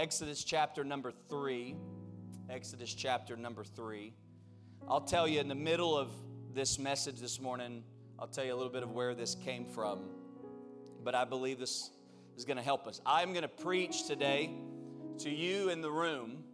Exodus 0.00 0.42
chapter 0.44 0.82
number 0.82 1.12
three. 1.28 1.76
Exodus 2.48 2.94
chapter 2.94 3.36
number 3.36 3.62
three. 3.62 4.14
I'll 4.88 5.02
tell 5.02 5.28
you 5.28 5.40
in 5.40 5.48
the 5.48 5.54
middle 5.54 5.94
of 5.94 6.08
this 6.54 6.78
message 6.78 7.20
this 7.20 7.38
morning, 7.38 7.84
I'll 8.18 8.26
tell 8.26 8.46
you 8.46 8.54
a 8.54 8.56
little 8.56 8.72
bit 8.72 8.82
of 8.82 8.92
where 8.92 9.14
this 9.14 9.34
came 9.34 9.66
from. 9.66 10.00
But 11.04 11.14
I 11.14 11.26
believe 11.26 11.58
this 11.58 11.90
is 12.34 12.46
going 12.46 12.56
to 12.56 12.62
help 12.62 12.86
us. 12.86 13.02
I'm 13.04 13.34
going 13.34 13.42
to 13.42 13.48
preach 13.48 14.06
today 14.06 14.48
to 15.18 15.28
you 15.28 15.68
in 15.68 15.82
the 15.82 15.90
room 15.90 16.44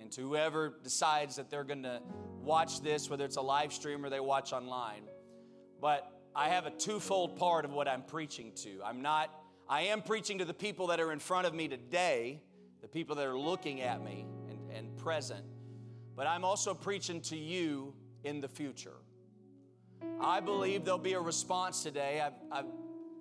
and 0.00 0.10
to 0.12 0.22
whoever 0.22 0.72
decides 0.82 1.36
that 1.36 1.50
they're 1.50 1.64
going 1.64 1.82
to 1.82 2.00
watch 2.42 2.80
this, 2.80 3.10
whether 3.10 3.26
it's 3.26 3.36
a 3.36 3.42
live 3.42 3.74
stream 3.74 4.02
or 4.02 4.08
they 4.08 4.20
watch 4.20 4.54
online. 4.54 5.02
But 5.82 6.10
I 6.34 6.48
have 6.48 6.64
a 6.64 6.70
twofold 6.70 7.36
part 7.36 7.66
of 7.66 7.72
what 7.72 7.88
I'm 7.88 8.04
preaching 8.04 8.52
to. 8.62 8.80
I'm 8.82 9.02
not, 9.02 9.28
I 9.68 9.82
am 9.82 10.00
preaching 10.00 10.38
to 10.38 10.46
the 10.46 10.54
people 10.54 10.86
that 10.86 10.98
are 10.98 11.12
in 11.12 11.18
front 11.18 11.46
of 11.46 11.52
me 11.52 11.68
today, 11.68 12.40
people 12.92 13.16
that 13.16 13.26
are 13.26 13.38
looking 13.38 13.80
at 13.80 14.02
me 14.02 14.26
and, 14.48 14.58
and 14.70 14.96
present, 14.96 15.44
but 16.16 16.26
I'm 16.26 16.44
also 16.44 16.74
preaching 16.74 17.20
to 17.22 17.36
you 17.36 17.94
in 18.24 18.40
the 18.40 18.48
future. 18.48 18.96
I 20.20 20.40
believe 20.40 20.84
there'll 20.84 20.98
be 20.98 21.12
a 21.14 21.20
response 21.20 21.82
today. 21.82 22.20
I've, 22.20 22.32
I've 22.50 22.70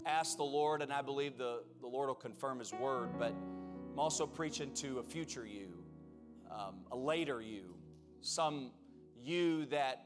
asked 0.06 0.38
the 0.38 0.44
Lord, 0.44 0.82
and 0.82 0.92
I 0.92 1.02
believe 1.02 1.38
the, 1.38 1.64
the 1.82 1.88
Lord 1.88 2.08
will 2.08 2.16
confirm 2.16 2.60
His 2.60 2.74
word, 2.74 3.10
but 3.18 3.34
I'm 3.92 4.00
also 4.00 4.26
preaching 4.26 4.74
to 4.76 5.00
a 5.00 5.04
future 5.04 5.46
you, 5.46 5.84
um, 6.52 6.76
a 6.92 6.98
later 6.98 7.42
you, 7.42 7.76
some 8.22 8.72
you 9.22 9.66
that 9.68 10.06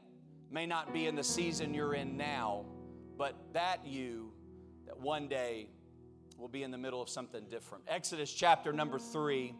may 0.50 0.66
not 0.66 0.92
be 0.92 1.06
in 1.06 1.14
the 1.14 1.24
season 1.24 1.74
you're 1.74 1.94
in 1.94 2.16
now, 2.16 2.64
but 3.16 3.36
that 3.52 3.86
you 3.86 4.32
that 4.86 4.98
one 4.98 5.28
day 5.28 5.68
will 6.38 6.48
be 6.48 6.62
in 6.62 6.70
the 6.70 6.78
middle 6.78 7.00
of 7.00 7.08
something 7.08 7.44
different. 7.48 7.84
Exodus 7.88 8.32
chapter 8.32 8.72
number 8.72 8.98
3, 8.98 9.54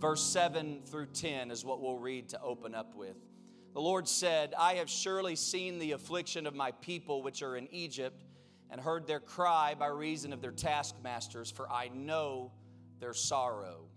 verse 0.00 0.22
7 0.22 0.80
through 0.86 1.06
10 1.06 1.50
is 1.50 1.64
what 1.64 1.82
we'll 1.82 1.98
read 1.98 2.30
to 2.30 2.40
open 2.40 2.74
up 2.74 2.94
with. 2.94 3.16
The 3.74 3.80
Lord 3.80 4.08
said, 4.08 4.54
I 4.58 4.74
have 4.74 4.88
surely 4.88 5.36
seen 5.36 5.78
the 5.78 5.92
affliction 5.92 6.46
of 6.46 6.54
my 6.54 6.72
people 6.72 7.22
which 7.22 7.42
are 7.42 7.56
in 7.56 7.68
Egypt, 7.70 8.24
and 8.70 8.80
heard 8.80 9.06
their 9.06 9.20
cry 9.20 9.74
by 9.78 9.88
reason 9.88 10.32
of 10.32 10.40
their 10.40 10.52
taskmasters, 10.52 11.50
for 11.50 11.70
I 11.70 11.88
know 11.88 12.52
their 12.98 13.12
sorrows. 13.12 13.90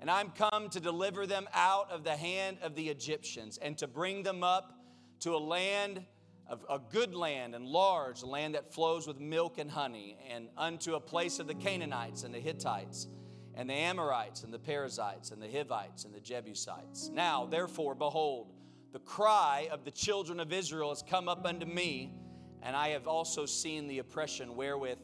And 0.00 0.10
I'm 0.10 0.30
come 0.30 0.68
to 0.70 0.80
deliver 0.80 1.26
them 1.26 1.48
out 1.52 1.90
of 1.90 2.02
the 2.02 2.16
hand 2.16 2.58
of 2.62 2.74
the 2.74 2.88
Egyptians, 2.88 3.58
and 3.58 3.78
to 3.78 3.86
bring 3.86 4.22
them 4.22 4.42
up 4.42 4.72
to 5.20 5.34
a 5.34 5.38
land 5.38 6.04
of 6.48 6.64
a 6.70 6.78
good 6.78 7.14
land 7.14 7.54
and 7.54 7.66
large, 7.66 8.22
land 8.22 8.54
that 8.54 8.72
flows 8.72 9.06
with 9.06 9.20
milk 9.20 9.58
and 9.58 9.70
honey, 9.70 10.16
and 10.30 10.48
unto 10.56 10.94
a 10.94 11.00
place 11.00 11.38
of 11.38 11.46
the 11.46 11.54
Canaanites 11.54 12.24
and 12.24 12.34
the 12.34 12.40
Hittites 12.40 13.06
and 13.58 13.68
the 13.68 13.74
Amorites 13.74 14.44
and 14.44 14.54
the 14.54 14.58
Perizzites 14.58 15.32
and 15.32 15.42
the 15.42 15.50
Hivites 15.50 16.04
and 16.04 16.14
the 16.14 16.20
Jebusites. 16.20 17.10
Now, 17.12 17.44
therefore, 17.44 17.96
behold, 17.96 18.52
the 18.92 19.00
cry 19.00 19.68
of 19.72 19.84
the 19.84 19.90
children 19.90 20.38
of 20.38 20.52
Israel 20.52 20.90
has 20.90 21.02
come 21.02 21.28
up 21.28 21.44
unto 21.44 21.66
me, 21.66 22.14
and 22.62 22.76
I 22.76 22.90
have 22.90 23.08
also 23.08 23.46
seen 23.46 23.88
the 23.88 23.98
oppression 23.98 24.54
wherewith 24.54 24.98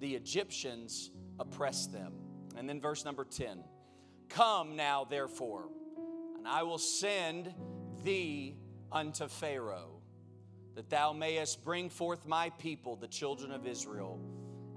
the 0.00 0.14
Egyptians 0.14 1.10
oppress 1.38 1.86
them. 1.86 2.14
And 2.56 2.66
then 2.66 2.80
verse 2.80 3.04
number 3.04 3.24
10 3.26 3.62
Come 4.30 4.74
now, 4.74 5.04
therefore, 5.04 5.68
and 6.38 6.48
I 6.48 6.62
will 6.62 6.78
send 6.78 7.54
thee 8.04 8.56
unto 8.90 9.28
Pharaoh 9.28 10.00
that 10.76 10.88
thou 10.88 11.12
mayest 11.12 11.62
bring 11.62 11.90
forth 11.90 12.24
my 12.24 12.48
people, 12.50 12.96
the 12.96 13.08
children 13.08 13.52
of 13.52 13.66
Israel, 13.66 14.18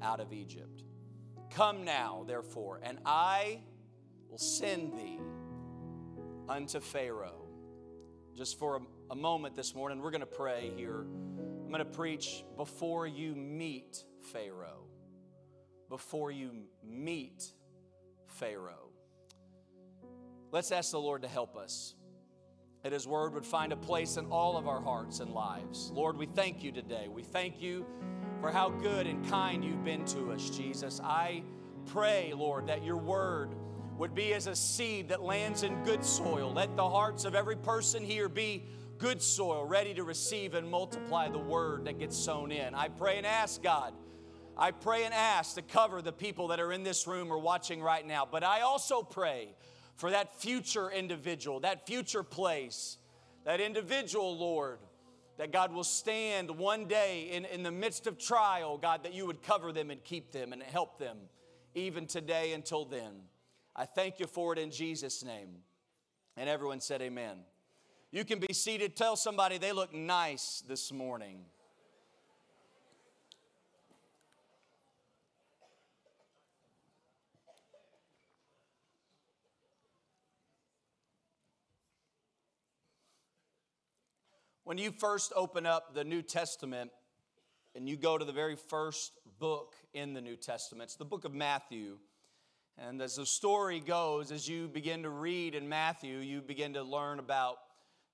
out 0.01 0.19
of 0.19 0.33
Egypt. 0.33 0.83
Come 1.55 1.83
now, 1.83 2.23
therefore, 2.27 2.79
and 2.81 2.97
I 3.05 3.59
will 4.29 4.37
send 4.37 4.93
thee 4.93 5.19
unto 6.47 6.79
Pharaoh. 6.79 7.45
Just 8.37 8.57
for 8.57 8.77
a, 8.77 8.79
a 9.11 9.15
moment 9.15 9.55
this 9.55 9.75
morning, 9.75 10.01
we're 10.01 10.11
going 10.11 10.21
to 10.21 10.25
pray 10.25 10.71
here. 10.77 11.01
I'm 11.01 11.67
going 11.67 11.79
to 11.79 11.85
preach 11.85 12.45
before 12.55 13.05
you 13.05 13.35
meet 13.35 14.01
Pharaoh. 14.31 14.85
Before 15.89 16.31
you 16.31 16.51
meet 16.83 17.51
Pharaoh. 18.27 18.89
Let's 20.51 20.71
ask 20.71 20.91
the 20.91 20.99
Lord 20.99 21.21
to 21.23 21.27
help 21.27 21.57
us 21.57 21.95
that 22.83 22.93
His 22.93 23.05
Word 23.05 23.33
would 23.33 23.45
find 23.45 23.73
a 23.73 23.77
place 23.77 24.15
in 24.15 24.25
all 24.27 24.57
of 24.57 24.69
our 24.69 24.81
hearts 24.81 25.19
and 25.19 25.31
lives. 25.31 25.91
Lord, 25.93 26.17
we 26.17 26.27
thank 26.27 26.63
you 26.63 26.71
today. 26.71 27.07
We 27.09 27.23
thank 27.23 27.61
you 27.61 27.85
for 28.41 28.51
how 28.51 28.69
good 28.69 29.05
and 29.05 29.23
kind 29.29 29.63
you've 29.63 29.85
been 29.85 30.03
to 30.03 30.31
us, 30.31 30.49
Jesus. 30.49 30.99
I 31.03 31.43
pray, 31.85 32.33
Lord, 32.35 32.67
that 32.67 32.83
your 32.83 32.97
Word 32.97 33.51
would 33.99 34.15
be 34.15 34.33
as 34.33 34.47
a 34.47 34.55
seed 34.55 35.09
that 35.09 35.21
lands 35.21 35.61
in 35.61 35.83
good 35.83 36.03
soil. 36.03 36.51
Let 36.51 36.75
the 36.75 36.89
hearts 36.89 37.23
of 37.23 37.35
every 37.35 37.55
person 37.55 38.03
here 38.03 38.27
be 38.27 38.65
good 38.97 39.21
soil, 39.21 39.63
ready 39.65 39.93
to 39.93 40.03
receive 40.03 40.55
and 40.55 40.67
multiply 40.67 41.29
the 41.29 41.37
Word 41.37 41.85
that 41.85 41.99
gets 41.99 42.17
sown 42.17 42.51
in. 42.51 42.73
I 42.73 42.87
pray 42.87 43.17
and 43.17 43.27
ask, 43.27 43.61
God. 43.61 43.93
I 44.57 44.71
pray 44.71 45.05
and 45.05 45.13
ask 45.13 45.53
to 45.55 45.61
cover 45.61 46.01
the 46.01 46.11
people 46.11 46.47
that 46.47 46.59
are 46.59 46.71
in 46.71 46.81
this 46.81 47.05
room 47.05 47.31
or 47.31 47.37
watching 47.37 47.79
right 47.79 48.05
now. 48.05 48.27
But 48.29 48.43
I 48.43 48.61
also 48.61 49.03
pray 49.03 49.49
for 49.97 50.09
that 50.09 50.41
future 50.41 50.89
individual, 50.89 51.59
that 51.59 51.85
future 51.85 52.23
place, 52.23 52.97
that 53.45 53.61
individual, 53.61 54.35
Lord, 54.35 54.79
that 55.41 55.51
God 55.51 55.73
will 55.73 55.83
stand 55.83 56.51
one 56.51 56.85
day 56.85 57.31
in, 57.31 57.45
in 57.45 57.63
the 57.63 57.71
midst 57.71 58.05
of 58.05 58.19
trial, 58.19 58.77
God, 58.77 59.01
that 59.01 59.15
you 59.15 59.25
would 59.25 59.41
cover 59.41 59.71
them 59.71 59.89
and 59.89 60.03
keep 60.03 60.31
them 60.31 60.53
and 60.53 60.61
help 60.61 60.99
them 60.99 61.17
even 61.73 62.05
today 62.05 62.53
until 62.53 62.85
then. 62.85 63.23
I 63.75 63.85
thank 63.85 64.19
you 64.19 64.27
for 64.27 64.53
it 64.53 64.59
in 64.59 64.69
Jesus' 64.69 65.23
name. 65.23 65.49
And 66.37 66.47
everyone 66.47 66.79
said, 66.79 67.01
Amen. 67.01 67.37
You 68.11 68.23
can 68.23 68.37
be 68.37 68.53
seated. 68.53 68.95
Tell 68.95 69.15
somebody 69.15 69.57
they 69.57 69.71
look 69.71 69.95
nice 69.95 70.63
this 70.67 70.91
morning. 70.91 71.39
When 84.71 84.77
you 84.77 84.93
first 84.93 85.33
open 85.35 85.65
up 85.65 85.93
the 85.93 86.05
New 86.05 86.21
Testament 86.21 86.91
and 87.75 87.89
you 87.89 87.97
go 87.97 88.17
to 88.17 88.23
the 88.23 88.31
very 88.31 88.55
first 88.55 89.11
book 89.37 89.75
in 89.93 90.13
the 90.13 90.21
New 90.21 90.37
Testament, 90.37 90.87
it's 90.87 90.95
the 90.95 91.03
book 91.03 91.25
of 91.25 91.33
Matthew. 91.33 91.97
And 92.77 93.01
as 93.01 93.17
the 93.17 93.25
story 93.25 93.81
goes, 93.81 94.31
as 94.31 94.47
you 94.47 94.69
begin 94.69 95.03
to 95.03 95.09
read 95.09 95.55
in 95.55 95.67
Matthew, 95.67 96.19
you 96.19 96.39
begin 96.39 96.71
to 96.75 96.83
learn 96.83 97.19
about 97.19 97.57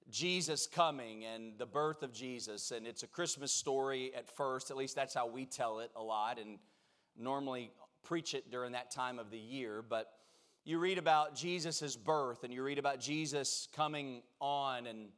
Jesus 0.09 0.65
coming 0.65 1.25
and 1.25 1.59
the 1.59 1.67
birth 1.67 2.01
of 2.01 2.11
Jesus. 2.11 2.71
And 2.71 2.87
it's 2.87 3.03
a 3.03 3.07
Christmas 3.07 3.51
story 3.51 4.11
at 4.15 4.27
first, 4.27 4.71
at 4.71 4.77
least 4.77 4.95
that's 4.95 5.13
how 5.13 5.27
we 5.27 5.45
tell 5.45 5.77
it 5.81 5.91
a 5.95 6.01
lot, 6.01 6.39
and 6.39 6.57
normally 7.15 7.69
preach 8.01 8.33
it 8.33 8.49
during 8.49 8.71
that 8.71 8.89
time 8.89 9.19
of 9.19 9.29
the 9.29 9.37
year. 9.37 9.83
But 9.87 10.07
you 10.65 10.79
read 10.79 10.97
about 10.97 11.35
Jesus' 11.35 11.95
birth 11.95 12.43
and 12.43 12.51
you 12.51 12.63
read 12.63 12.79
about 12.79 12.99
Jesus 12.99 13.67
coming 13.75 14.23
on 14.41 14.87
and 14.87 15.09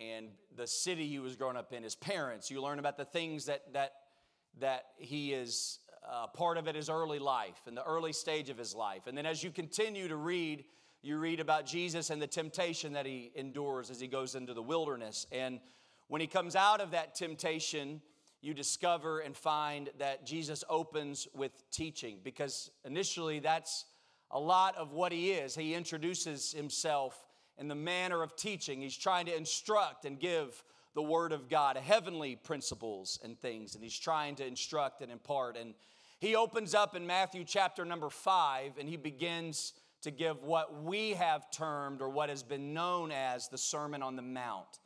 and 0.00 0.28
the 0.56 0.66
city 0.66 1.06
he 1.06 1.18
was 1.18 1.36
growing 1.36 1.56
up 1.56 1.72
in, 1.72 1.82
his 1.82 1.94
parents. 1.94 2.50
You 2.50 2.62
learn 2.62 2.78
about 2.78 2.96
the 2.96 3.04
things 3.04 3.46
that, 3.46 3.72
that, 3.72 3.92
that 4.60 4.84
he 4.96 5.32
is 5.32 5.78
uh, 6.10 6.26
part 6.28 6.58
of 6.58 6.68
at 6.68 6.74
his 6.74 6.90
early 6.90 7.18
life, 7.18 7.60
and 7.66 7.76
the 7.76 7.84
early 7.84 8.12
stage 8.12 8.50
of 8.50 8.58
his 8.58 8.74
life. 8.74 9.06
And 9.06 9.16
then 9.16 9.26
as 9.26 9.42
you 9.42 9.50
continue 9.50 10.08
to 10.08 10.16
read, 10.16 10.64
you 11.02 11.18
read 11.18 11.40
about 11.40 11.66
Jesus 11.66 12.10
and 12.10 12.20
the 12.20 12.26
temptation 12.26 12.94
that 12.94 13.06
he 13.06 13.30
endures 13.34 13.90
as 13.90 14.00
he 14.00 14.06
goes 14.06 14.34
into 14.34 14.54
the 14.54 14.62
wilderness. 14.62 15.26
And 15.32 15.60
when 16.08 16.20
he 16.20 16.26
comes 16.26 16.56
out 16.56 16.80
of 16.80 16.90
that 16.92 17.14
temptation, 17.14 18.00
you 18.40 18.54
discover 18.54 19.20
and 19.20 19.36
find 19.36 19.88
that 19.98 20.26
Jesus 20.26 20.64
opens 20.68 21.26
with 21.34 21.52
teaching 21.70 22.18
because 22.22 22.70
initially 22.84 23.38
that's 23.38 23.86
a 24.30 24.38
lot 24.38 24.76
of 24.76 24.92
what 24.92 25.12
he 25.12 25.30
is. 25.30 25.54
He 25.54 25.74
introduces 25.74 26.52
himself 26.52 27.23
in 27.58 27.68
the 27.68 27.74
manner 27.74 28.22
of 28.22 28.36
teaching. 28.36 28.80
He's 28.80 28.96
trying 28.96 29.26
to 29.26 29.36
instruct 29.36 30.04
and 30.04 30.18
give 30.18 30.62
the 30.94 31.02
Word 31.02 31.32
of 31.32 31.48
God, 31.48 31.76
heavenly 31.76 32.36
principles 32.36 33.18
and 33.22 33.38
things, 33.38 33.74
and 33.74 33.82
he's 33.82 33.98
trying 33.98 34.36
to 34.36 34.46
instruct 34.46 35.00
and 35.00 35.10
impart. 35.10 35.56
And 35.56 35.74
he 36.20 36.36
opens 36.36 36.74
up 36.74 36.94
in 36.94 37.06
Matthew 37.06 37.44
chapter 37.44 37.84
number 37.84 38.10
five, 38.10 38.78
and 38.78 38.88
he 38.88 38.96
begins 38.96 39.72
to 40.02 40.10
give 40.10 40.42
what 40.42 40.84
we 40.84 41.10
have 41.10 41.50
termed 41.50 42.00
or 42.00 42.08
what 42.08 42.28
has 42.28 42.42
been 42.42 42.74
known 42.74 43.10
as 43.10 43.48
the 43.48 43.58
Sermon 43.58 44.02
on 44.02 44.16
the 44.16 44.22
Mount. 44.22 44.78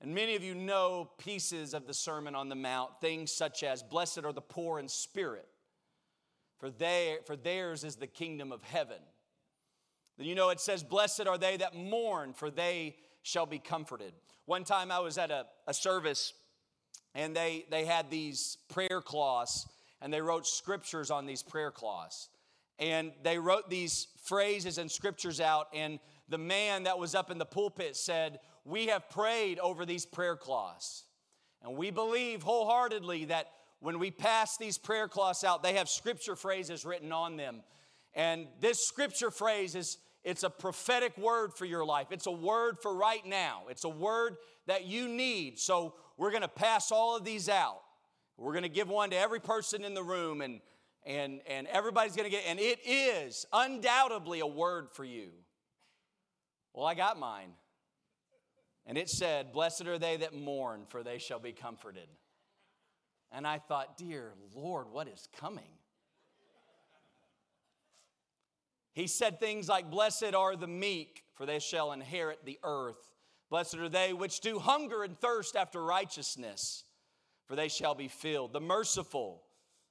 And 0.00 0.14
many 0.14 0.36
of 0.36 0.44
you 0.44 0.54
know 0.54 1.10
pieces 1.18 1.74
of 1.74 1.86
the 1.86 1.94
Sermon 1.94 2.34
on 2.34 2.48
the 2.48 2.54
Mount, 2.54 3.00
things 3.00 3.32
such 3.32 3.64
as, 3.64 3.82
Blessed 3.82 4.24
are 4.24 4.32
the 4.32 4.40
poor 4.40 4.78
in 4.78 4.88
spirit, 4.88 5.48
for, 6.58 6.70
they, 6.70 7.18
for 7.26 7.34
theirs 7.34 7.82
is 7.82 7.96
the 7.96 8.06
kingdom 8.06 8.52
of 8.52 8.62
heaven. 8.62 8.98
You 10.18 10.34
know, 10.34 10.50
it 10.50 10.60
says, 10.60 10.82
Blessed 10.82 11.26
are 11.26 11.38
they 11.38 11.56
that 11.58 11.74
mourn, 11.76 12.32
for 12.32 12.50
they 12.50 12.96
shall 13.22 13.46
be 13.46 13.58
comforted. 13.58 14.12
One 14.46 14.64
time 14.64 14.90
I 14.90 14.98
was 14.98 15.18
at 15.18 15.30
a, 15.30 15.46
a 15.66 15.74
service 15.74 16.32
and 17.14 17.34
they, 17.36 17.66
they 17.70 17.84
had 17.84 18.10
these 18.10 18.58
prayer 18.68 19.00
cloths 19.04 19.66
and 20.00 20.12
they 20.12 20.20
wrote 20.20 20.46
scriptures 20.46 21.10
on 21.10 21.26
these 21.26 21.42
prayer 21.42 21.70
cloths. 21.70 22.28
and 22.78 23.12
they 23.22 23.38
wrote 23.38 23.68
these 23.68 24.06
phrases 24.22 24.78
and 24.78 24.90
scriptures 24.90 25.40
out. 25.40 25.68
And 25.74 25.98
the 26.28 26.38
man 26.38 26.84
that 26.84 26.98
was 26.98 27.14
up 27.14 27.30
in 27.30 27.38
the 27.38 27.44
pulpit 27.44 27.96
said, 27.96 28.38
We 28.64 28.86
have 28.86 29.10
prayed 29.10 29.58
over 29.58 29.84
these 29.84 30.06
prayer 30.06 30.36
cloths. 30.36 31.04
And 31.62 31.76
we 31.76 31.90
believe 31.90 32.42
wholeheartedly 32.42 33.26
that 33.26 33.50
when 33.80 33.98
we 33.98 34.10
pass 34.10 34.56
these 34.56 34.78
prayer 34.78 35.08
cloths 35.08 35.44
out, 35.44 35.62
they 35.62 35.74
have 35.74 35.88
scripture 35.88 36.36
phrases 36.36 36.84
written 36.84 37.12
on 37.12 37.36
them. 37.36 37.62
And 38.14 38.46
this 38.60 38.86
scripture 38.86 39.30
phrase 39.30 39.74
is 39.74 39.98
it's 40.24 40.42
a 40.42 40.50
prophetic 40.50 41.16
word 41.16 41.54
for 41.54 41.64
your 41.64 41.84
life. 41.84 42.08
It's 42.10 42.26
a 42.26 42.32
word 42.32 42.78
for 42.82 42.94
right 42.94 43.24
now. 43.24 43.62
It's 43.70 43.84
a 43.84 43.88
word 43.88 44.36
that 44.66 44.84
you 44.84 45.08
need. 45.08 45.58
So 45.58 45.94
we're 46.16 46.30
going 46.30 46.42
to 46.42 46.48
pass 46.48 46.90
all 46.92 47.16
of 47.16 47.24
these 47.24 47.48
out. 47.48 47.80
We're 48.36 48.52
going 48.52 48.64
to 48.64 48.68
give 48.68 48.88
one 48.88 49.10
to 49.10 49.16
every 49.16 49.40
person 49.40 49.84
in 49.84 49.94
the 49.94 50.02
room 50.02 50.40
and 50.40 50.60
and 51.06 51.40
and 51.48 51.66
everybody's 51.68 52.14
going 52.14 52.28
to 52.28 52.30
get 52.30 52.44
and 52.46 52.58
it 52.58 52.80
is 52.84 53.46
undoubtedly 53.52 54.40
a 54.40 54.46
word 54.46 54.88
for 54.92 55.04
you. 55.04 55.30
Well, 56.74 56.86
I 56.86 56.94
got 56.94 57.18
mine. 57.18 57.50
And 58.86 58.96
it 58.96 59.08
said, 59.08 59.52
"Blessed 59.52 59.86
are 59.86 59.98
they 59.98 60.16
that 60.18 60.34
mourn, 60.34 60.86
for 60.88 61.02
they 61.02 61.18
shall 61.18 61.38
be 61.38 61.52
comforted." 61.52 62.08
And 63.30 63.46
I 63.46 63.58
thought, 63.58 63.96
"Dear 63.96 64.34
Lord, 64.54 64.90
what 64.90 65.08
is 65.08 65.28
coming?" 65.36 65.77
He 68.98 69.06
said 69.06 69.38
things 69.38 69.68
like, 69.68 69.92
Blessed 69.92 70.34
are 70.34 70.56
the 70.56 70.66
meek, 70.66 71.22
for 71.36 71.46
they 71.46 71.60
shall 71.60 71.92
inherit 71.92 72.44
the 72.44 72.58
earth. 72.64 73.12
Blessed 73.48 73.76
are 73.76 73.88
they 73.88 74.12
which 74.12 74.40
do 74.40 74.58
hunger 74.58 75.04
and 75.04 75.16
thirst 75.16 75.54
after 75.54 75.80
righteousness, 75.84 76.82
for 77.46 77.54
they 77.54 77.68
shall 77.68 77.94
be 77.94 78.08
filled. 78.08 78.52
The 78.52 78.60
merciful, 78.60 79.44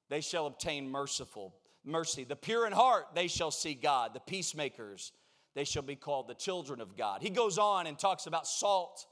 they 0.09 0.19
shall 0.19 0.45
obtain 0.45 0.89
merciful 0.89 1.55
mercy. 1.85 2.25
The 2.25 2.35
pure 2.35 2.67
in 2.67 2.73
heart, 2.73 3.05
they 3.15 3.29
shall 3.29 3.49
see 3.49 3.75
God. 3.75 4.13
The 4.13 4.19
peacemakers, 4.19 5.13
they 5.55 5.63
shall 5.63 5.83
be 5.83 5.95
called 5.95 6.27
the 6.27 6.35
children 6.35 6.81
of 6.81 6.97
God. 6.97 7.21
He 7.21 7.29
goes 7.29 7.57
on 7.57 7.87
and 7.87 7.97
talks 7.97 8.27
about 8.27 8.45
salt 8.45 9.05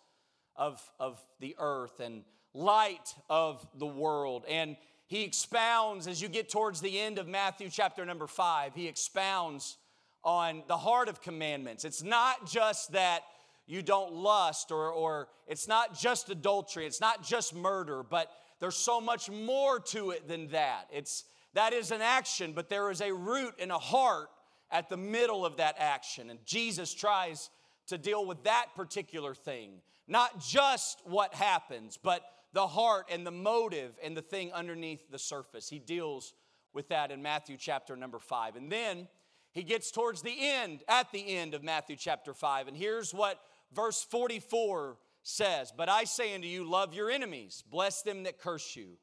of, 0.58 0.84
of 1.00 1.26
the 1.40 1.56
earth 1.58 2.02
and 2.02 2.26
light 2.54 3.16
of 3.30 3.66
the 3.80 3.88
world. 3.88 4.44
And 4.50 4.76
he 5.08 5.24
expounds, 5.24 6.06
as 6.06 6.22
you 6.22 6.28
get 6.28 6.50
towards 6.50 6.82
the 6.82 7.00
end 7.00 7.18
of 7.18 7.30
Matthew 7.30 7.70
chapter 7.70 8.04
number 8.04 8.28
five, 8.28 8.76
he 8.76 8.90
expounds 8.90 9.78
on 10.26 10.64
the 10.68 10.78
heart 10.78 11.08
of 11.08 11.22
commandments. 11.22 11.86
It's 11.86 12.04
not 12.04 12.50
just 12.50 12.92
that 12.94 13.22
you 13.68 13.82
don't 13.82 14.14
lust 14.14 14.72
or, 14.72 14.92
or 14.92 15.28
it's 15.48 15.68
not 15.68 15.98
just 15.98 16.30
adultery, 16.30 16.86
it's 16.86 17.02
not 17.02 17.24
just 17.24 17.56
murder, 17.56 18.04
but 18.04 18.30
there's 18.60 18.76
so 18.76 19.00
much 19.00 19.30
more 19.30 19.80
to 19.80 20.12
it 20.12 20.28
than 20.28 20.48
that. 20.50 20.88
It's 20.92 21.26
that 21.54 21.72
is 21.72 21.92
an 21.92 22.02
action, 22.02 22.52
but 22.54 22.70
there 22.70 22.92
is 22.92 23.02
a 23.02 23.14
root 23.14 23.54
and 23.60 23.72
a 23.72 23.78
heart 23.78 24.28
at 24.72 24.90
the 24.90 24.98
middle 24.98 25.46
of 25.46 25.58
that 25.58 25.76
action. 25.80 26.30
And 26.30 26.40
Jesus 26.46 26.94
tries 26.94 27.50
to 27.88 27.98
deal 27.98 28.26
with 28.26 28.44
that 28.44 28.68
particular 28.76 29.34
thing. 29.34 29.82
Not 30.08 30.40
just 30.40 31.02
what 31.06 31.34
happens, 31.34 31.98
but 32.02 32.24
the 32.54 32.68
heart 32.68 33.08
and 33.10 33.26
the 33.26 33.32
motive 33.32 33.98
and 34.04 34.18
the 34.18 34.22
thing 34.22 34.52
underneath 34.54 35.10
the 35.10 35.20
surface. 35.20 35.70
He 35.70 35.80
deals 35.80 36.34
with 36.74 36.90
that 36.90 37.12
in 37.12 37.22
Matthew 37.22 37.58
chapter 37.58 37.96
number 37.96 38.20
five. 38.20 38.56
And 38.56 38.72
then 38.72 39.08
he 39.56 39.64
gets 39.64 39.90
towards 39.90 40.22
the 40.22 40.36
end, 40.38 40.84
at 40.88 41.12
the 41.14 41.36
end 41.38 41.54
of 41.54 41.64
Matthew 41.64 41.96
chapter 41.96 42.34
5. 42.34 42.68
And 42.68 42.76
here's 42.76 43.14
what 43.14 43.40
verse 43.74 44.04
44 44.04 44.98
says 45.24 45.74
But 45.76 45.88
I 45.88 46.04
say 46.04 46.36
unto 46.36 46.48
you, 46.48 46.70
love 46.70 46.94
your 46.94 47.10
enemies, 47.10 47.64
bless 47.72 48.02
them 48.02 48.24
that 48.24 48.38
curse 48.38 48.76
you, 48.76 48.98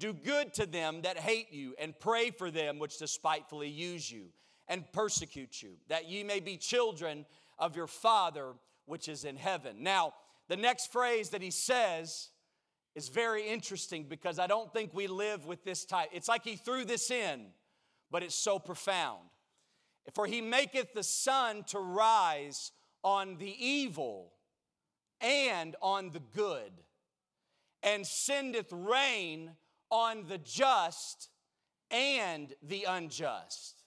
do 0.00 0.12
good 0.12 0.52
to 0.54 0.66
them 0.66 1.02
that 1.02 1.18
hate 1.18 1.52
you, 1.52 1.76
and 1.78 1.98
pray 1.98 2.30
for 2.30 2.50
them 2.50 2.80
which 2.80 2.98
despitefully 2.98 3.68
use 3.68 4.10
you 4.10 4.24
and 4.66 4.90
persecute 4.92 5.62
you, 5.62 5.74
that 5.88 6.10
ye 6.10 6.24
may 6.24 6.40
be 6.40 6.56
children 6.56 7.24
of 7.56 7.76
your 7.76 7.86
Father 7.86 8.54
which 8.86 9.08
is 9.08 9.24
in 9.24 9.36
heaven. 9.36 9.84
Now, 9.84 10.14
the 10.48 10.56
next 10.56 10.90
phrase 10.90 11.30
that 11.30 11.42
he 11.42 11.52
says 11.52 12.30
is 12.96 13.08
very 13.08 13.46
interesting 13.46 14.06
because 14.08 14.40
I 14.40 14.48
don't 14.48 14.72
think 14.72 14.92
we 14.92 15.06
live 15.06 15.46
with 15.46 15.62
this 15.62 15.84
type. 15.84 16.08
It's 16.12 16.28
like 16.28 16.42
he 16.42 16.56
threw 16.56 16.84
this 16.84 17.08
in, 17.12 17.46
but 18.10 18.24
it's 18.24 18.34
so 18.34 18.58
profound. 18.58 19.20
For 20.14 20.26
he 20.26 20.40
maketh 20.40 20.94
the 20.94 21.02
sun 21.02 21.64
to 21.68 21.78
rise 21.78 22.72
on 23.04 23.36
the 23.38 23.54
evil 23.64 24.32
and 25.20 25.76
on 25.80 26.10
the 26.10 26.20
good, 26.34 26.72
and 27.82 28.04
sendeth 28.04 28.72
rain 28.72 29.52
on 29.90 30.24
the 30.28 30.38
just 30.38 31.30
and 31.90 32.52
the 32.62 32.84
unjust. 32.88 33.82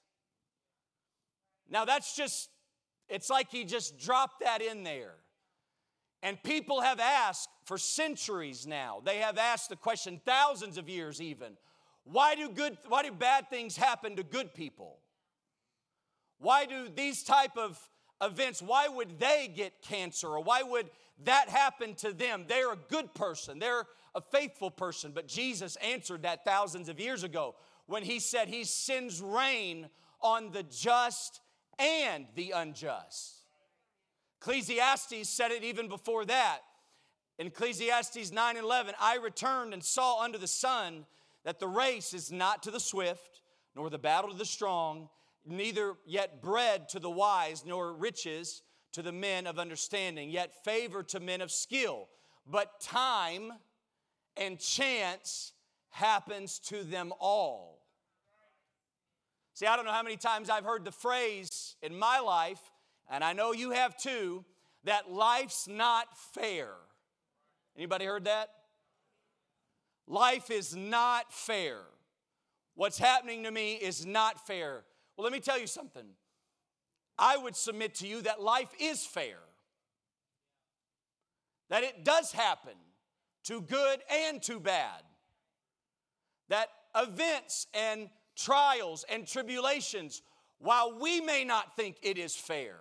Now 1.69 1.83
that's 1.83 2.15
just, 2.15 2.49
it's 3.09 3.29
like 3.29 3.51
he 3.51 3.65
just 3.65 3.97
dropped 3.97 4.41
that 4.41 4.61
in 4.61 4.83
there. 4.83 5.15
And 6.23 6.41
people 6.41 6.81
have 6.81 6.99
asked 6.99 7.49
for 7.65 7.77
centuries 7.77 8.65
now, 8.65 9.01
they 9.03 9.17
have 9.17 9.37
asked 9.37 9.69
the 9.69 9.75
question, 9.75 10.21
thousands 10.25 10.77
of 10.77 10.87
years 10.87 11.21
even, 11.21 11.57
why 12.03 12.35
do 12.35 12.49
good, 12.49 12.77
why 12.87 13.03
do 13.03 13.11
bad 13.11 13.49
things 13.49 13.75
happen 13.75 14.15
to 14.15 14.23
good 14.23 14.53
people? 14.53 14.99
Why 16.39 16.65
do 16.65 16.87
these 16.93 17.23
type 17.23 17.57
of 17.57 17.79
events, 18.21 18.61
why 18.61 18.87
would 18.87 19.19
they 19.19 19.51
get 19.53 19.81
cancer 19.81 20.27
or 20.27 20.41
why 20.41 20.63
would 20.63 20.89
that 21.23 21.49
happen 21.49 21.95
to 21.95 22.13
them? 22.13 22.45
They're 22.47 22.73
a 22.73 22.77
good 22.89 23.13
person, 23.13 23.59
they're 23.59 23.85
a 24.13 24.21
faithful 24.21 24.71
person. 24.71 25.11
But 25.13 25.27
Jesus 25.27 25.75
answered 25.77 26.23
that 26.23 26.45
thousands 26.45 26.89
of 26.89 26.99
years 26.99 27.23
ago 27.23 27.55
when 27.85 28.03
he 28.03 28.19
said 28.19 28.47
he 28.47 28.63
sends 28.63 29.21
rain 29.21 29.89
on 30.21 30.51
the 30.51 30.63
just 30.63 31.41
and 31.77 32.25
the 32.35 32.51
unjust. 32.51 33.35
Ecclesiastes 34.41 35.29
said 35.29 35.51
it 35.51 35.63
even 35.63 35.87
before 35.87 36.25
that. 36.25 36.59
In 37.37 37.47
Ecclesiastes 37.47 38.31
9 38.31 38.57
11, 38.57 38.95
I 38.99 39.17
returned 39.17 39.73
and 39.73 39.83
saw 39.83 40.21
under 40.21 40.37
the 40.37 40.47
sun 40.47 41.05
that 41.43 41.59
the 41.59 41.67
race 41.67 42.13
is 42.13 42.31
not 42.31 42.63
to 42.63 42.71
the 42.71 42.79
swift, 42.79 43.41
nor 43.75 43.89
the 43.89 43.97
battle 43.97 44.31
to 44.31 44.37
the 44.37 44.45
strong, 44.45 45.09
neither 45.45 45.95
yet 46.05 46.41
bread 46.41 46.89
to 46.89 46.99
the 46.99 47.09
wise, 47.09 47.63
nor 47.65 47.93
riches 47.93 48.61
to 48.93 49.01
the 49.01 49.11
men 49.11 49.47
of 49.47 49.59
understanding, 49.59 50.29
yet 50.29 50.63
favor 50.63 51.03
to 51.03 51.19
men 51.19 51.41
of 51.41 51.51
skill. 51.51 52.07
But 52.47 52.79
time 52.79 53.51
and 54.37 54.59
chance 54.59 55.53
happens 55.89 56.59
to 56.59 56.83
them 56.83 57.13
all. 57.19 57.81
See, 59.53 59.65
I 59.65 59.75
don't 59.75 59.85
know 59.85 59.91
how 59.91 60.03
many 60.03 60.17
times 60.17 60.49
I've 60.49 60.65
heard 60.65 60.83
the 60.83 60.91
phrase 60.91 61.75
in 61.81 61.97
my 61.97 62.19
life, 62.19 62.59
and 63.09 63.23
I 63.23 63.33
know 63.33 63.53
you 63.53 63.71
have 63.71 63.95
too, 63.97 64.43
that 64.83 65.11
life's 65.11 65.67
not 65.67 66.07
fair. 66.33 66.69
Anybody 67.77 68.05
heard 68.05 68.25
that? 68.25 68.49
Life 70.07 70.51
is 70.51 70.75
not 70.75 71.31
fair. 71.33 71.79
What's 72.75 72.97
happening 72.97 73.43
to 73.43 73.51
me 73.51 73.75
is 73.75 74.05
not 74.05 74.45
fair. 74.45 74.83
Well, 75.15 75.23
let 75.23 75.33
me 75.33 75.39
tell 75.39 75.59
you 75.59 75.67
something. 75.67 76.05
I 77.17 77.37
would 77.37 77.55
submit 77.55 77.95
to 77.95 78.07
you 78.07 78.21
that 78.23 78.41
life 78.41 78.69
is 78.79 79.05
fair, 79.05 79.39
that 81.69 81.83
it 81.83 82.03
does 82.03 82.31
happen 82.31 82.73
to 83.45 83.61
good 83.61 83.99
and 84.11 84.41
to 84.43 84.59
bad, 84.59 85.03
that 86.49 86.69
events 86.95 87.67
and 87.73 88.09
trials 88.35 89.05
and 89.09 89.25
tribulations, 89.25 90.21
while 90.59 90.99
we 90.99 91.21
may 91.21 91.45
not 91.45 91.75
think 91.75 91.97
it 92.01 92.17
is 92.17 92.35
fair, 92.35 92.77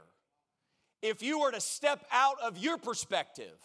if 1.03 1.23
you 1.23 1.38
were 1.38 1.53
to 1.53 1.61
step 1.61 2.05
out 2.11 2.41
of 2.43 2.59
your 2.59 2.79
perspective 2.79 3.59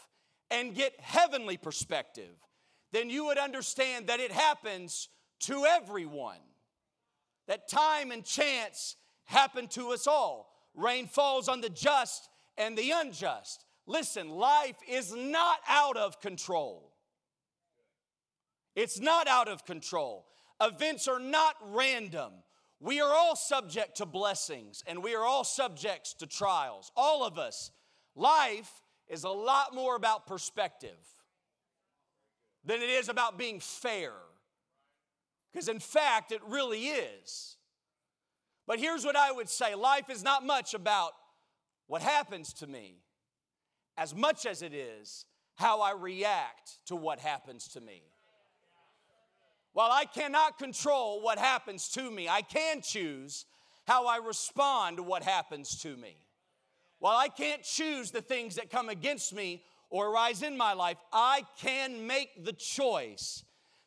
and 0.51 0.75
get 0.75 0.99
heavenly 0.99 1.57
perspective, 1.57 2.35
then 2.91 3.09
you 3.09 3.25
would 3.25 3.37
understand 3.37 4.07
that 4.07 4.19
it 4.19 4.31
happens 4.31 5.09
to 5.39 5.65
everyone 5.65 6.39
that 7.49 7.67
time 7.67 8.11
and 8.11 8.23
chance 8.23 8.95
happen 9.25 9.67
to 9.67 9.89
us 9.89 10.05
all. 10.05 10.53
Rain 10.75 11.07
falls 11.07 11.49
on 11.49 11.61
the 11.61 11.69
just 11.69 12.29
and 12.57 12.77
the 12.77 12.91
unjust. 12.91 13.65
Listen, 13.87 14.29
life 14.29 14.75
is 14.87 15.15
not 15.15 15.57
out 15.67 15.97
of 15.97 16.21
control. 16.21 16.93
It's 18.75 18.99
not 18.99 19.27
out 19.27 19.47
of 19.47 19.65
control. 19.65 20.27
Events 20.61 21.07
are 21.07 21.19
not 21.19 21.55
random. 21.71 22.33
We 22.79 23.01
are 23.01 23.13
all 23.13 23.35
subject 23.35 23.97
to 23.97 24.05
blessings 24.05 24.83
and 24.85 25.03
we 25.03 25.15
are 25.15 25.25
all 25.25 25.43
subjects 25.43 26.13
to 26.19 26.27
trials. 26.27 26.91
All 26.95 27.25
of 27.25 27.39
us. 27.39 27.71
Life 28.15 28.83
is 29.07 29.23
a 29.23 29.29
lot 29.29 29.73
more 29.73 29.95
about 29.95 30.27
perspective 30.27 30.99
than 32.63 32.83
it 32.83 32.89
is 32.89 33.09
about 33.09 33.39
being 33.39 33.59
fair. 33.59 34.13
Because 35.51 35.67
in 35.67 35.79
fact, 35.79 36.31
it 36.31 36.41
really 36.47 36.87
is. 36.87 37.57
But 38.67 38.79
here's 38.79 39.03
what 39.03 39.15
I 39.15 39.31
would 39.31 39.49
say 39.49 39.75
life 39.75 40.09
is 40.09 40.23
not 40.23 40.45
much 40.45 40.73
about 40.73 41.13
what 41.87 42.01
happens 42.01 42.53
to 42.53 42.67
me 42.67 43.01
as 43.97 44.15
much 44.15 44.45
as 44.45 44.61
it 44.61 44.73
is 44.73 45.25
how 45.55 45.81
I 45.81 45.91
react 45.91 46.77
to 46.85 46.95
what 46.95 47.19
happens 47.19 47.67
to 47.69 47.81
me. 47.81 48.03
While 49.73 49.91
I 49.91 50.05
cannot 50.05 50.57
control 50.57 51.21
what 51.21 51.37
happens 51.37 51.89
to 51.89 52.09
me, 52.09 52.29
I 52.29 52.41
can 52.41 52.81
choose 52.81 53.45
how 53.85 54.07
I 54.07 54.17
respond 54.17 54.97
to 54.97 55.03
what 55.03 55.23
happens 55.23 55.81
to 55.81 55.97
me. 55.97 56.15
While 56.99 57.17
I 57.17 57.27
can't 57.27 57.63
choose 57.63 58.11
the 58.11 58.21
things 58.21 58.55
that 58.55 58.69
come 58.69 58.89
against 58.89 59.33
me 59.33 59.63
or 59.89 60.09
arise 60.09 60.43
in 60.43 60.55
my 60.55 60.73
life, 60.73 60.97
I 61.11 61.43
can 61.57 62.05
make 62.05 62.45
the 62.45 62.53
choice 62.53 63.43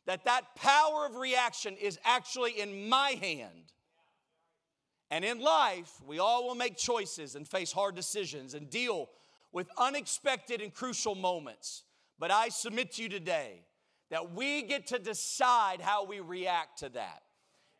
that 0.07 0.25
that 0.25 0.55
power 0.57 1.07
of 1.07 1.17
reaction 1.17 1.77
is 1.77 1.99
actually 2.05 2.61
in 2.61 2.89
my 2.89 3.11
hand. 3.21 3.73
And 5.11 5.25
in 5.25 5.41
life, 5.41 5.93
we 6.07 6.19
all 6.19 6.49
will 6.49 6.55
make 6.55 6.77
choices 6.77 7.35
and 7.35 7.47
face 7.47 7.71
hard 7.71 7.95
decisions 7.95 8.55
and 8.55 8.71
deal 8.71 9.11
with 9.53 9.69
unexpected 9.77 10.61
and 10.61 10.73
crucial 10.73 11.15
moments. 11.15 11.85
But 12.19 12.31
I 12.31 12.49
submit 12.49 12.93
to 12.93 13.03
you 13.03 13.09
today 13.09 13.67
that 14.11 14.33
we 14.33 14.63
get 14.63 14.87
to 14.89 14.99
decide 14.99 15.81
how 15.81 16.05
we 16.05 16.21
react 16.21 16.79
to 16.79 16.89
that. 16.91 17.23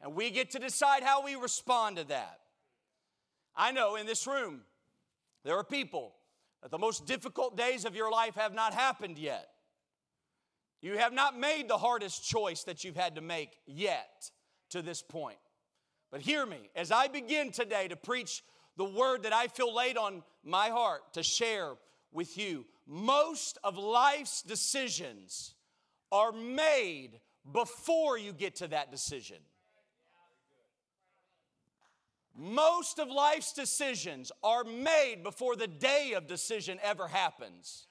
And 0.00 0.14
we 0.14 0.31
get 0.31 0.50
to 0.50 0.59
decide 0.59 1.02
how 1.02 1.25
we 1.25 1.37
respond 1.37 1.97
to 1.97 2.05
that. 2.05 2.41
I 3.57 3.73
know 3.73 3.97
in 3.97 4.07
this 4.07 4.26
room, 4.26 4.62
there 5.45 5.57
are 5.57 5.64
people 5.64 6.14
that 6.62 6.71
the 6.71 6.79
most 6.79 7.07
difficult 7.07 7.57
days 7.57 7.85
of 7.85 7.95
your 7.95 8.11
life 8.11 8.35
have 8.35 8.55
not 8.55 8.75
happened 8.75 9.19
yet. 9.19 9.49
You 10.82 10.98
have 10.98 11.12
not 11.12 11.38
made 11.38 11.68
the 11.68 11.78
hardest 11.78 12.28
choice 12.28 12.64
that 12.64 12.82
you've 12.82 12.96
had 12.96 13.14
to 13.14 13.20
make 13.20 13.56
yet 13.66 14.30
to 14.70 14.82
this 14.82 15.00
point. 15.00 15.38
But 16.10 16.20
hear 16.20 16.44
me, 16.44 16.70
as 16.74 16.90
I 16.90 17.06
begin 17.06 17.52
today 17.52 17.88
to 17.88 17.96
preach 17.96 18.42
the 18.76 18.84
word 18.84 19.22
that 19.22 19.32
I 19.32 19.46
feel 19.46 19.72
laid 19.72 19.96
on 19.96 20.24
my 20.44 20.68
heart 20.68 21.00
to 21.14 21.22
share 21.22 21.74
with 22.10 22.36
you, 22.36 22.66
most 22.86 23.58
of 23.62 23.78
life's 23.78 24.42
decisions 24.42 25.54
are 26.10 26.32
made 26.32 27.20
before 27.52 28.18
you 28.18 28.32
get 28.32 28.56
to 28.56 28.68
that 28.68 28.90
decision. 28.90 29.38
Most 32.34 32.98
of 32.98 33.08
life's 33.08 33.52
decisions 33.52 34.32
are 34.42 34.64
made 34.64 35.22
before 35.22 35.54
the 35.54 35.66
day 35.66 36.14
of 36.16 36.26
decision 36.26 36.78
ever 36.82 37.06
happens. 37.06 37.86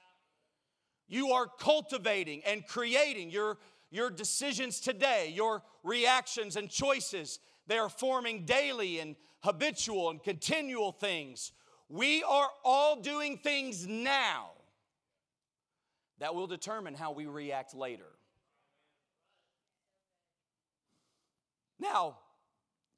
You 1.12 1.34
are 1.34 1.46
cultivating 1.46 2.41
and 2.46 2.65
creating 2.65 3.32
your, 3.32 3.58
your 3.89 4.10
decisions 4.10 4.80
today, 4.80 5.30
your 5.36 5.62
reactions 5.84 6.56
and 6.56 6.70
choices. 6.70 7.39
They 7.68 7.77
are 7.77 7.89
forming 7.89 8.46
daily 8.46 9.00
and 9.00 9.18
habitual 9.41 10.10
and 10.10 10.24
continual 10.24 10.94
things. 10.94 11.51
We 11.89 12.24
are 12.24 12.48
all 12.63 13.01
doing 13.01 13.38
things 13.39 13.86
now 13.86 14.51
that 16.20 16.34
will 16.34 16.48
determine 16.48 16.94
how 16.94 17.12
we 17.12 17.25
react 17.25 17.75
later. 17.75 18.08
Now, 21.77 22.20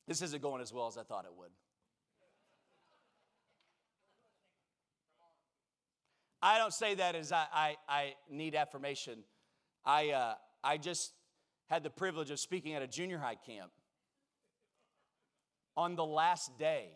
this 0.07 0.21
isn't 0.21 0.43
going 0.43 0.61
as 0.61 0.71
well 0.71 0.85
as 0.85 0.99
I 0.99 1.03
thought 1.03 1.25
it 1.25 1.33
would. 1.35 1.49
I 6.45 6.57
don't 6.57 6.73
say 6.73 6.95
that 6.95 7.15
as 7.15 7.31
I, 7.31 7.45
I, 7.53 7.75
I 7.87 8.13
need 8.29 8.53
affirmation. 8.53 9.19
I, 9.85 10.09
uh, 10.09 10.33
I 10.61 10.75
just 10.75 11.13
had 11.69 11.83
the 11.83 11.89
privilege 11.89 12.31
of 12.31 12.39
speaking 12.39 12.73
at 12.73 12.81
a 12.81 12.87
junior 12.87 13.17
high 13.17 13.35
camp 13.35 13.71
on 15.77 15.95
the 15.95 16.05
last 16.05 16.59
day 16.59 16.89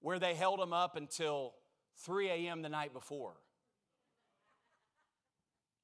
where 0.00 0.18
they 0.18 0.34
held 0.34 0.58
them 0.58 0.72
up 0.72 0.96
until 0.96 1.52
3 1.98 2.30
a.m. 2.30 2.62
the 2.62 2.70
night 2.70 2.94
before. 2.94 3.34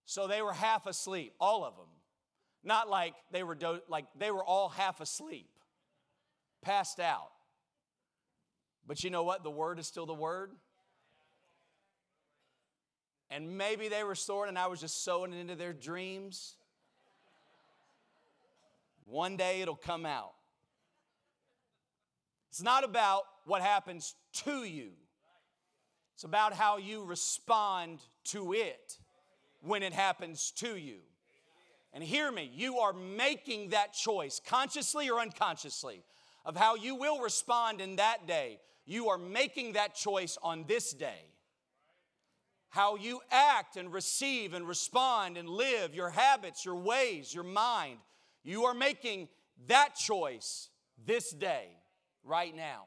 So 0.06 0.26
they 0.26 0.40
were 0.40 0.54
half 0.54 0.86
asleep, 0.86 1.34
all 1.38 1.62
of 1.62 1.76
them. 1.76 1.88
Not 2.64 2.88
like 2.88 3.16
they 3.32 3.42
were 3.42 3.54
do- 3.54 3.82
like 3.86 4.06
they 4.18 4.30
were 4.30 4.42
all 4.42 4.70
half 4.70 5.02
asleep 5.02 5.50
passed 6.62 7.00
out. 7.00 7.30
But 8.86 9.04
you 9.04 9.10
know 9.10 9.24
what? 9.24 9.44
The 9.44 9.50
word 9.50 9.78
is 9.78 9.86
still 9.86 10.06
the 10.06 10.14
word. 10.14 10.52
And 13.30 13.58
maybe 13.58 13.88
they 13.88 14.04
were 14.04 14.14
stored 14.14 14.48
and 14.48 14.58
I 14.58 14.66
was 14.68 14.80
just 14.80 15.04
sowing 15.04 15.32
it 15.32 15.38
into 15.38 15.54
their 15.54 15.72
dreams. 15.72 16.56
One 19.04 19.36
day 19.36 19.60
it'll 19.60 19.76
come 19.76 20.06
out. 20.06 20.32
It's 22.50 22.62
not 22.62 22.84
about 22.84 23.22
what 23.44 23.62
happens 23.62 24.14
to 24.44 24.64
you, 24.64 24.90
it's 26.14 26.24
about 26.24 26.52
how 26.52 26.78
you 26.78 27.04
respond 27.04 28.00
to 28.24 28.52
it 28.52 28.98
when 29.60 29.82
it 29.82 29.92
happens 29.92 30.50
to 30.56 30.76
you. 30.76 30.98
And 31.92 32.04
hear 32.04 32.30
me, 32.30 32.50
you 32.52 32.78
are 32.78 32.92
making 32.92 33.70
that 33.70 33.94
choice, 33.94 34.40
consciously 34.44 35.08
or 35.08 35.20
unconsciously 35.20 36.02
of 36.44 36.56
how 36.56 36.74
you 36.74 36.94
will 36.94 37.20
respond 37.20 37.80
in 37.80 37.96
that 37.96 38.26
day. 38.26 38.60
You 38.84 39.08
are 39.08 39.18
making 39.18 39.74
that 39.74 39.94
choice 39.94 40.38
on 40.42 40.64
this 40.66 40.92
day. 40.92 41.26
How 42.70 42.96
you 42.96 43.20
act 43.30 43.76
and 43.76 43.92
receive 43.92 44.52
and 44.54 44.68
respond 44.68 45.36
and 45.36 45.48
live, 45.48 45.94
your 45.94 46.10
habits, 46.10 46.64
your 46.64 46.76
ways, 46.76 47.32
your 47.32 47.44
mind, 47.44 47.98
you 48.44 48.64
are 48.64 48.74
making 48.74 49.28
that 49.66 49.94
choice 49.94 50.68
this 51.06 51.30
day, 51.30 51.68
right 52.24 52.54
now. 52.54 52.86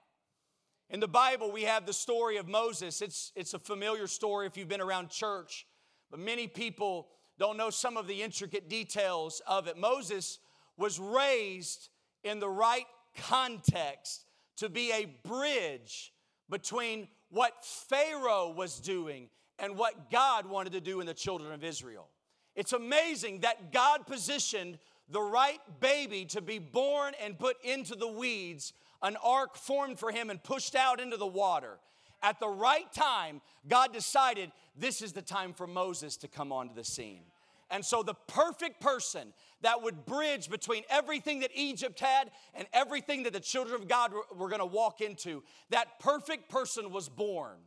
In 0.89 1.00
the 1.00 1.07
Bible, 1.07 1.51
we 1.51 1.63
have 1.63 1.85
the 1.85 1.93
story 1.93 2.38
of 2.38 2.47
Moses. 2.47 3.01
It's, 3.01 3.31
it's 3.35 3.53
a 3.53 3.59
familiar 3.59 4.07
story 4.07 4.45
if 4.45 4.57
you've 4.57 4.67
been 4.67 4.81
around 4.81 5.09
church, 5.09 5.65
but 6.09 6.19
many 6.19 6.47
people 6.47 7.07
don't 7.39 7.57
know 7.57 7.69
some 7.69 7.97
of 7.97 8.07
the 8.07 8.21
intricate 8.21 8.69
details 8.69 9.41
of 9.47 9.67
it. 9.67 9.77
Moses 9.77 10.39
was 10.77 11.00
raised 11.00 11.89
in 12.23 12.39
the 12.39 12.50
right 12.50 12.85
context 13.17 14.25
to 14.57 14.69
be 14.69 14.91
a 14.91 15.05
bridge 15.27 16.13
between 16.50 17.07
what 17.29 17.53
Pharaoh 17.63 18.53
was 18.55 18.79
doing 18.79 19.29
and 19.60 19.77
what 19.77 20.12
God 20.12 20.46
wanted 20.46 20.74
to 20.74 20.81
do 20.81 21.00
in 21.01 21.08
the 21.08 21.13
children 21.13 21.53
of 21.53 21.63
Israel. 21.63 22.08
It's 22.55 22.74
amazing 22.74 23.41
that 23.41 23.72
God 23.72 24.05
positioned 24.05 24.77
the 25.10 25.22
right 25.22 25.60
baby 25.79 26.25
to 26.25 26.41
be 26.41 26.60
born 26.60 27.13
and 27.24 27.38
put 27.38 27.58
into 27.63 27.96
the 27.96 28.08
weeds, 28.08 28.74
an 29.01 29.17
ark 29.24 29.55
formed 29.55 30.00
for 30.00 30.12
him 30.12 30.29
and 30.29 30.41
pushed 30.41 30.75
out 30.75 31.00
into 31.00 31.17
the 31.17 31.27
water. 31.27 31.79
At 32.24 32.39
the 32.39 32.48
right 32.48 32.91
time, 32.93 33.41
God 33.67 33.93
decided 33.93 34.51
this 34.77 35.01
is 35.01 35.12
the 35.12 35.22
time 35.22 35.53
for 35.53 35.65
Moses 35.65 36.17
to 36.17 36.27
come 36.27 36.51
onto 36.51 36.74
the 36.74 36.84
scene. 36.84 37.24
And 37.72 37.86
so, 37.86 38.03
the 38.03 38.15
perfect 38.27 38.81
person 38.81 39.34
that 39.62 39.81
would 39.81 40.05
bridge 40.05 40.50
between 40.50 40.84
everything 40.89 41.39
that 41.39 41.51
Egypt 41.55 42.01
had 42.01 42.29
and 42.53 42.67
everything 42.74 43.24
that 43.24 43.34
the 43.34 43.39
children 43.39 43.81
of 43.81 43.88
God 43.88 44.12
were, 44.12 44.24
were 44.36 44.50
going 44.50 44.60
to 44.60 44.65
walk 44.65 45.00
into, 45.00 45.41
that 45.70 46.00
perfect 46.00 46.50
person 46.50 46.91
was 46.91 47.08
born 47.08 47.58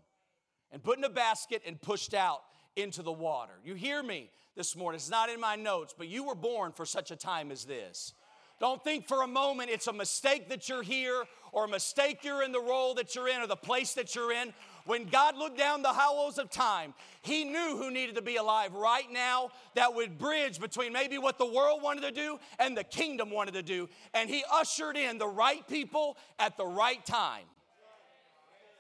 and 0.75 0.83
put 0.83 0.99
in 0.99 1.05
a 1.05 1.09
basket 1.09 1.63
and 1.67 1.81
pushed 1.81 2.13
out 2.13 2.43
into 2.77 3.01
the 3.01 3.13
water. 3.13 3.55
You 3.65 3.75
hear 3.75 4.03
me 4.03 4.29
this 4.57 4.77
morning. 4.77 4.97
It's 4.97 5.09
not 5.09 5.31
in 5.31 5.41
my 5.41 5.57
notes, 5.57 5.95
but 5.97 6.09
you 6.09 6.25
were 6.25 6.35
born 6.35 6.73
for 6.73 6.85
such 6.85 7.11
a 7.11 7.17
time 7.17 7.51
as 7.51 7.65
this. 7.65 8.13
Don't 8.61 8.83
think 8.85 9.09
for 9.09 9.23
a 9.23 9.27
moment 9.27 9.71
it's 9.71 9.87
a 9.87 9.93
mistake 9.93 10.51
that 10.51 10.69
you're 10.69 10.83
here 10.83 11.25
or 11.53 11.65
a 11.65 11.69
mistake 11.69 12.25
you're 12.25 12.43
in 12.43 12.53
the 12.53 12.61
role 12.61 12.95
that 12.95 13.15
you're 13.15 13.29
in 13.29 13.41
or 13.41 13.47
the 13.47 13.57
place 13.57 13.95
that 13.95 14.15
you're 14.15 14.33
in 14.33 14.53
when 14.87 15.07
God 15.07 15.37
looked 15.37 15.57
down 15.57 15.83
the 15.83 15.89
hollows 15.89 16.39
of 16.39 16.51
time, 16.51 16.93
He 17.23 17.45
knew 17.45 17.77
who 17.79 17.91
needed 17.91 18.17
to 18.17 18.23
be 18.23 18.37
alive 18.37 18.75
right 18.75 19.11
now 19.11 19.51
that 19.75 19.95
would 19.95 20.19
bridge 20.19 20.61
between 20.61 20.93
maybe 20.93 21.19
what 21.19 21.39
the 21.39 21.47
world 21.47 21.83
wanted 21.83 22.03
to 22.03 22.11
do 22.11 22.39
and 22.59 22.77
the 22.77 22.85
kingdom 22.85 23.31
wanted 23.31 23.55
to 23.55 23.63
do. 23.63 23.89
And 24.13 24.29
He 24.29 24.45
ushered 24.53 24.97
in 24.97 25.19
the 25.19 25.27
right 25.27 25.67
people 25.69 26.17
at 26.39 26.57
the 26.57 26.67
right 26.67 27.05
time. 27.07 27.45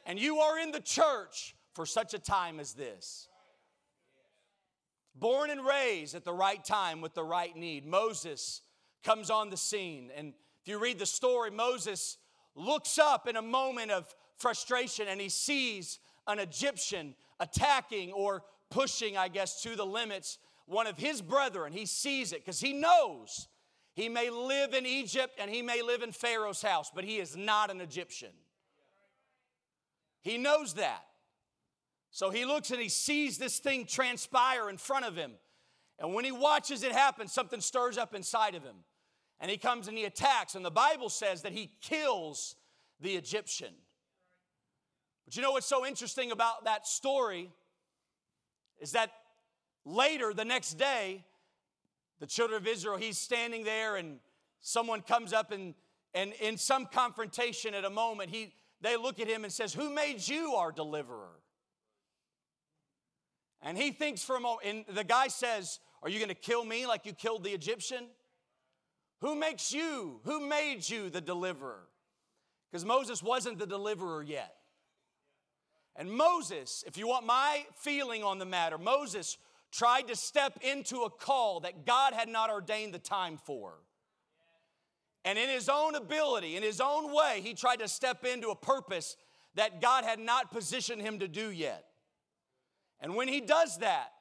And 0.06 0.18
you 0.18 0.38
are 0.38 0.58
in 0.58 0.70
the 0.72 0.80
church 0.80 1.54
for 1.74 1.84
such 1.86 2.14
a 2.14 2.18
time 2.18 2.60
as 2.60 2.72
this. 2.72 3.28
Born 5.14 5.50
and 5.50 5.64
raised 5.64 6.14
at 6.14 6.24
the 6.24 6.32
right 6.32 6.64
time 6.64 7.00
with 7.00 7.14
the 7.14 7.22
right 7.22 7.54
need. 7.56 7.86
Moses 7.86 8.62
comes 9.04 9.30
on 9.30 9.50
the 9.50 9.56
scene. 9.56 10.10
And 10.16 10.32
if 10.62 10.68
you 10.68 10.78
read 10.78 10.98
the 10.98 11.06
story, 11.06 11.50
Moses 11.50 12.16
looks 12.54 12.98
up 12.98 13.28
in 13.28 13.36
a 13.36 13.42
moment 13.42 13.90
of 13.90 14.12
frustration 14.38 15.06
and 15.08 15.20
he 15.20 15.28
sees 15.28 15.98
an 16.26 16.38
Egyptian 16.38 17.14
attacking 17.38 18.12
or 18.12 18.42
pushing, 18.70 19.16
I 19.16 19.28
guess, 19.28 19.62
to 19.62 19.76
the 19.76 19.86
limits 19.86 20.38
one 20.66 20.86
of 20.86 20.96
his 20.96 21.20
brethren. 21.20 21.72
He 21.72 21.86
sees 21.86 22.32
it 22.32 22.44
because 22.44 22.60
he 22.60 22.72
knows 22.72 23.48
he 23.94 24.08
may 24.08 24.30
live 24.30 24.74
in 24.74 24.86
Egypt 24.86 25.38
and 25.38 25.50
he 25.50 25.62
may 25.62 25.82
live 25.82 26.02
in 26.02 26.10
Pharaoh's 26.10 26.62
house, 26.62 26.90
but 26.92 27.04
he 27.04 27.18
is 27.18 27.36
not 27.36 27.70
an 27.70 27.80
Egyptian. 27.80 28.32
He 30.22 30.38
knows 30.38 30.74
that. 30.74 31.04
So 32.14 32.30
he 32.30 32.44
looks 32.44 32.70
and 32.70 32.80
he 32.80 32.88
sees 32.88 33.38
this 33.38 33.58
thing 33.58 33.86
transpire 33.86 34.70
in 34.70 34.76
front 34.76 35.04
of 35.04 35.16
him. 35.16 35.32
And 35.98 36.14
when 36.14 36.24
he 36.24 36.30
watches 36.30 36.84
it 36.84 36.92
happen, 36.92 37.26
something 37.26 37.60
stirs 37.60 37.98
up 37.98 38.14
inside 38.14 38.54
of 38.54 38.62
him. 38.62 38.76
And 39.40 39.50
he 39.50 39.56
comes 39.56 39.88
and 39.88 39.98
he 39.98 40.04
attacks. 40.04 40.54
And 40.54 40.64
the 40.64 40.70
Bible 40.70 41.08
says 41.08 41.42
that 41.42 41.50
he 41.50 41.72
kills 41.80 42.54
the 43.00 43.16
Egyptian. 43.16 43.74
But 45.24 45.34
you 45.34 45.42
know 45.42 45.50
what's 45.50 45.66
so 45.66 45.84
interesting 45.84 46.30
about 46.30 46.66
that 46.66 46.86
story 46.86 47.50
is 48.78 48.92
that 48.92 49.10
later, 49.84 50.32
the 50.32 50.44
next 50.44 50.74
day, 50.74 51.24
the 52.20 52.28
children 52.28 52.62
of 52.62 52.68
Israel, 52.68 52.96
he's 52.96 53.18
standing 53.18 53.64
there 53.64 53.96
and 53.96 54.20
someone 54.60 55.02
comes 55.02 55.32
up 55.32 55.50
and, 55.50 55.74
And 56.14 56.32
in 56.34 56.58
some 56.58 56.86
confrontation 56.86 57.74
at 57.74 57.84
a 57.84 57.90
moment, 57.90 58.30
he, 58.30 58.54
they 58.80 58.96
look 58.96 59.18
at 59.18 59.26
him 59.26 59.42
and 59.42 59.52
says, 59.52 59.74
Who 59.74 59.92
made 59.92 60.28
you 60.28 60.54
our 60.54 60.70
deliverer? 60.70 61.40
And 63.64 63.78
he 63.78 63.90
thinks 63.90 64.22
for 64.22 64.36
a 64.36 64.40
moment, 64.40 64.86
and 64.88 64.96
the 64.96 65.02
guy 65.02 65.28
says, 65.28 65.80
Are 66.02 66.10
you 66.10 66.20
gonna 66.20 66.34
kill 66.34 66.64
me 66.64 66.86
like 66.86 67.06
you 67.06 67.14
killed 67.14 67.42
the 67.42 67.50
Egyptian? 67.50 68.04
Who 69.22 69.34
makes 69.34 69.72
you? 69.72 70.20
Who 70.24 70.46
made 70.46 70.86
you 70.86 71.08
the 71.08 71.22
deliverer? 71.22 71.88
Because 72.70 72.84
Moses 72.84 73.22
wasn't 73.22 73.58
the 73.58 73.66
deliverer 73.66 74.22
yet. 74.22 74.54
And 75.96 76.12
Moses, 76.12 76.84
if 76.86 76.98
you 76.98 77.08
want 77.08 77.24
my 77.24 77.64
feeling 77.76 78.22
on 78.22 78.38
the 78.38 78.44
matter, 78.44 78.76
Moses 78.76 79.38
tried 79.72 80.08
to 80.08 80.16
step 80.16 80.58
into 80.60 81.02
a 81.02 81.10
call 81.10 81.60
that 81.60 81.86
God 81.86 82.12
had 82.12 82.28
not 82.28 82.50
ordained 82.50 82.92
the 82.92 82.98
time 82.98 83.38
for. 83.38 83.74
And 85.24 85.38
in 85.38 85.48
his 85.48 85.70
own 85.70 85.94
ability, 85.94 86.56
in 86.56 86.62
his 86.62 86.80
own 86.80 87.14
way, 87.14 87.40
he 87.42 87.54
tried 87.54 87.78
to 87.78 87.88
step 87.88 88.26
into 88.26 88.50
a 88.50 88.56
purpose 88.56 89.16
that 89.54 89.80
God 89.80 90.04
had 90.04 90.18
not 90.18 90.50
positioned 90.50 91.00
him 91.00 91.20
to 91.20 91.28
do 91.28 91.50
yet. 91.50 91.86
And 93.00 93.14
when 93.14 93.28
he 93.28 93.40
does 93.40 93.78
that, 93.78 94.12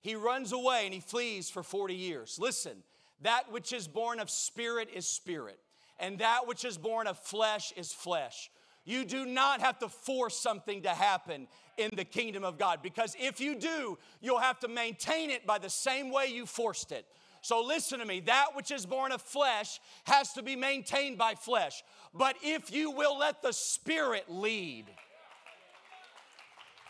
he 0.00 0.14
runs 0.14 0.52
away 0.52 0.82
and 0.84 0.94
he 0.94 1.00
flees 1.00 1.50
for 1.50 1.62
40 1.62 1.94
years. 1.94 2.38
Listen, 2.40 2.82
that 3.22 3.52
which 3.52 3.72
is 3.72 3.86
born 3.86 4.18
of 4.18 4.30
spirit 4.30 4.88
is 4.94 5.06
spirit, 5.06 5.58
and 5.98 6.18
that 6.20 6.46
which 6.46 6.64
is 6.64 6.78
born 6.78 7.06
of 7.06 7.18
flesh 7.18 7.72
is 7.76 7.92
flesh. 7.92 8.50
You 8.84 9.04
do 9.04 9.26
not 9.26 9.60
have 9.60 9.78
to 9.80 9.88
force 9.88 10.38
something 10.38 10.82
to 10.82 10.90
happen 10.90 11.48
in 11.76 11.90
the 11.94 12.04
kingdom 12.04 12.44
of 12.44 12.58
God 12.58 12.80
because 12.82 13.14
if 13.18 13.40
you 13.40 13.54
do, 13.54 13.98
you'll 14.20 14.38
have 14.38 14.58
to 14.60 14.68
maintain 14.68 15.30
it 15.30 15.46
by 15.46 15.58
the 15.58 15.70
same 15.70 16.10
way 16.10 16.26
you 16.26 16.46
forced 16.46 16.92
it. 16.92 17.06
So 17.42 17.62
listen 17.62 18.00
to 18.00 18.04
me. 18.04 18.20
That 18.20 18.48
which 18.54 18.70
is 18.70 18.84
born 18.86 19.12
of 19.12 19.22
flesh 19.22 19.80
has 20.04 20.32
to 20.34 20.42
be 20.42 20.56
maintained 20.56 21.18
by 21.18 21.34
flesh. 21.34 21.82
But 22.12 22.36
if 22.42 22.72
you 22.72 22.90
will 22.90 23.18
let 23.18 23.42
the 23.42 23.52
Spirit 23.52 24.24
lead, 24.28 24.86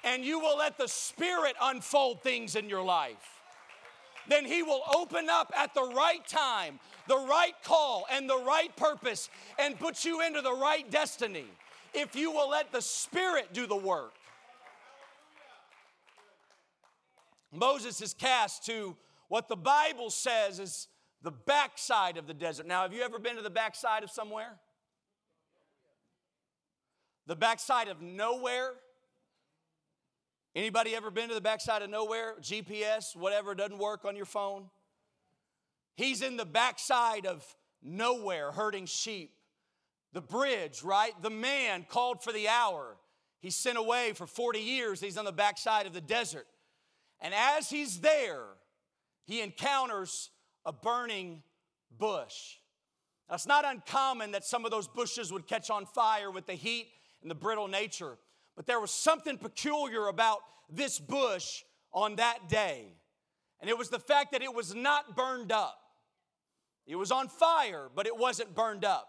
and 0.05 0.25
you 0.25 0.39
will 0.41 0.59
let 0.59 0.79
the 0.79 0.89
Spirit 0.89 1.55
unfold 1.61 2.23
things 2.23 2.57
in 2.57 2.69
your 2.69 2.83
life, 2.83 3.41
then 4.29 4.45
He 4.45 4.63
will 4.63 4.83
open 4.95 5.29
up 5.29 5.53
at 5.57 5.75
the 5.75 5.83
right 5.83 6.27
time, 6.27 6.79
the 7.09 7.19
right 7.19 7.55
call, 7.65 8.07
and 8.11 8.29
the 8.29 8.39
right 8.39 8.75
purpose, 8.77 9.29
and 9.59 9.79
put 9.79 10.05
you 10.05 10.25
into 10.25 10.41
the 10.41 10.53
right 10.53 10.91
destiny. 10.91 11.47
If 11.93 12.15
you 12.15 12.31
will 12.31 12.51
let 12.51 12.73
the 12.73 12.83
Spirit 12.83 13.53
do 13.53 13.67
the 13.67 13.77
work. 13.77 14.13
Moses 17.53 18.01
is 18.01 18.15
cast 18.15 18.65
to 18.67 18.97
what 19.29 19.49
the 19.49 19.57
Bible 19.57 20.11
says 20.11 20.61
is 20.61 20.89
the 21.23 21.31
backside 21.31 22.17
of 22.17 22.27
the 22.27 22.35
desert. 22.35 22.67
Now, 22.67 22.83
have 22.83 22.93
you 22.93 23.03
ever 23.03 23.19
been 23.19 23.37
to 23.37 23.43
the 23.43 23.51
backside 23.51 24.03
of 24.05 24.11
somewhere? 24.11 24.59
The 27.27 27.37
backside 27.37 27.89
of 27.89 28.01
nowhere? 28.01 28.73
Anybody 30.55 30.95
ever 30.97 31.11
been 31.11 31.29
to 31.29 31.35
the 31.35 31.41
backside 31.41 31.83
of 31.83 31.91
nowhere? 31.91 32.35
GPS, 32.41 33.15
whatever, 33.15 33.55
doesn't 33.55 33.79
work 33.79 34.05
on 34.05 34.17
your 34.17 34.27
phone? 34.27 34.65
He's 35.95 36.23
in 36.23 36.37
the 36.37 36.45
backside 36.45 37.27
of 37.27 37.45
nowhere 37.83 38.51
herding 38.53 38.87
sheep. 38.87 39.33
The 40.13 40.21
bridge, 40.21 40.83
right? 40.83 41.13
The 41.23 41.31
man 41.31 41.87
called 41.89 42.23
for 42.23 42.33
the 42.33 42.49
hour. 42.49 42.97
He's 43.41 43.55
sent 43.55 43.79
away 43.79 44.13
for 44.13 44.27
40 44.27 44.59
years. 44.59 45.01
He's 45.01 45.17
on 45.17 45.25
the 45.25 45.33
backside 45.33 45.87
of 45.87 45.93
the 45.93 46.01
desert. 46.01 46.47
And 47.21 47.33
as 47.35 47.71
he's 47.71 48.01
there, 48.01 48.45
he 49.25 49.41
encounters 49.41 50.31
a 50.67 50.73
burning 50.73 51.43
bush. 51.97 52.57
Now, 53.29 53.37
it's 53.37 53.47
not 53.47 53.65
uncommon 53.65 54.33
that 54.33 54.45
some 54.45 54.65
of 54.65 54.71
those 54.71 54.89
bushes 54.89 55.33
would 55.33 55.47
catch 55.47 55.71
on 55.71 55.87
fire 55.87 56.31
with 56.31 56.47
the 56.47 56.55
heat 56.55 56.89
and 57.23 57.31
the 57.31 57.35
brittle 57.35 57.69
nature, 57.69 58.19
but 58.57 58.67
there 58.67 58.81
was 58.81 58.91
something 58.91 59.39
peculiar 59.39 60.09
about 60.09 60.41
this 60.69 60.99
bush 60.99 61.63
on 61.93 62.17
that 62.17 62.49
day. 62.49 62.95
And 63.61 63.69
it 63.69 63.77
was 63.77 63.89
the 63.89 63.99
fact 63.99 64.33
that 64.33 64.43
it 64.43 64.55
was 64.55 64.75
not 64.75 65.17
burned 65.17 65.53
up. 65.53 65.79
It 66.87 66.97
was 66.97 67.13
on 67.13 67.29
fire, 67.29 67.89
but 67.95 68.07
it 68.07 68.17
wasn't 68.17 68.55
burned 68.55 68.85
up. 68.85 69.09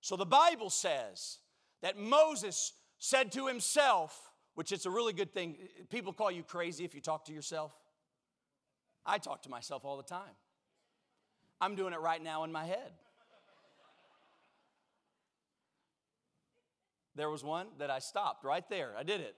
So 0.00 0.16
the 0.16 0.26
Bible 0.26 0.70
says 0.70 1.38
that 1.82 1.98
Moses 1.98 2.72
said 2.98 3.32
to 3.32 3.46
himself, 3.46 4.32
which 4.54 4.72
is 4.72 4.86
a 4.86 4.90
really 4.90 5.12
good 5.12 5.32
thing. 5.32 5.56
People 5.90 6.12
call 6.12 6.30
you 6.30 6.42
crazy 6.42 6.84
if 6.84 6.94
you 6.94 7.00
talk 7.00 7.24
to 7.26 7.32
yourself. 7.32 7.72
I 9.04 9.18
talk 9.18 9.42
to 9.42 9.50
myself 9.50 9.84
all 9.84 9.96
the 9.96 10.02
time. 10.02 10.34
I'm 11.60 11.74
doing 11.74 11.92
it 11.92 12.00
right 12.00 12.22
now 12.22 12.44
in 12.44 12.52
my 12.52 12.64
head. 12.64 12.92
There 17.16 17.30
was 17.30 17.44
one 17.44 17.66
that 17.78 17.90
I 17.90 17.98
stopped 17.98 18.44
right 18.44 18.68
there. 18.68 18.94
I 18.98 19.02
did 19.02 19.20
it. 19.20 19.36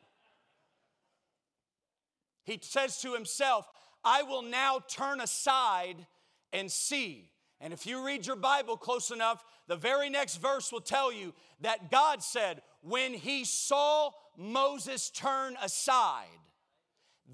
He 2.44 2.58
says 2.62 3.00
to 3.02 3.12
himself, 3.12 3.66
I 4.04 4.22
will 4.22 4.42
now 4.42 4.80
turn 4.88 5.20
aside 5.20 6.06
and 6.52 6.70
see. 6.70 7.30
And 7.60 7.72
if 7.72 7.86
you 7.86 8.04
read 8.04 8.26
your 8.26 8.36
Bible 8.36 8.76
close 8.76 9.10
enough, 9.10 9.44
the 9.66 9.76
very 9.76 10.08
next 10.10 10.36
verse 10.36 10.70
will 10.70 10.80
tell 10.80 11.12
you 11.12 11.34
that 11.60 11.90
God 11.90 12.22
said, 12.22 12.62
when 12.82 13.14
he 13.14 13.44
saw 13.44 14.10
Moses 14.36 15.10
turn 15.10 15.56
aside, 15.62 16.26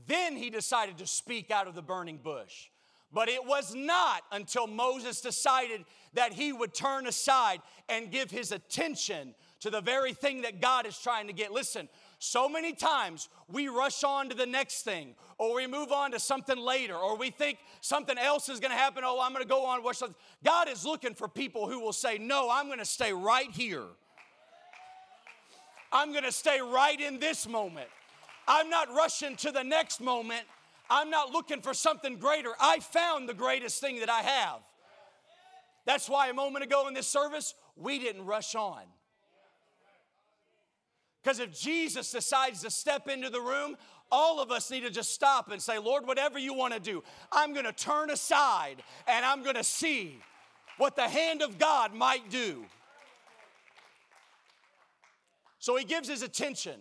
then 0.06 0.36
he 0.36 0.48
decided 0.48 0.98
to 0.98 1.06
speak 1.06 1.50
out 1.50 1.68
of 1.68 1.74
the 1.74 1.82
burning 1.82 2.18
bush. 2.18 2.68
But 3.12 3.28
it 3.28 3.44
was 3.44 3.74
not 3.74 4.22
until 4.30 4.66
Moses 4.66 5.20
decided 5.20 5.84
that 6.14 6.32
he 6.32 6.52
would 6.52 6.72
turn 6.72 7.06
aside 7.06 7.60
and 7.88 8.10
give 8.10 8.30
his 8.30 8.52
attention 8.52 9.34
to 9.62 9.70
the 9.70 9.80
very 9.80 10.12
thing 10.12 10.42
that 10.42 10.60
God 10.60 10.86
is 10.86 10.98
trying 10.98 11.28
to 11.28 11.32
get. 11.32 11.52
Listen, 11.52 11.88
so 12.18 12.48
many 12.48 12.72
times 12.72 13.28
we 13.48 13.68
rush 13.68 14.02
on 14.02 14.28
to 14.28 14.34
the 14.34 14.46
next 14.46 14.82
thing, 14.82 15.14
or 15.38 15.54
we 15.54 15.68
move 15.68 15.92
on 15.92 16.10
to 16.10 16.18
something 16.18 16.58
later, 16.58 16.96
or 16.96 17.16
we 17.16 17.30
think 17.30 17.58
something 17.80 18.18
else 18.18 18.48
is 18.48 18.58
gonna 18.58 18.74
happen. 18.74 19.04
Oh, 19.06 19.20
I'm 19.22 19.32
gonna 19.32 19.44
go 19.44 19.64
on. 19.64 19.80
God 20.44 20.68
is 20.68 20.84
looking 20.84 21.14
for 21.14 21.28
people 21.28 21.68
who 21.68 21.78
will 21.78 21.92
say, 21.92 22.18
No, 22.18 22.50
I'm 22.50 22.68
gonna 22.68 22.84
stay 22.84 23.12
right 23.12 23.50
here. 23.52 23.84
I'm 25.92 26.12
gonna 26.12 26.32
stay 26.32 26.60
right 26.60 27.00
in 27.00 27.20
this 27.20 27.46
moment. 27.46 27.88
I'm 28.48 28.68
not 28.68 28.92
rushing 28.92 29.36
to 29.36 29.52
the 29.52 29.62
next 29.62 30.00
moment. 30.00 30.42
I'm 30.90 31.08
not 31.08 31.30
looking 31.30 31.60
for 31.60 31.72
something 31.72 32.16
greater. 32.16 32.50
I 32.60 32.80
found 32.80 33.28
the 33.28 33.34
greatest 33.34 33.80
thing 33.80 34.00
that 34.00 34.10
I 34.10 34.22
have. 34.22 34.58
That's 35.84 36.08
why 36.08 36.28
a 36.28 36.34
moment 36.34 36.64
ago 36.64 36.88
in 36.88 36.94
this 36.94 37.06
service, 37.06 37.54
we 37.76 38.00
didn't 38.00 38.24
rush 38.24 38.56
on. 38.56 38.82
Because 41.22 41.38
if 41.38 41.58
Jesus 41.58 42.10
decides 42.10 42.62
to 42.62 42.70
step 42.70 43.08
into 43.08 43.30
the 43.30 43.40
room, 43.40 43.76
all 44.10 44.40
of 44.40 44.50
us 44.50 44.70
need 44.70 44.80
to 44.80 44.90
just 44.90 45.14
stop 45.14 45.50
and 45.50 45.62
say, 45.62 45.78
Lord, 45.78 46.06
whatever 46.06 46.38
you 46.38 46.52
want 46.52 46.74
to 46.74 46.80
do, 46.80 47.02
I'm 47.30 47.52
going 47.52 47.64
to 47.64 47.72
turn 47.72 48.10
aside 48.10 48.82
and 49.06 49.24
I'm 49.24 49.42
going 49.42 49.54
to 49.54 49.64
see 49.64 50.18
what 50.78 50.96
the 50.96 51.08
hand 51.08 51.42
of 51.42 51.58
God 51.58 51.94
might 51.94 52.28
do. 52.28 52.64
So 55.58 55.76
he 55.76 55.84
gives 55.84 56.08
his 56.08 56.22
attention 56.22 56.80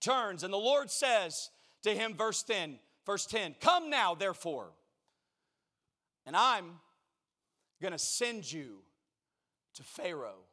turns, 0.00 0.44
and 0.44 0.52
the 0.52 0.58
Lord 0.58 0.90
says 0.90 1.50
to 1.82 1.92
him, 1.92 2.14
verse 2.14 2.42
10, 2.44 2.78
verse 3.04 3.26
10, 3.26 3.56
Come 3.60 3.90
now, 3.90 4.14
therefore, 4.14 4.70
and 6.24 6.36
I'm 6.36 6.80
gonna 7.82 7.98
send 7.98 8.50
you 8.50 8.78
to 9.74 9.82
Pharaoh. 9.82 10.44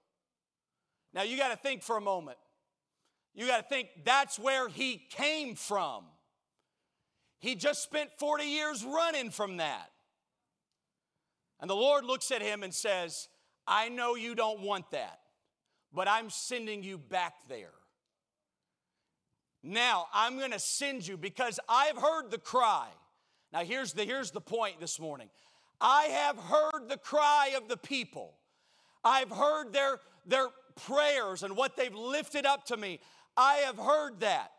Now 1.14 1.22
you 1.22 1.38
gotta 1.38 1.56
think 1.56 1.84
for 1.84 1.98
a 1.98 2.02
moment. 2.02 2.38
You 3.34 3.48
gotta 3.48 3.64
think 3.64 3.90
that's 4.04 4.38
where 4.38 4.70
he 4.70 5.02
came 5.10 5.56
from. 5.56 6.06
He 7.40 7.56
just 7.56 7.84
spent 7.84 8.10
40 8.20 8.46
years 8.46 8.86
running 8.86 9.30
from 9.30 9.58
that. 9.58 9.90
And 11.60 11.70
the 11.70 11.76
Lord 11.76 12.06
looks 12.06 12.32
at 12.32 12.42
him 12.42 12.64
and 12.64 12.74
says, 12.74 13.28
I 13.68 13.90
know 13.90 14.16
you 14.16 14.36
don't 14.36 14.62
want 14.62 14.92
that, 14.92 15.20
but 15.94 16.08
I'm 16.08 16.30
sending 16.30 16.84
you 16.84 16.98
back 16.98 17.34
there. 17.50 17.74
Now 19.64 20.08
I'm 20.14 20.38
going 20.38 20.52
to 20.52 20.60
send 20.60 21.08
you 21.08 21.18
because 21.18 21.60
I've 21.70 21.98
heard 21.98 22.32
the 22.32 22.38
cry. 22.38 22.90
Now 23.54 23.60
here's 23.62 23.94
the 23.94 24.04
here's 24.04 24.32
the 24.32 24.42
point 24.42 24.80
this 24.80 25.00
morning. 25.00 25.30
I 25.80 26.04
have 26.04 26.38
heard 26.38 26.90
the 26.90 26.98
cry 26.98 27.54
of 27.56 27.70
the 27.70 27.78
people. 27.78 28.36
I've 29.04 29.30
heard 29.30 29.72
their 29.72 30.00
their 30.26 30.48
prayers 30.76 31.44
and 31.44 31.56
what 31.56 31.78
they've 31.78 31.94
lifted 31.94 32.46
up 32.46 32.66
to 32.66 32.78
me. 32.78 33.00
I 33.36 33.56
have 33.66 33.78
heard 33.78 34.20
that. 34.22 34.52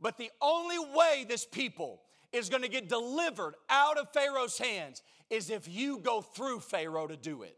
But 0.00 0.16
the 0.16 0.30
only 0.40 0.78
way 0.78 1.26
this 1.28 1.44
people 1.44 2.00
is 2.32 2.48
going 2.48 2.62
to 2.62 2.68
get 2.68 2.88
delivered 2.88 3.54
out 3.68 3.98
of 3.98 4.12
Pharaoh's 4.12 4.56
hands 4.56 5.02
is 5.28 5.50
if 5.50 5.68
you 5.68 5.98
go 5.98 6.20
through 6.20 6.60
Pharaoh 6.60 7.06
to 7.06 7.16
do 7.16 7.42
it. 7.42 7.56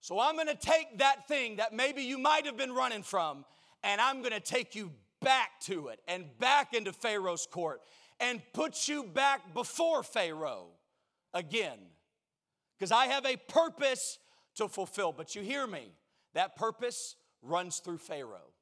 So 0.00 0.18
I'm 0.18 0.34
going 0.34 0.46
to 0.46 0.54
take 0.54 0.98
that 0.98 1.28
thing 1.28 1.56
that 1.56 1.74
maybe 1.74 2.02
you 2.02 2.16
might 2.16 2.46
have 2.46 2.56
been 2.56 2.72
running 2.72 3.02
from 3.02 3.44
and 3.82 4.00
I'm 4.00 4.20
going 4.20 4.32
to 4.32 4.40
take 4.40 4.74
you 4.74 4.92
back 5.20 5.60
to 5.62 5.88
it 5.88 6.00
and 6.08 6.24
back 6.38 6.72
into 6.72 6.92
Pharaoh's 6.92 7.46
court 7.50 7.82
and 8.18 8.40
put 8.54 8.88
you 8.88 9.04
back 9.04 9.52
before 9.52 10.02
Pharaoh 10.02 10.68
again. 11.34 11.78
Because 12.78 12.92
I 12.92 13.06
have 13.06 13.26
a 13.26 13.36
purpose 13.36 14.18
to 14.56 14.68
fulfill. 14.68 15.12
But 15.12 15.34
you 15.34 15.42
hear 15.42 15.66
me, 15.66 15.92
that 16.32 16.56
purpose 16.56 17.16
runs 17.42 17.78
through 17.78 17.98
Pharaoh. 17.98 18.52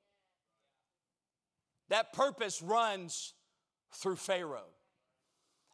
That 1.88 2.12
purpose 2.12 2.62
runs 2.62 3.34
through 3.92 4.16
Pharaoh. 4.16 4.70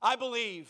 I 0.00 0.16
believe 0.16 0.68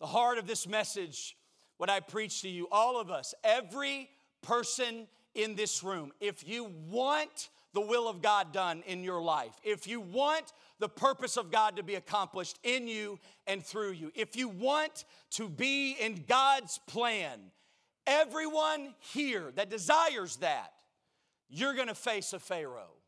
the 0.00 0.06
heart 0.06 0.38
of 0.38 0.46
this 0.46 0.66
message, 0.66 1.36
what 1.76 1.88
I 1.88 2.00
preach 2.00 2.42
to 2.42 2.48
you, 2.48 2.68
all 2.70 3.00
of 3.00 3.10
us, 3.10 3.34
every 3.44 4.10
person 4.42 5.06
in 5.34 5.54
this 5.54 5.82
room, 5.82 6.12
if 6.20 6.46
you 6.46 6.72
want 6.90 7.50
the 7.72 7.80
will 7.80 8.08
of 8.08 8.20
God 8.20 8.52
done 8.52 8.82
in 8.86 9.04
your 9.04 9.22
life, 9.22 9.52
if 9.62 9.86
you 9.86 10.00
want 10.00 10.52
the 10.80 10.88
purpose 10.88 11.36
of 11.36 11.50
God 11.50 11.76
to 11.76 11.82
be 11.82 11.94
accomplished 11.94 12.58
in 12.64 12.88
you 12.88 13.18
and 13.46 13.64
through 13.64 13.92
you, 13.92 14.10
if 14.14 14.34
you 14.34 14.48
want 14.48 15.04
to 15.32 15.48
be 15.48 15.92
in 15.92 16.24
God's 16.26 16.78
plan, 16.86 17.38
everyone 18.06 18.94
here 18.98 19.52
that 19.54 19.70
desires 19.70 20.36
that, 20.36 20.72
you're 21.48 21.74
gonna 21.74 21.94
face 21.94 22.32
a 22.32 22.38
Pharaoh. 22.40 22.99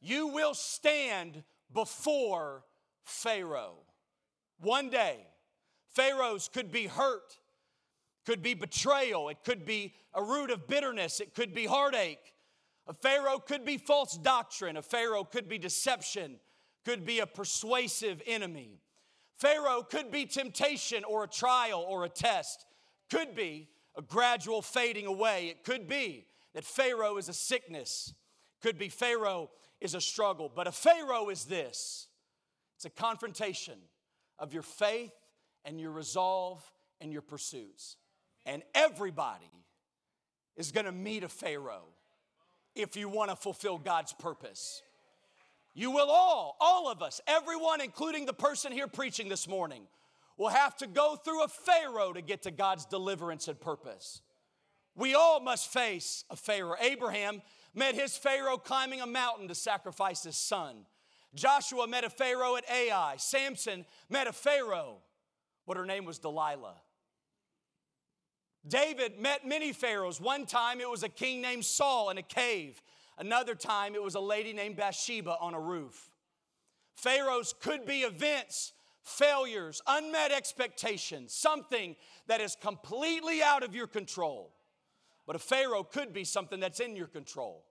You 0.00 0.28
will 0.28 0.54
stand 0.54 1.42
before 1.72 2.64
Pharaoh. 3.04 3.78
One 4.60 4.90
day, 4.90 5.26
Pharaohs 5.94 6.48
could 6.48 6.70
be 6.70 6.86
hurt, 6.86 7.38
could 8.26 8.42
be 8.42 8.54
betrayal, 8.54 9.28
it 9.28 9.38
could 9.44 9.64
be 9.64 9.94
a 10.14 10.22
root 10.22 10.50
of 10.50 10.68
bitterness, 10.68 11.20
it 11.20 11.34
could 11.34 11.54
be 11.54 11.66
heartache. 11.66 12.32
A 12.86 12.94
Pharaoh 12.94 13.38
could 13.38 13.64
be 13.64 13.76
false 13.76 14.16
doctrine, 14.16 14.76
a 14.76 14.82
Pharaoh 14.82 15.24
could 15.24 15.48
be 15.48 15.58
deception, 15.58 16.38
could 16.84 17.04
be 17.04 17.20
a 17.20 17.26
persuasive 17.26 18.22
enemy. 18.26 18.80
Pharaoh 19.36 19.82
could 19.82 20.10
be 20.10 20.26
temptation 20.26 21.04
or 21.04 21.24
a 21.24 21.28
trial 21.28 21.84
or 21.86 22.04
a 22.04 22.08
test, 22.08 22.66
could 23.10 23.34
be 23.34 23.68
a 23.96 24.02
gradual 24.02 24.62
fading 24.62 25.06
away. 25.06 25.48
It 25.48 25.64
could 25.64 25.88
be 25.88 26.26
that 26.54 26.64
Pharaoh 26.64 27.18
is 27.18 27.28
a 27.28 27.32
sickness, 27.32 28.14
could 28.60 28.78
be 28.78 28.88
Pharaoh 28.88 29.50
is 29.80 29.94
a 29.94 30.00
struggle. 30.00 30.50
But 30.54 30.66
a 30.66 30.72
Pharaoh 30.72 31.28
is 31.28 31.44
this 31.44 32.08
it's 32.76 32.84
a 32.84 32.90
confrontation 32.90 33.78
of 34.38 34.52
your 34.52 34.62
faith 34.62 35.12
and 35.64 35.80
your 35.80 35.90
resolve 35.90 36.62
and 37.00 37.12
your 37.12 37.22
pursuits. 37.22 37.96
And 38.46 38.62
everybody 38.74 39.50
is 40.56 40.72
gonna 40.72 40.92
meet 40.92 41.24
a 41.24 41.28
Pharaoh 41.28 41.86
if 42.74 42.96
you 42.96 43.08
wanna 43.08 43.36
fulfill 43.36 43.78
God's 43.78 44.12
purpose. 44.12 44.82
You 45.74 45.90
will 45.90 46.10
all, 46.10 46.56
all 46.60 46.90
of 46.90 47.02
us, 47.02 47.20
everyone, 47.26 47.80
including 47.80 48.26
the 48.26 48.32
person 48.32 48.72
here 48.72 48.88
preaching 48.88 49.28
this 49.28 49.46
morning, 49.46 49.82
will 50.36 50.48
have 50.48 50.76
to 50.78 50.86
go 50.86 51.16
through 51.16 51.44
a 51.44 51.48
Pharaoh 51.48 52.12
to 52.12 52.20
get 52.20 52.42
to 52.42 52.50
God's 52.50 52.84
deliverance 52.84 53.48
and 53.48 53.60
purpose. 53.60 54.22
We 54.94 55.14
all 55.14 55.40
must 55.40 55.72
face 55.72 56.24
a 56.30 56.36
Pharaoh. 56.36 56.76
Abraham 56.80 57.42
met 57.78 57.94
his 57.94 58.16
Pharaoh 58.16 58.58
climbing 58.58 59.00
a 59.00 59.06
mountain 59.06 59.48
to 59.48 59.54
sacrifice 59.54 60.24
his 60.24 60.36
son. 60.36 60.84
Joshua 61.34 61.86
met 61.86 62.04
a 62.04 62.10
Pharaoh 62.10 62.56
at 62.56 62.64
Ai. 62.70 63.14
Samson 63.18 63.86
met 64.10 64.26
a 64.26 64.32
Pharaoh. 64.32 64.98
What 65.64 65.76
her 65.76 65.86
name 65.86 66.04
was 66.04 66.18
Delilah. 66.18 66.74
David 68.66 69.20
met 69.20 69.46
many 69.46 69.72
pharaohs. 69.72 70.20
One 70.20 70.44
time 70.44 70.80
it 70.80 70.90
was 70.90 71.02
a 71.02 71.08
king 71.08 71.40
named 71.40 71.64
Saul 71.64 72.10
in 72.10 72.18
a 72.18 72.22
cave. 72.22 72.82
Another 73.18 73.54
time 73.54 73.94
it 73.94 74.02
was 74.02 74.14
a 74.14 74.20
lady 74.20 74.52
named 74.52 74.76
Bathsheba 74.76 75.36
on 75.40 75.54
a 75.54 75.60
roof. 75.60 76.10
Pharaohs 76.94 77.54
could 77.60 77.86
be 77.86 78.00
events, 78.00 78.72
failures, 79.02 79.80
unmet 79.86 80.32
expectations, 80.32 81.32
something 81.32 81.96
that 82.26 82.40
is 82.40 82.56
completely 82.60 83.42
out 83.42 83.62
of 83.62 83.74
your 83.74 83.86
control. 83.86 84.52
But 85.26 85.36
a 85.36 85.38
Pharaoh 85.38 85.84
could 85.84 86.12
be 86.12 86.24
something 86.24 86.58
that's 86.58 86.80
in 86.80 86.96
your 86.96 87.06
control 87.06 87.67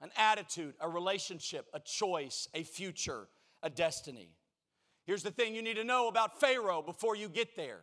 an 0.00 0.10
attitude, 0.16 0.74
a 0.80 0.88
relationship, 0.88 1.66
a 1.72 1.80
choice, 1.80 2.48
a 2.54 2.62
future, 2.62 3.28
a 3.62 3.70
destiny. 3.70 4.30
Here's 5.04 5.22
the 5.22 5.30
thing 5.30 5.54
you 5.54 5.62
need 5.62 5.76
to 5.76 5.84
know 5.84 6.08
about 6.08 6.40
Pharaoh 6.40 6.82
before 6.82 7.16
you 7.16 7.28
get 7.28 7.56
there 7.56 7.80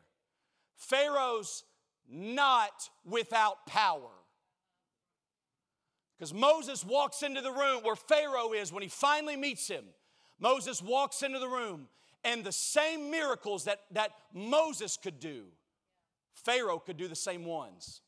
Pharaoh's 0.75 1.63
not 2.09 2.89
without 3.05 3.65
power. 3.65 4.09
Because 6.17 6.33
Moses 6.33 6.85
walks 6.85 7.23
into 7.23 7.41
the 7.41 7.51
room 7.51 7.81
where 7.83 7.95
Pharaoh 7.95 8.53
is 8.53 8.71
when 8.71 8.83
he 8.83 8.89
finally 8.89 9.35
meets 9.35 9.67
him. 9.67 9.85
Moses 10.39 10.81
walks 10.81 11.23
into 11.23 11.39
the 11.39 11.47
room, 11.47 11.87
and 12.23 12.43
the 12.43 12.51
same 12.51 13.09
miracles 13.09 13.65
that, 13.65 13.81
that 13.91 14.11
Moses 14.33 14.97
could 14.97 15.19
do, 15.19 15.45
Pharaoh 16.33 16.79
could 16.79 16.97
do 16.97 17.07
the 17.07 17.15
same 17.15 17.45
ones. 17.45 18.01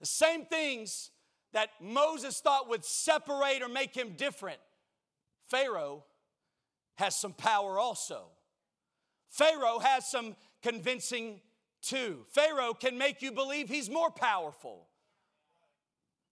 The 0.00 0.06
same 0.06 0.44
things 0.46 1.10
that 1.52 1.70
Moses 1.80 2.40
thought 2.40 2.68
would 2.68 2.84
separate 2.84 3.62
or 3.62 3.68
make 3.68 3.94
him 3.94 4.14
different, 4.16 4.58
Pharaoh 5.48 6.04
has 6.94 7.16
some 7.16 7.32
power 7.32 7.78
also. 7.78 8.24
Pharaoh 9.28 9.78
has 9.78 10.10
some 10.10 10.36
convincing 10.62 11.40
too. 11.82 12.24
Pharaoh 12.30 12.74
can 12.74 12.96
make 12.96 13.22
you 13.22 13.32
believe 13.32 13.68
he's 13.68 13.90
more 13.90 14.10
powerful. 14.10 14.86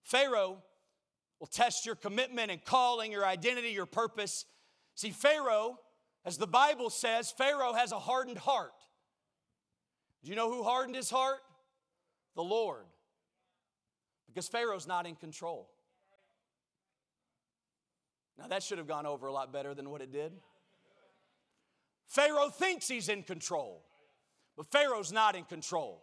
Pharaoh 0.03 0.63
will 1.39 1.47
test 1.47 1.87
your 1.87 1.95
commitment 1.95 2.51
and 2.51 2.65
calling, 2.65 3.13
your 3.13 3.27
identity, 3.27 3.71
your 3.71 3.87
purpose. 3.87 4.45
See, 4.95 5.11
Pharaoh, 5.11 5.79
as 6.25 6.37
the 6.37 6.47
Bible 6.47 6.91
says, 6.91 7.31
Pharaoh 7.31 7.73
has 7.73 7.93
a 7.93 7.99
hardened 7.99 8.39
heart. 8.39 8.73
Do 10.23 10.31
you 10.31 10.37
know 10.37 10.53
who 10.53 10.63
hardened 10.63 10.97
his 10.97 11.11
heart? 11.11 11.41
The 12.37 12.43
Lord 12.43 12.85
because 14.33 14.49
Pharaoh's 14.49 14.87
not 14.87 15.07
in 15.07 15.17
control. 15.17 15.69
Now, 18.39 18.47
that 18.49 18.63
should 18.63 18.79
have 18.79 18.87
gone 18.87 19.07
over 19.07 19.27
a 19.27 19.33
lot 19.33 19.53
better 19.53 19.75
than 19.75 19.91
what 19.91 20.01
it 20.01 20.13
did. 20.13 20.33
Pharaoh 22.07 22.49
thinks 22.49 22.89
he's 22.89 23.09
in 23.09 23.23
control, 23.23 23.85
but 24.57 24.67
Pharaoh's 24.71 25.13
not 25.13 25.37
in 25.37 25.45
control. 25.45 26.03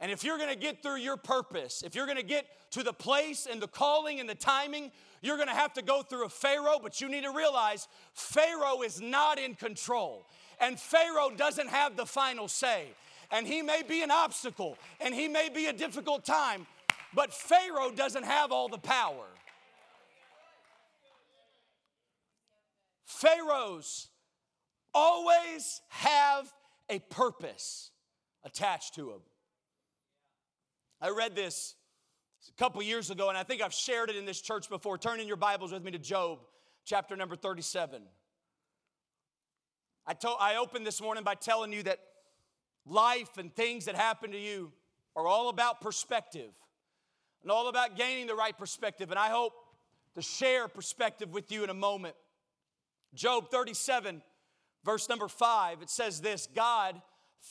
And 0.00 0.10
if 0.10 0.24
you're 0.24 0.38
gonna 0.38 0.56
get 0.56 0.82
through 0.82 0.96
your 0.96 1.16
purpose, 1.16 1.82
if 1.82 1.94
you're 1.94 2.06
gonna 2.06 2.22
get 2.22 2.46
to 2.72 2.82
the 2.82 2.92
place 2.92 3.46
and 3.50 3.62
the 3.62 3.68
calling 3.68 4.20
and 4.20 4.28
the 4.28 4.34
timing, 4.34 4.90
you're 5.22 5.38
gonna 5.38 5.54
have 5.54 5.72
to 5.74 5.82
go 5.82 6.02
through 6.02 6.26
a 6.26 6.28
Pharaoh, 6.28 6.80
but 6.82 7.00
you 7.00 7.08
need 7.08 7.22
to 7.22 7.30
realize 7.30 7.88
Pharaoh 8.12 8.82
is 8.82 9.00
not 9.00 9.38
in 9.38 9.54
control. 9.54 10.26
And 10.60 10.78
Pharaoh 10.78 11.30
doesn't 11.30 11.68
have 11.68 11.96
the 11.96 12.06
final 12.06 12.48
say. 12.48 12.88
And 13.30 13.46
he 13.46 13.62
may 13.62 13.82
be 13.82 14.02
an 14.02 14.10
obstacle 14.10 14.76
and 15.00 15.14
he 15.14 15.28
may 15.28 15.48
be 15.48 15.66
a 15.66 15.72
difficult 15.72 16.24
time, 16.24 16.66
but 17.14 17.32
Pharaoh 17.32 17.90
doesn't 17.90 18.24
have 18.24 18.52
all 18.52 18.68
the 18.68 18.78
power. 18.78 19.26
Pharaohs 23.04 24.08
always 24.92 25.80
have 25.88 26.52
a 26.88 26.98
purpose 26.98 27.90
attached 28.44 28.94
to 28.96 29.06
them. 29.06 29.20
I 31.00 31.10
read 31.10 31.34
this 31.34 31.74
a 32.48 32.52
couple 32.58 32.82
years 32.82 33.10
ago, 33.10 33.28
and 33.28 33.38
I 33.38 33.42
think 33.42 33.62
I've 33.62 33.72
shared 33.72 34.10
it 34.10 34.16
in 34.16 34.26
this 34.26 34.40
church 34.40 34.68
before. 34.68 34.98
Turn 34.98 35.20
in 35.20 35.26
your 35.28 35.36
Bibles 35.36 35.72
with 35.72 35.82
me 35.82 35.90
to 35.92 35.98
Job, 35.98 36.40
chapter 36.84 37.16
number 37.16 37.36
37. 37.36 38.02
I, 40.06 40.12
told, 40.14 40.36
I 40.40 40.56
opened 40.56 40.86
this 40.86 41.00
morning 41.00 41.24
by 41.24 41.34
telling 41.34 41.72
you 41.72 41.82
that 41.84 42.00
life 42.84 43.38
and 43.38 43.54
things 43.54 43.86
that 43.86 43.94
happen 43.94 44.32
to 44.32 44.38
you 44.38 44.72
are 45.16 45.26
all 45.26 45.48
about 45.48 45.80
perspective 45.80 46.50
and 47.44 47.52
all 47.52 47.68
about 47.68 47.96
gaining 47.96 48.26
the 48.26 48.34
right 48.34 48.56
perspective. 48.56 49.10
And 49.10 49.18
I 49.18 49.28
hope 49.28 49.52
to 50.14 50.22
share 50.22 50.66
perspective 50.66 51.32
with 51.32 51.52
you 51.52 51.62
in 51.62 51.70
a 51.70 51.74
moment. 51.74 52.16
Job 53.14 53.50
37, 53.50 54.22
verse 54.84 55.08
number 55.08 55.28
5, 55.28 55.82
it 55.82 55.90
says 55.90 56.20
this 56.20 56.48
God 56.52 57.00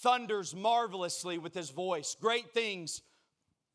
thunders 0.02 0.56
marvelously 0.56 1.38
with 1.38 1.54
his 1.54 1.70
voice. 1.70 2.18
Great 2.20 2.54
things 2.54 3.02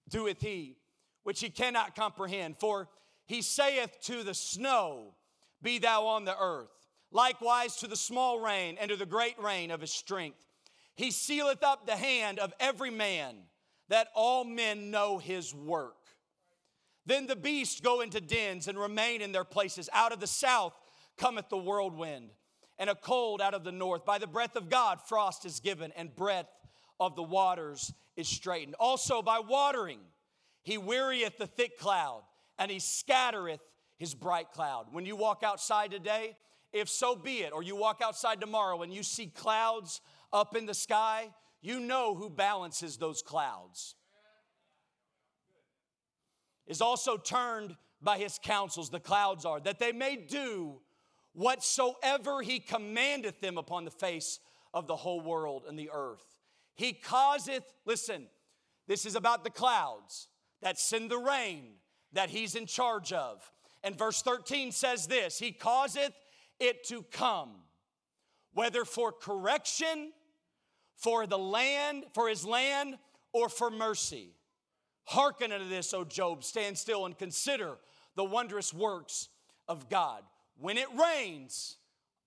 doeth 0.09 0.41
he, 0.41 0.77
which 1.23 1.41
he 1.41 1.51
cannot 1.51 1.95
comprehend. 1.95 2.57
For 2.59 2.89
he 3.27 3.41
saith 3.41 3.97
to 4.03 4.25
the 4.25 4.35
snow, 4.35 5.15
Be 5.63 5.79
thou 5.79 6.07
on 6.07 6.25
the 6.25 6.37
earth, 6.39 6.69
likewise 7.13 7.77
to 7.77 7.87
the 7.87 7.97
small 7.97 8.41
rain 8.41 8.77
and 8.81 8.91
to 8.91 8.97
the 8.97 9.07
great 9.07 9.41
rain 9.41 9.71
of 9.71 9.81
his 9.81 9.93
strength. 9.93 10.45
He 10.97 11.13
sealeth 11.13 11.63
up 11.63 11.87
the 11.87 11.97
hand 11.97 12.41
of 12.41 12.53
every 12.59 12.91
man, 12.91 13.37
that 13.89 14.09
all 14.17 14.45
men 14.45 14.91
know 14.91 15.19
his 15.19 15.55
work. 15.55 15.98
Then 17.09 17.27
the 17.27 17.37
beasts 17.37 17.81
go 17.81 18.03
into 18.03 18.21
dens 18.21 18.68
and 18.68 18.79
remain 18.79 19.23
in 19.23 19.33
their 19.33 19.42
places. 19.42 19.88
Out 19.94 20.12
of 20.12 20.21
the 20.21 20.27
south 20.27 20.75
cometh 21.16 21.49
the 21.49 21.57
whirlwind, 21.57 22.29
and 22.79 22.90
a 22.90 22.94
cold 22.94 23.40
out 23.40 23.55
of 23.55 23.64
the 23.64 23.73
north. 23.73 24.05
By 24.05 24.18
the 24.18 24.27
breath 24.27 24.57
of 24.57 24.68
God, 24.68 25.01
frost 25.01 25.47
is 25.47 25.59
given, 25.59 25.90
and 25.97 26.14
breath 26.14 26.51
of 27.01 27.16
the 27.16 27.23
waters 27.23 27.94
is 28.14 28.29
straightened. 28.29 28.77
Also 28.79 29.23
by 29.23 29.38
watering, 29.38 30.01
he 30.62 30.77
wearieth 30.77 31.38
the 31.38 31.47
thick 31.47 31.79
cloud, 31.79 32.25
and 32.59 32.71
he 32.71 32.79
scattereth 32.79 33.62
his 33.97 34.14
bright 34.14 34.53
cloud. 34.53 34.88
When 34.92 35.07
you 35.07 35.16
walk 35.16 35.42
outside 35.42 35.90
today, 35.90 36.37
if 36.75 36.90
so 36.90 37.16
be 37.16 37.38
it, 37.38 37.55
or 37.55 37.62
you 37.62 37.75
walk 37.75 38.03
outside 38.05 38.38
tomorrow 38.38 38.83
and 38.83 38.92
you 38.92 39.03
see 39.03 39.29
clouds 39.29 40.03
up 40.31 40.55
in 40.55 40.66
the 40.66 40.75
sky, 40.75 41.31
you 41.62 41.81
know 41.81 42.14
who 42.14 42.29
balances 42.29 42.99
those 42.99 43.23
clouds. 43.23 43.94
Is 46.69 46.81
also 46.81 47.17
turned 47.17 47.77
by 48.01 48.19
his 48.19 48.39
counsels, 48.41 48.91
the 48.91 49.01
clouds 49.01 49.45
are, 49.45 49.59
that 49.61 49.81
they 49.81 49.91
may 49.91 50.17
do 50.17 50.81
whatsoever 51.33 52.43
he 52.43 52.61
commandeth 52.61 53.41
them 53.41 53.59
upon 53.59 53.85
the 53.85 53.91
face 53.91 54.39
of 54.73 54.87
the 54.87 54.97
whole 54.97 55.21
world 55.21 55.65
and 55.69 55.79
the 55.79 55.91
earth. 55.93 56.39
He 56.75 56.93
causeth, 56.93 57.65
listen, 57.85 58.29
this 58.87 59.05
is 59.05 59.17
about 59.17 59.45
the 59.45 59.51
clouds 59.51 60.29
that 60.63 60.79
send 60.79 61.11
the 61.11 61.19
rain 61.19 61.75
that 62.13 62.31
he's 62.31 62.55
in 62.55 62.67
charge 62.67 63.13
of. 63.13 63.51
And 63.83 63.97
verse 63.97 64.23
13 64.23 64.73
says 64.73 65.07
this 65.07 65.39
He 65.39 65.53
causeth 65.53 66.13
it 66.61 66.85
to 66.89 67.03
come, 67.03 67.51
whether 68.53 68.85
for 68.85 69.13
correction, 69.13 70.13
for 70.97 71.27
the 71.27 71.39
land, 71.39 72.05
for 72.15 72.29
his 72.29 72.45
land, 72.45 72.97
or 73.33 73.49
for 73.49 73.71
mercy. 73.71 74.35
Hearken 75.09 75.53
unto 75.53 75.66
this, 75.66 75.94
O 75.94 76.05
Job, 76.05 76.44
stand 76.44 76.77
still 76.77 77.07
and 77.07 77.16
consider 77.16 77.79
the 78.14 78.25
wondrous 78.25 78.75
works 78.75 79.31
of 79.66 79.88
God. 79.88 80.23
When 80.61 80.77
it 80.77 80.88
rains, 80.94 81.79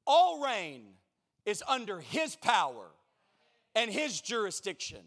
all 0.08 0.44
rain 0.44 0.86
is 1.46 1.63
under 1.67 2.00
his 2.00 2.36
power 2.36 2.88
and 3.76 3.91
his 3.91 4.20
jurisdiction. 4.20 5.02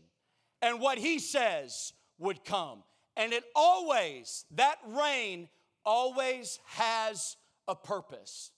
And 0.62 0.80
what 0.80 0.98
he 0.98 1.18
says 1.18 1.92
would 2.16 2.44
come. 2.44 2.84
And 3.16 3.32
it 3.32 3.42
always, 3.56 4.44
that 4.52 4.78
rain 4.86 5.48
always 5.84 6.60
has 6.66 7.36
a 7.66 7.74
purpose. 7.74 8.52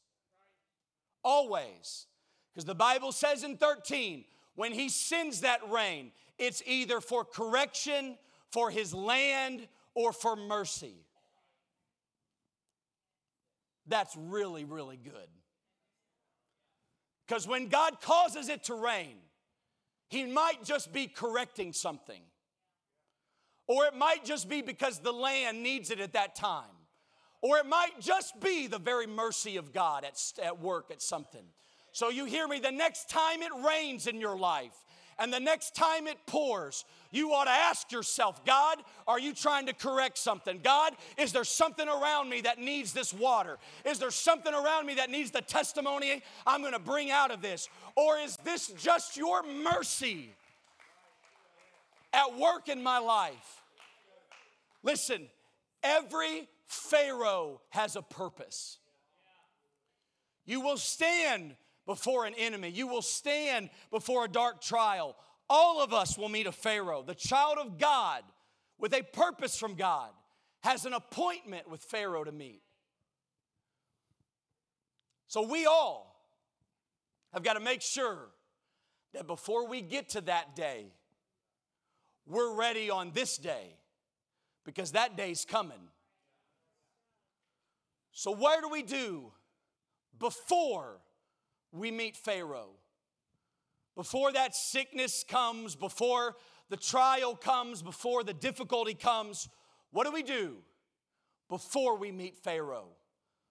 Always. 1.25 2.07
Because 2.53 2.67
the 2.67 2.75
Bible 2.75 3.13
says 3.13 3.45
in 3.45 3.57
13, 3.57 4.27
when 4.57 4.73
he 4.73 4.91
sends 4.91 5.41
that 5.41 5.61
rain, 5.71 6.13
it's 6.39 6.63
either 6.67 7.01
for 7.01 7.25
correction, 7.25 8.19
for 8.53 8.71
his 8.71 8.95
land, 8.95 9.67
or 9.95 10.13
for 10.13 10.37
mercy. 10.37 10.95
That's 13.87 14.17
really, 14.17 14.65
really 14.65 14.97
good. 14.97 15.29
Because 17.27 17.47
when 17.47 17.69
God 17.69 18.01
causes 18.01 18.49
it 18.49 18.65
to 18.65 18.75
rain, 18.75 19.17
he 20.09 20.25
might 20.25 20.65
just 20.65 20.93
be 20.93 21.07
correcting 21.07 21.73
something. 21.73 22.23
Or 23.67 23.85
it 23.87 23.97
might 23.97 24.25
just 24.25 24.49
be 24.49 24.63
because 24.63 25.01
the 25.01 25.13
land 25.13 25.63
needs 25.63 25.91
it 25.91 25.99
at 25.99 26.13
that 26.13 26.37
time. 26.37 26.65
Or 27.43 27.59
it 27.59 27.67
might 27.67 28.01
just 28.01 28.41
be 28.41 28.67
the 28.67 28.79
very 28.79 29.07
mercy 29.07 29.57
of 29.57 29.73
God 29.73 30.05
at, 30.05 30.21
at 30.43 30.61
work 30.61 30.91
at 30.91 31.03
something. 31.03 31.45
So 31.93 32.11
you 32.11 32.27
hear 32.27 32.47
me, 32.47 32.61
the 32.61 32.71
next 32.71 33.09
time 33.09 33.43
it 33.43 33.53
rains 33.67 34.07
in 34.07 34.21
your 34.21 34.37
life, 34.37 34.75
and 35.19 35.33
the 35.33 35.41
next 35.41 35.75
time 35.75 36.07
it 36.07 36.19
pours, 36.27 36.85
you 37.11 37.33
ought 37.33 37.45
to 37.45 37.51
ask 37.51 37.91
yourself, 37.91 38.45
God, 38.45 38.79
are 39.07 39.19
you 39.19 39.33
trying 39.33 39.67
to 39.67 39.73
correct 39.73 40.19
something? 40.19 40.61
God, 40.63 40.93
is 41.17 41.33
there 41.33 41.45
something 41.45 41.89
around 41.89 42.29
me 42.29 42.43
that 42.43 42.59
needs 42.59 42.93
this 42.93 43.15
water? 43.15 43.59
Is 43.85 43.99
there 43.99 44.11
something 44.11 44.53
around 44.53 44.87
me 44.87 44.95
that 44.95 45.11
needs 45.11 45.31
the 45.31 45.41
testimony 45.41 46.23
I'm 46.47 46.61
going 46.61 46.75
to 46.75 46.79
bring 46.79 47.11
out 47.11 47.31
of 47.31 47.41
this? 47.41 47.69
Or 47.95 48.19
is 48.19 48.37
this 48.45 48.69
just 48.79 49.17
your 49.17 49.43
mercy 49.43 50.31
at 52.13 52.37
work 52.39 52.69
in 52.69 52.83
my 52.83 52.99
life? 52.99 53.63
Listen, 54.83 55.29
every 55.83 56.49
Pharaoh 56.67 57.61
has 57.71 57.97
a 57.97 58.03
purpose. 58.03 58.79
You 60.45 60.61
will 60.61 60.77
stand 60.77 61.57
before 61.87 62.27
an 62.27 62.35
enemy, 62.37 62.69
you 62.69 62.87
will 62.87 63.03
stand 63.03 63.71
before 63.91 64.25
a 64.25 64.29
dark 64.29 64.61
trial. 64.61 65.17
All 65.49 65.83
of 65.83 65.93
us 65.93 66.19
will 66.19 66.29
meet 66.29 66.47
a 66.47 66.53
Pharaoh. 66.53 67.03
The 67.03 67.15
child 67.15 67.59
of 67.59 67.79
God 67.79 68.23
with 68.79 68.93
a 68.93 69.03
purpose 69.03 69.57
from 69.57 69.75
God 69.75 70.11
has 70.63 70.85
an 70.85 70.93
appointment 70.93 71.71
with 71.71 71.81
Pharaoh 71.81 72.25
to 72.25 72.33
meet. 72.33 72.63
So 75.29 75.43
we 75.43 75.67
all 75.67 76.17
have 77.33 77.43
got 77.43 77.55
to 77.55 77.61
make 77.61 77.83
sure 77.83 78.29
that 79.15 79.27
before 79.27 79.69
we 79.69 79.81
get 79.81 80.11
to 80.11 80.21
that 80.23 80.57
day, 80.57 80.87
we're 82.27 82.55
ready 82.55 82.91
on 82.91 83.13
this 83.13 83.39
day 83.39 83.77
because 84.65 84.93
that 84.93 85.17
day's 85.17 85.45
coming. 85.45 85.91
So, 88.11 88.31
what 88.31 88.63
do 88.63 88.69
we 88.69 88.83
do 88.83 89.31
before 90.19 91.01
we 91.73 91.91
meet 91.91 92.17
Pharaoh? 92.17 92.71
Before 93.95 94.33
that 94.33 94.55
sickness 94.55 95.25
comes, 95.27 95.75
before 95.75 96.37
the 96.69 96.77
trial 96.77 97.35
comes, 97.35 97.83
before 97.83 98.25
the 98.25 98.35
difficulty 98.35 98.95
comes, 98.95 99.49
what 99.91 100.05
do 100.05 100.13
we 100.13 100.23
do 100.23 100.57
before 101.49 101.97
we 101.97 102.13
meet 102.13 102.37
Pharaoh 102.37 102.89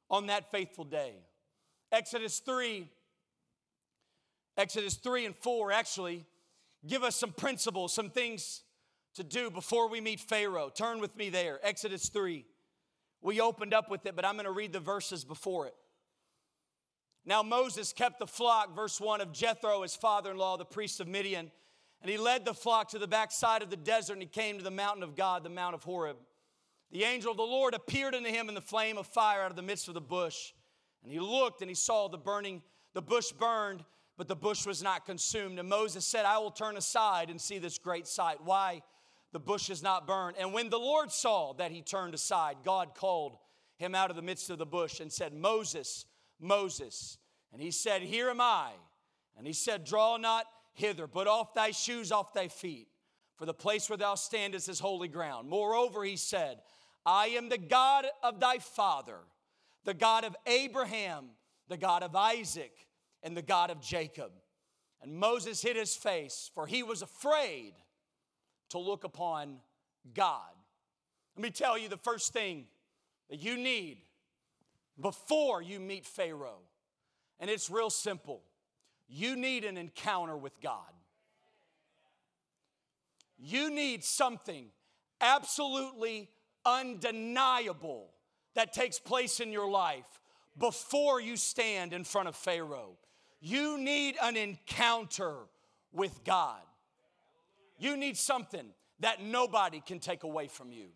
on 0.09 0.27
that 0.27 0.51
faithful 0.51 0.83
day? 0.83 1.15
Exodus 1.91 2.39
3, 2.39 2.87
Exodus 4.57 4.95
3 4.95 5.25
and 5.25 5.35
4 5.35 5.71
actually 5.71 6.25
give 6.85 7.03
us 7.03 7.15
some 7.15 7.31
principles, 7.31 7.93
some 7.93 8.09
things 8.09 8.61
to 9.15 9.23
do 9.23 9.49
before 9.49 9.89
we 9.89 10.01
meet 10.01 10.19
Pharaoh. 10.19 10.69
Turn 10.69 10.99
with 10.99 11.15
me 11.15 11.29
there, 11.29 11.59
Exodus 11.63 12.09
3. 12.09 12.45
We 13.21 13.41
opened 13.41 13.73
up 13.73 13.89
with 13.89 14.05
it, 14.05 14.15
but 14.15 14.25
I'm 14.25 14.35
going 14.35 14.45
to 14.45 14.51
read 14.51 14.73
the 14.73 14.79
verses 14.79 15.23
before 15.23 15.67
it. 15.67 15.73
Now 17.25 17.41
Moses 17.41 17.91
kept 17.91 18.19
the 18.19 18.27
flock, 18.27 18.75
verse 18.75 19.01
1 19.01 19.21
of 19.21 19.31
Jethro, 19.31 19.81
his 19.81 19.95
father 19.95 20.31
in 20.31 20.37
law, 20.37 20.57
the 20.57 20.65
priest 20.65 20.99
of 20.99 21.07
Midian. 21.07 21.51
And 22.01 22.11
he 22.11 22.17
led 22.17 22.45
the 22.45 22.53
flock 22.53 22.89
to 22.89 22.99
the 22.99 23.07
backside 23.07 23.63
of 23.63 23.71
the 23.71 23.77
desert, 23.77 24.13
and 24.13 24.21
he 24.21 24.27
came 24.27 24.57
to 24.57 24.63
the 24.63 24.69
mountain 24.69 25.01
of 25.01 25.15
God, 25.15 25.43
the 25.43 25.49
Mount 25.49 25.73
of 25.73 25.83
Horeb. 25.83 26.17
The 26.91 27.03
angel 27.03 27.31
of 27.31 27.37
the 27.37 27.43
Lord 27.43 27.73
appeared 27.73 28.13
unto 28.13 28.29
him 28.29 28.47
in 28.47 28.53
the 28.53 28.61
flame 28.61 28.97
of 28.97 29.07
fire 29.07 29.41
out 29.41 29.49
of 29.49 29.55
the 29.55 29.63
midst 29.63 29.87
of 29.87 29.95
the 29.95 30.01
bush. 30.01 30.53
And 31.03 31.11
he 31.11 31.19
looked 31.19 31.61
and 31.61 31.69
he 31.69 31.75
saw 31.75 32.07
the 32.07 32.17
burning, 32.17 32.61
the 32.93 33.01
bush 33.01 33.31
burned, 33.31 33.83
but 34.17 34.27
the 34.27 34.35
bush 34.35 34.65
was 34.65 34.83
not 34.83 35.05
consumed. 35.05 35.57
And 35.57 35.67
Moses 35.67 36.05
said, 36.05 36.25
I 36.25 36.37
will 36.37 36.51
turn 36.51 36.77
aside 36.77 37.29
and 37.29 37.41
see 37.41 37.57
this 37.57 37.79
great 37.79 38.07
sight. 38.07 38.37
Why 38.43 38.81
the 39.31 39.39
bush 39.39 39.69
is 39.69 39.81
not 39.81 40.07
burned? 40.07 40.37
And 40.39 40.53
when 40.53 40.69
the 40.69 40.79
Lord 40.79 41.11
saw 41.11 41.53
that 41.53 41.71
he 41.71 41.81
turned 41.81 42.13
aside, 42.13 42.57
God 42.63 42.93
called 42.95 43.37
him 43.77 43.95
out 43.95 44.09
of 44.09 44.15
the 44.15 44.21
midst 44.21 44.49
of 44.49 44.57
the 44.57 44.65
bush 44.65 44.99
and 44.99 45.11
said, 45.11 45.33
Moses, 45.33 46.05
Moses. 46.39 47.17
And 47.53 47.61
he 47.61 47.71
said, 47.71 48.01
Here 48.01 48.29
am 48.29 48.41
I. 48.41 48.71
And 49.37 49.45
he 49.45 49.53
said, 49.53 49.85
Draw 49.85 50.17
not 50.17 50.45
hither, 50.73 51.07
but 51.07 51.27
off 51.27 51.53
thy 51.53 51.71
shoes 51.71 52.11
off 52.11 52.33
thy 52.33 52.47
feet, 52.47 52.87
for 53.37 53.45
the 53.45 53.53
place 53.53 53.89
where 53.89 53.97
thou 53.97 54.15
standest 54.15 54.69
is 54.69 54.79
holy 54.79 55.07
ground. 55.07 55.49
Moreover, 55.49 56.03
he 56.03 56.17
said, 56.17 56.59
I 57.05 57.27
am 57.27 57.49
the 57.49 57.57
God 57.57 58.05
of 58.23 58.39
thy 58.39 58.57
father, 58.57 59.19
the 59.83 59.93
God 59.93 60.23
of 60.23 60.35
Abraham, 60.45 61.25
the 61.69 61.77
God 61.77 62.03
of 62.03 62.15
Isaac, 62.15 62.73
and 63.23 63.35
the 63.35 63.41
God 63.41 63.69
of 63.69 63.81
Jacob. 63.81 64.31
And 65.01 65.15
Moses 65.15 65.61
hid 65.61 65.75
his 65.75 65.95
face, 65.95 66.49
for 66.53 66.65
he 66.65 66.83
was 66.83 67.01
afraid 67.01 67.73
to 68.69 68.79
look 68.79 69.03
upon 69.03 69.57
God. 70.13 70.51
Let 71.35 71.43
me 71.43 71.51
tell 71.51 71.77
you 71.77 71.89
the 71.89 71.97
first 71.97 72.33
thing 72.33 72.65
that 73.29 73.39
you 73.39 73.57
need 73.57 73.99
before 74.99 75.61
you 75.61 75.79
meet 75.79 76.05
Pharaoh. 76.05 76.61
And 77.39 77.49
it's 77.49 77.69
real 77.69 77.89
simple. 77.89 78.41
You 79.07 79.35
need 79.35 79.65
an 79.65 79.77
encounter 79.77 80.37
with 80.37 80.59
God. 80.61 80.91
You 83.37 83.69
need 83.69 84.03
something 84.03 84.67
absolutely 85.21 86.29
undeniable 86.65 88.09
that 88.55 88.73
takes 88.73 88.99
place 88.99 89.39
in 89.39 89.51
your 89.51 89.69
life 89.69 90.05
before 90.57 91.19
you 91.19 91.35
stand 91.35 91.93
in 91.93 92.03
front 92.03 92.27
of 92.27 92.35
Pharaoh. 92.35 92.97
You 93.41 93.77
need 93.77 94.15
an 94.21 94.37
encounter 94.37 95.35
with 95.91 96.23
God. 96.23 96.61
You 97.77 97.97
need 97.97 98.17
something 98.17 98.65
that 99.01 99.21
nobody 99.21 99.81
can 99.85 99.99
take 99.99 100.23
away 100.23 100.47
from 100.47 100.71
you. 100.71 100.87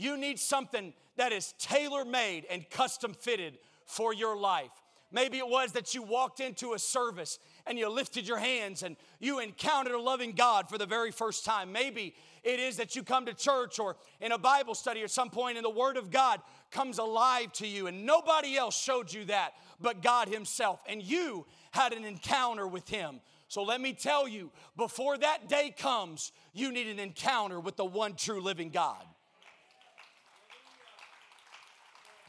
You 0.00 0.16
need 0.16 0.40
something 0.40 0.94
that 1.16 1.30
is 1.30 1.52
tailor 1.58 2.06
made 2.06 2.46
and 2.48 2.68
custom 2.70 3.12
fitted 3.12 3.58
for 3.84 4.14
your 4.14 4.34
life. 4.34 4.70
Maybe 5.12 5.36
it 5.36 5.46
was 5.46 5.72
that 5.72 5.92
you 5.92 6.02
walked 6.02 6.40
into 6.40 6.72
a 6.72 6.78
service 6.78 7.38
and 7.66 7.78
you 7.78 7.86
lifted 7.90 8.26
your 8.26 8.38
hands 8.38 8.82
and 8.82 8.96
you 9.18 9.40
encountered 9.40 9.92
a 9.92 10.00
loving 10.00 10.32
God 10.32 10.70
for 10.70 10.78
the 10.78 10.86
very 10.86 11.10
first 11.10 11.44
time. 11.44 11.70
Maybe 11.70 12.14
it 12.44 12.58
is 12.58 12.78
that 12.78 12.96
you 12.96 13.02
come 13.02 13.26
to 13.26 13.34
church 13.34 13.78
or 13.78 13.96
in 14.22 14.32
a 14.32 14.38
Bible 14.38 14.74
study 14.74 15.02
at 15.02 15.10
some 15.10 15.28
point 15.28 15.58
and 15.58 15.64
the 15.66 15.68
Word 15.70 15.98
of 15.98 16.10
God 16.10 16.40
comes 16.70 16.96
alive 16.96 17.52
to 17.54 17.66
you 17.66 17.86
and 17.86 18.06
nobody 18.06 18.56
else 18.56 18.80
showed 18.80 19.12
you 19.12 19.26
that 19.26 19.52
but 19.82 20.02
God 20.02 20.28
Himself. 20.28 20.80
And 20.88 21.02
you 21.02 21.44
had 21.72 21.92
an 21.92 22.06
encounter 22.06 22.66
with 22.66 22.88
Him. 22.88 23.20
So 23.48 23.64
let 23.64 23.82
me 23.82 23.92
tell 23.92 24.26
you, 24.26 24.50
before 24.78 25.18
that 25.18 25.46
day 25.50 25.74
comes, 25.76 26.32
you 26.54 26.72
need 26.72 26.86
an 26.86 26.98
encounter 26.98 27.60
with 27.60 27.76
the 27.76 27.84
one 27.84 28.14
true 28.14 28.40
living 28.40 28.70
God. 28.70 29.04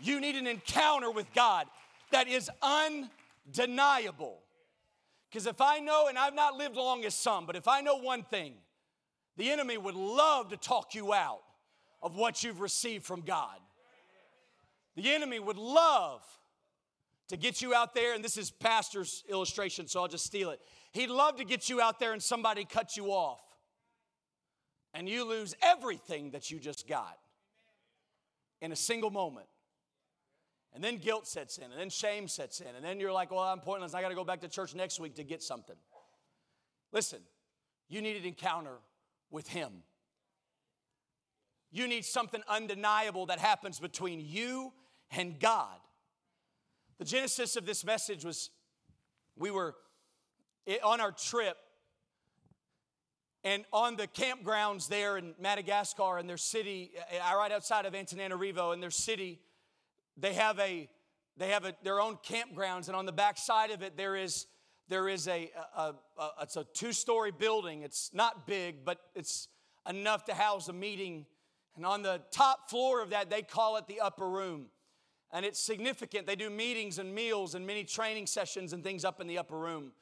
You 0.01 0.19
need 0.19 0.35
an 0.35 0.47
encounter 0.47 1.11
with 1.11 1.31
God 1.33 1.67
that 2.11 2.27
is 2.27 2.49
undeniable. 2.61 4.39
Because 5.29 5.47
if 5.47 5.61
I 5.61 5.79
know, 5.79 6.07
and 6.07 6.17
I've 6.17 6.35
not 6.35 6.55
lived 6.55 6.75
long 6.75 7.05
as 7.05 7.15
some, 7.15 7.45
but 7.45 7.55
if 7.55 7.67
I 7.67 7.81
know 7.81 7.97
one 7.97 8.23
thing, 8.23 8.55
the 9.37 9.49
enemy 9.49 9.77
would 9.77 9.95
love 9.95 10.49
to 10.49 10.57
talk 10.57 10.93
you 10.93 11.13
out 11.13 11.41
of 12.01 12.15
what 12.15 12.43
you've 12.43 12.59
received 12.59 13.05
from 13.05 13.21
God. 13.21 13.57
The 14.95 15.09
enemy 15.11 15.39
would 15.39 15.57
love 15.57 16.21
to 17.29 17.37
get 17.37 17.61
you 17.61 17.73
out 17.73 17.95
there, 17.95 18.13
and 18.13 18.21
this 18.23 18.35
is 18.35 18.51
Pastor's 18.51 19.23
illustration, 19.29 19.87
so 19.87 20.01
I'll 20.01 20.09
just 20.09 20.25
steal 20.25 20.49
it. 20.49 20.59
He'd 20.91 21.09
love 21.09 21.37
to 21.37 21.45
get 21.45 21.69
you 21.69 21.79
out 21.79 21.97
there 21.97 22.11
and 22.11 22.21
somebody 22.21 22.65
cut 22.65 22.97
you 22.97 23.05
off, 23.05 23.39
and 24.93 25.07
you 25.07 25.23
lose 25.23 25.55
everything 25.61 26.31
that 26.31 26.51
you 26.51 26.59
just 26.59 26.89
got 26.89 27.17
in 28.61 28.73
a 28.73 28.75
single 28.75 29.09
moment. 29.09 29.47
And 30.73 30.83
then 30.83 30.97
guilt 30.97 31.27
sets 31.27 31.57
in, 31.57 31.65
and 31.65 31.73
then 31.73 31.89
shame 31.89 32.27
sets 32.27 32.61
in, 32.61 32.75
and 32.75 32.83
then 32.83 32.99
you're 32.99 33.11
like, 33.11 33.29
well, 33.29 33.41
I'm 33.41 33.59
pointless. 33.59 33.93
I 33.93 34.01
got 34.01 34.09
to 34.09 34.15
go 34.15 34.23
back 34.23 34.39
to 34.41 34.47
church 34.47 34.73
next 34.73 34.99
week 34.99 35.15
to 35.15 35.23
get 35.23 35.43
something. 35.43 35.75
Listen, 36.93 37.19
you 37.89 38.01
need 38.01 38.15
an 38.15 38.25
encounter 38.25 38.77
with 39.29 39.49
Him. 39.49 39.83
You 41.71 41.87
need 41.87 42.05
something 42.05 42.41
undeniable 42.47 43.25
that 43.27 43.39
happens 43.39 43.79
between 43.79 44.21
you 44.21 44.71
and 45.11 45.39
God. 45.39 45.77
The 46.99 47.05
genesis 47.05 47.55
of 47.55 47.65
this 47.65 47.83
message 47.83 48.23
was 48.23 48.49
we 49.37 49.51
were 49.51 49.75
on 50.83 51.01
our 51.01 51.11
trip 51.11 51.57
and 53.43 53.65
on 53.73 53.95
the 53.95 54.07
campgrounds 54.07 54.87
there 54.87 55.17
in 55.17 55.33
Madagascar 55.39 56.19
in 56.19 56.27
their 56.27 56.37
city, 56.37 56.91
uh, 57.11 57.35
right 57.35 57.51
outside 57.51 57.85
of 57.85 57.93
Antananarivo, 57.93 58.73
in 58.73 58.79
their 58.79 58.91
city, 58.91 59.39
they 60.17 60.33
have 60.33 60.59
a 60.59 60.89
they 61.37 61.49
have 61.49 61.65
a, 61.65 61.73
their 61.83 61.99
own 62.01 62.17
campgrounds, 62.17 62.87
and 62.87 62.95
on 62.95 63.05
the 63.05 63.11
back 63.11 63.37
side 63.37 63.71
of 63.71 63.81
it 63.81 63.97
there 63.97 64.15
is 64.15 64.47
there 64.89 65.07
is 65.07 65.27
a, 65.27 65.49
a, 65.75 65.93
a 66.17 66.29
it's 66.41 66.57
a 66.57 66.65
two 66.73 66.91
story 66.91 67.31
building. 67.31 67.81
It's 67.81 68.11
not 68.13 68.45
big, 68.45 68.83
but 68.83 68.99
it's 69.15 69.47
enough 69.89 70.25
to 70.25 70.33
house 70.33 70.67
a 70.67 70.73
meeting. 70.73 71.25
And 71.75 71.85
on 71.85 72.01
the 72.01 72.21
top 72.31 72.69
floor 72.69 73.01
of 73.01 73.11
that, 73.11 73.29
they 73.29 73.41
call 73.41 73.77
it 73.77 73.87
the 73.87 74.01
upper 74.01 74.29
room. 74.29 74.67
And 75.31 75.45
it's 75.45 75.59
significant. 75.59 76.27
They 76.27 76.35
do 76.35 76.49
meetings 76.49 76.99
and 76.99 77.15
meals 77.15 77.55
and 77.55 77.65
many 77.65 77.85
training 77.85 78.27
sessions 78.27 78.73
and 78.73 78.83
things 78.83 79.05
up 79.05 79.21
in 79.21 79.27
the 79.27 79.37
upper 79.37 79.57
room. 79.57 79.93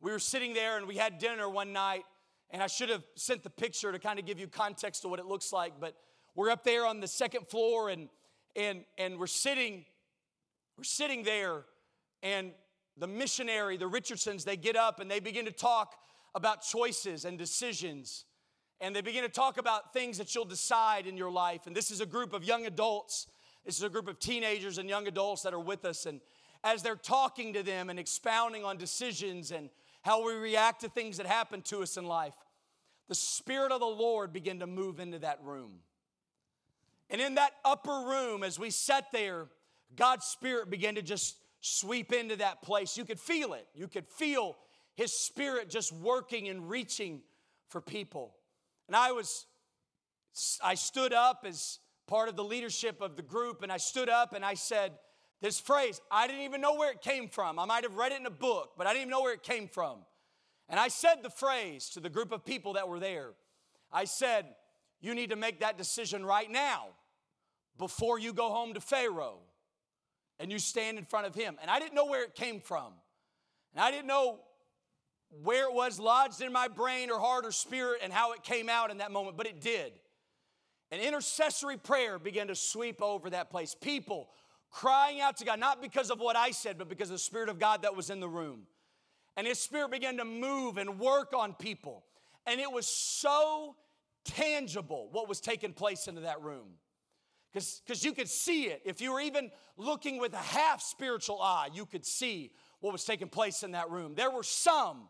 We 0.00 0.12
were 0.12 0.20
sitting 0.20 0.54
there 0.54 0.76
and 0.76 0.86
we 0.86 0.96
had 0.96 1.18
dinner 1.18 1.48
one 1.48 1.72
night, 1.72 2.04
and 2.50 2.62
I 2.62 2.68
should 2.68 2.90
have 2.90 3.02
sent 3.16 3.42
the 3.42 3.50
picture 3.50 3.90
to 3.90 3.98
kind 3.98 4.20
of 4.20 4.26
give 4.26 4.38
you 4.38 4.46
context 4.46 5.02
to 5.02 5.08
what 5.08 5.18
it 5.18 5.26
looks 5.26 5.52
like. 5.52 5.72
But 5.80 5.96
we're 6.36 6.50
up 6.50 6.62
there 6.62 6.86
on 6.86 7.00
the 7.00 7.08
second 7.08 7.48
floor, 7.48 7.88
and 7.88 8.08
and 8.56 8.84
and 8.98 9.18
we're 9.18 9.26
sitting, 9.26 9.84
we're 10.76 10.84
sitting 10.84 11.22
there, 11.22 11.64
and 12.22 12.52
the 12.96 13.06
missionary, 13.06 13.76
the 13.76 13.86
Richardsons, 13.86 14.44
they 14.44 14.56
get 14.56 14.76
up 14.76 15.00
and 15.00 15.10
they 15.10 15.20
begin 15.20 15.44
to 15.44 15.52
talk 15.52 15.94
about 16.34 16.62
choices 16.62 17.24
and 17.24 17.38
decisions. 17.38 18.24
And 18.80 18.94
they 18.94 19.00
begin 19.00 19.22
to 19.22 19.28
talk 19.28 19.58
about 19.58 19.92
things 19.92 20.18
that 20.18 20.34
you'll 20.34 20.44
decide 20.44 21.06
in 21.06 21.16
your 21.16 21.30
life. 21.30 21.66
And 21.66 21.74
this 21.74 21.90
is 21.90 22.00
a 22.00 22.06
group 22.06 22.32
of 22.32 22.44
young 22.44 22.66
adults. 22.66 23.26
This 23.64 23.76
is 23.76 23.82
a 23.82 23.88
group 23.88 24.06
of 24.06 24.18
teenagers 24.18 24.78
and 24.78 24.88
young 24.88 25.06
adults 25.08 25.42
that 25.42 25.54
are 25.54 25.60
with 25.60 25.84
us. 25.84 26.04
And 26.04 26.20
as 26.62 26.82
they're 26.82 26.94
talking 26.94 27.54
to 27.54 27.62
them 27.62 27.88
and 27.88 27.98
expounding 27.98 28.64
on 28.64 28.76
decisions 28.76 29.50
and 29.50 29.70
how 30.02 30.26
we 30.26 30.34
react 30.34 30.82
to 30.82 30.88
things 30.88 31.16
that 31.16 31.26
happen 31.26 31.62
to 31.62 31.82
us 31.82 31.96
in 31.96 32.04
life, 32.06 32.34
the 33.08 33.14
Spirit 33.14 33.72
of 33.72 33.80
the 33.80 33.86
Lord 33.86 34.32
began 34.32 34.58
to 34.58 34.66
move 34.66 35.00
into 35.00 35.18
that 35.20 35.40
room. 35.42 35.80
And 37.10 37.20
in 37.20 37.36
that 37.36 37.52
upper 37.64 38.04
room, 38.06 38.42
as 38.42 38.58
we 38.58 38.70
sat 38.70 39.12
there, 39.12 39.46
God's 39.94 40.26
Spirit 40.26 40.70
began 40.70 40.96
to 40.96 41.02
just 41.02 41.36
sweep 41.60 42.12
into 42.12 42.36
that 42.36 42.62
place. 42.62 42.96
You 42.96 43.04
could 43.04 43.20
feel 43.20 43.54
it. 43.54 43.66
You 43.74 43.88
could 43.88 44.06
feel 44.08 44.56
His 44.94 45.12
Spirit 45.12 45.70
just 45.70 45.92
working 45.92 46.48
and 46.48 46.68
reaching 46.68 47.22
for 47.68 47.80
people. 47.80 48.34
And 48.88 48.96
I 48.96 49.12
was, 49.12 49.46
I 50.62 50.74
stood 50.74 51.12
up 51.12 51.44
as 51.46 51.78
part 52.06 52.28
of 52.28 52.36
the 52.36 52.44
leadership 52.44 53.00
of 53.00 53.16
the 53.16 53.22
group, 53.22 53.62
and 53.62 53.72
I 53.72 53.78
stood 53.78 54.08
up 54.08 54.32
and 54.32 54.44
I 54.44 54.54
said, 54.54 54.92
this 55.42 55.60
phrase, 55.60 56.00
I 56.10 56.26
didn't 56.26 56.42
even 56.42 56.60
know 56.60 56.76
where 56.76 56.90
it 56.90 57.02
came 57.02 57.28
from. 57.28 57.58
I 57.58 57.66
might 57.66 57.84
have 57.84 57.96
read 57.96 58.12
it 58.12 58.20
in 58.20 58.26
a 58.26 58.30
book, 58.30 58.72
but 58.78 58.86
I 58.86 58.90
didn't 58.90 59.02
even 59.02 59.10
know 59.10 59.20
where 59.20 59.34
it 59.34 59.42
came 59.42 59.68
from. 59.68 59.98
And 60.68 60.80
I 60.80 60.88
said 60.88 61.16
the 61.22 61.30
phrase 61.30 61.90
to 61.90 62.00
the 62.00 62.08
group 62.08 62.32
of 62.32 62.44
people 62.44 62.72
that 62.72 62.88
were 62.88 62.98
there. 62.98 63.32
I 63.92 64.04
said, 64.04 64.46
You 65.00 65.14
need 65.14 65.30
to 65.30 65.36
make 65.36 65.60
that 65.60 65.78
decision 65.78 66.24
right 66.24 66.50
now 66.50 66.86
before 67.78 68.18
you 68.18 68.32
go 68.32 68.50
home 68.50 68.74
to 68.74 68.80
Pharaoh 68.80 69.38
and 70.38 70.50
you 70.50 70.58
stand 70.58 70.98
in 70.98 71.04
front 71.04 71.26
of 71.26 71.34
him. 71.34 71.56
And 71.60 71.70
I 71.70 71.78
didn't 71.78 71.94
know 71.94 72.06
where 72.06 72.24
it 72.24 72.34
came 72.34 72.60
from. 72.60 72.92
And 73.74 73.82
I 73.82 73.90
didn't 73.90 74.06
know 74.06 74.40
where 75.42 75.68
it 75.68 75.74
was 75.74 75.98
lodged 75.98 76.40
in 76.40 76.52
my 76.52 76.68
brain 76.68 77.10
or 77.10 77.18
heart 77.18 77.44
or 77.44 77.52
spirit 77.52 78.00
and 78.02 78.12
how 78.12 78.32
it 78.32 78.42
came 78.42 78.68
out 78.68 78.90
in 78.90 78.98
that 78.98 79.12
moment, 79.12 79.36
but 79.36 79.46
it 79.46 79.60
did. 79.60 79.92
An 80.90 81.00
intercessory 81.00 81.76
prayer 81.76 82.18
began 82.18 82.48
to 82.48 82.54
sweep 82.54 83.02
over 83.02 83.30
that 83.30 83.50
place. 83.50 83.74
People 83.74 84.28
crying 84.70 85.20
out 85.20 85.36
to 85.38 85.44
God, 85.44 85.58
not 85.58 85.82
because 85.82 86.10
of 86.10 86.20
what 86.20 86.36
I 86.36 86.52
said, 86.52 86.78
but 86.78 86.88
because 86.88 87.10
of 87.10 87.14
the 87.14 87.20
Spirit 87.20 87.48
of 87.48 87.58
God 87.58 87.82
that 87.82 87.96
was 87.96 88.08
in 88.08 88.20
the 88.20 88.28
room. 88.28 88.62
And 89.36 89.46
His 89.46 89.58
Spirit 89.58 89.90
began 89.90 90.16
to 90.18 90.24
move 90.24 90.78
and 90.78 90.98
work 90.98 91.34
on 91.34 91.54
people. 91.54 92.04
And 92.46 92.60
it 92.60 92.70
was 92.70 92.86
so 92.86 93.74
tangible 94.26 95.08
what 95.12 95.28
was 95.28 95.40
taking 95.40 95.72
place 95.72 96.08
into 96.08 96.22
that 96.22 96.42
room 96.42 96.74
because 97.56 98.04
you 98.04 98.12
could 98.12 98.28
see 98.28 98.64
it. 98.64 98.82
If 98.84 99.00
you 99.00 99.12
were 99.12 99.20
even 99.20 99.50
looking 99.78 100.18
with 100.18 100.34
a 100.34 100.38
half 100.38 100.82
spiritual 100.82 101.40
eye, 101.40 101.68
you 101.72 101.86
could 101.86 102.04
see 102.04 102.50
what 102.80 102.92
was 102.92 103.04
taking 103.04 103.28
place 103.28 103.62
in 103.62 103.70
that 103.72 103.88
room. 103.90 104.14
There 104.14 104.30
were 104.30 104.42
some 104.42 105.08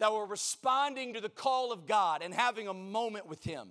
that 0.00 0.12
were 0.12 0.26
responding 0.26 1.14
to 1.14 1.20
the 1.20 1.28
call 1.28 1.70
of 1.70 1.86
God 1.86 2.20
and 2.22 2.34
having 2.34 2.66
a 2.66 2.74
moment 2.74 3.28
with 3.28 3.44
Him. 3.44 3.68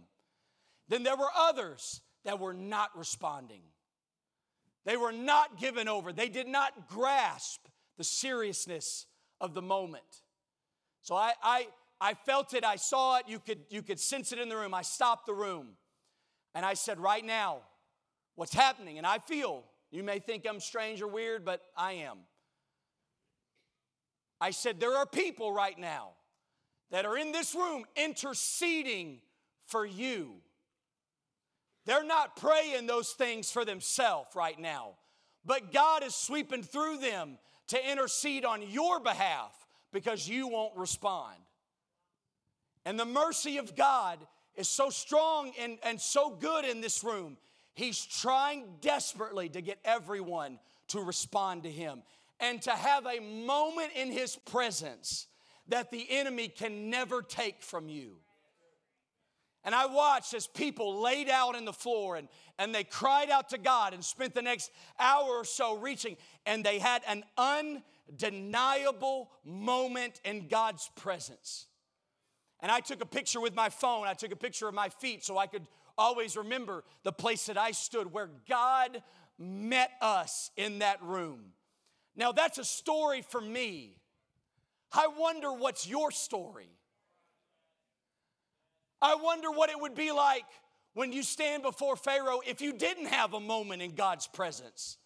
Then 0.87 1.03
there 1.03 1.17
were 1.17 1.29
others 1.37 2.01
that 2.23 2.39
were 2.39 2.53
not 2.53 2.97
responding. 2.97 3.61
They 4.85 4.95
were 4.95 5.11
not 5.11 5.59
given 5.59 5.89
over. 5.89 6.13
They 6.13 6.29
did 6.29 6.47
not 6.47 6.87
grasp 6.87 7.67
the 7.97 8.03
seriousness 8.05 9.05
of 9.41 9.53
the 9.53 9.61
moment. 9.61 10.21
So 11.01 11.15
I, 11.15 11.33
I, 11.41 11.67
I 12.03 12.15
felt 12.15 12.53
it, 12.53 12.65
I 12.65 12.75
saw 12.75 13.17
it, 13.17 13.29
you 13.29 13.39
could, 13.39 13.59
you 13.69 13.81
could 13.81 13.97
sense 13.97 14.33
it 14.33 14.39
in 14.39 14.49
the 14.49 14.57
room. 14.57 14.73
I 14.73 14.81
stopped 14.81 15.25
the 15.25 15.33
room 15.33 15.69
and 16.53 16.65
I 16.65 16.73
said, 16.73 16.99
Right 16.99 17.23
now, 17.23 17.61
what's 18.35 18.53
happening. 18.53 18.97
And 18.97 19.07
I 19.07 19.19
feel, 19.19 19.63
you 19.89 20.03
may 20.03 20.19
think 20.19 20.45
I'm 20.47 20.59
strange 20.59 21.01
or 21.01 21.07
weird, 21.07 21.45
but 21.45 21.61
I 21.77 21.93
am. 21.93 22.17
I 24.41 24.51
said, 24.51 24.81
there 24.81 24.97
are 24.97 25.05
people 25.05 25.53
right 25.53 25.79
now 25.79 26.09
that 26.91 27.05
are 27.05 27.17
in 27.17 27.31
this 27.31 27.55
room 27.55 27.85
interceding 27.95 29.21
for 29.67 29.85
you. 29.85 30.33
They're 31.85 32.03
not 32.03 32.35
praying 32.35 32.87
those 32.87 33.11
things 33.11 33.49
for 33.49 33.63
themselves 33.63 34.35
right 34.35 34.59
now, 34.59 34.95
but 35.45 35.71
God 35.71 36.03
is 36.03 36.13
sweeping 36.13 36.63
through 36.63 36.97
them 36.97 37.37
to 37.67 37.91
intercede 37.91 38.43
on 38.43 38.61
your 38.61 38.99
behalf 38.99 39.51
because 39.93 40.27
you 40.27 40.49
won't 40.49 40.75
respond. 40.75 41.37
And 42.85 42.99
the 42.99 43.05
mercy 43.05 43.57
of 43.57 43.75
God 43.75 44.19
is 44.55 44.69
so 44.69 44.89
strong 44.89 45.51
and, 45.59 45.77
and 45.83 45.99
so 45.99 46.29
good 46.29 46.65
in 46.65 46.81
this 46.81 47.03
room 47.03 47.37
He's 47.75 48.05
trying 48.05 48.65
desperately 48.81 49.49
to 49.49 49.61
get 49.61 49.79
everyone 49.83 50.59
to 50.89 51.01
respond 51.01 51.63
to 51.63 51.71
him 51.71 52.03
and 52.39 52.61
to 52.63 52.71
have 52.71 53.05
a 53.05 53.19
moment 53.19 53.91
in 53.95 54.11
his 54.11 54.35
presence 54.35 55.27
that 55.69 55.91
the 55.91 56.05
enemy 56.09 56.49
can 56.49 56.89
never 56.89 57.21
take 57.21 57.61
from 57.61 57.89
you. 57.89 58.17
And 59.63 59.73
I 59.73 59.85
watched 59.85 60.33
as 60.33 60.45
people 60.45 61.01
laid 61.01 61.29
out 61.29 61.55
in 61.55 61.63
the 61.63 61.73
floor 61.73 62.17
and, 62.17 62.27
and 62.59 62.75
they 62.75 62.83
cried 62.83 63.29
out 63.29 63.49
to 63.49 63.57
God 63.57 63.93
and 63.93 64.03
spent 64.03 64.35
the 64.35 64.41
next 64.41 64.71
hour 64.99 65.29
or 65.29 65.45
so 65.45 65.77
reaching, 65.77 66.17
and 66.45 66.65
they 66.65 66.79
had 66.79 67.01
an 67.07 67.23
undeniable 67.37 69.31
moment 69.45 70.19
in 70.25 70.49
God's 70.49 70.91
presence. 70.97 71.67
And 72.63 72.71
I 72.71 72.79
took 72.79 73.01
a 73.01 73.05
picture 73.05 73.41
with 73.41 73.53
my 73.53 73.67
phone, 73.67 74.07
I 74.07 74.13
took 74.13 74.31
a 74.31 74.37
picture 74.37 74.69
of 74.69 74.73
my 74.73 74.87
feet 74.87 75.25
so 75.25 75.37
I 75.37 75.47
could 75.47 75.67
always 75.97 76.37
remember 76.37 76.85
the 77.03 77.11
place 77.11 77.45
that 77.47 77.57
I 77.57 77.71
stood 77.71 78.11
where 78.11 78.29
God 78.47 79.03
met 79.37 79.91
us 80.01 80.49
in 80.55 80.79
that 80.79 81.03
room. 81.03 81.51
Now, 82.15 82.31
that's 82.31 82.57
a 82.57 82.63
story 82.63 83.21
for 83.21 83.41
me. 83.41 83.97
I 84.93 85.07
wonder 85.07 85.51
what's 85.51 85.87
your 85.87 86.09
story. 86.09 86.69
I 89.01 89.15
wonder 89.15 89.51
what 89.51 89.69
it 89.69 89.79
would 89.79 89.93
be 89.93 90.13
like 90.13 90.45
when 90.93 91.11
you 91.11 91.21
stand 91.21 91.63
before 91.63 91.97
Pharaoh 91.97 92.39
if 92.47 92.61
you 92.61 92.71
didn't 92.71 93.07
have 93.07 93.33
a 93.33 93.41
moment 93.41 93.81
in 93.81 93.95
God's 93.95 94.27
presence 94.27 94.97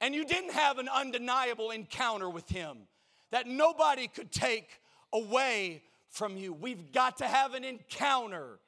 and 0.00 0.16
you 0.16 0.24
didn't 0.24 0.52
have 0.52 0.78
an 0.78 0.88
undeniable 0.88 1.70
encounter 1.70 2.28
with 2.28 2.48
Him 2.48 2.88
that 3.30 3.46
nobody 3.46 4.08
could 4.08 4.32
take 4.32 4.80
away 5.12 5.82
from 6.10 6.36
you. 6.36 6.52
We've 6.52 6.92
got 6.92 7.18
to 7.18 7.26
have 7.26 7.54
an 7.54 7.64
encounter 7.64 8.58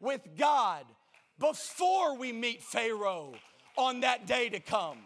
with 0.00 0.36
God 0.36 0.84
before 1.38 2.16
we 2.16 2.32
meet 2.32 2.62
Pharaoh 2.62 3.34
on 3.76 4.00
that 4.00 4.26
day 4.26 4.48
to 4.48 4.60
come. 4.60 4.98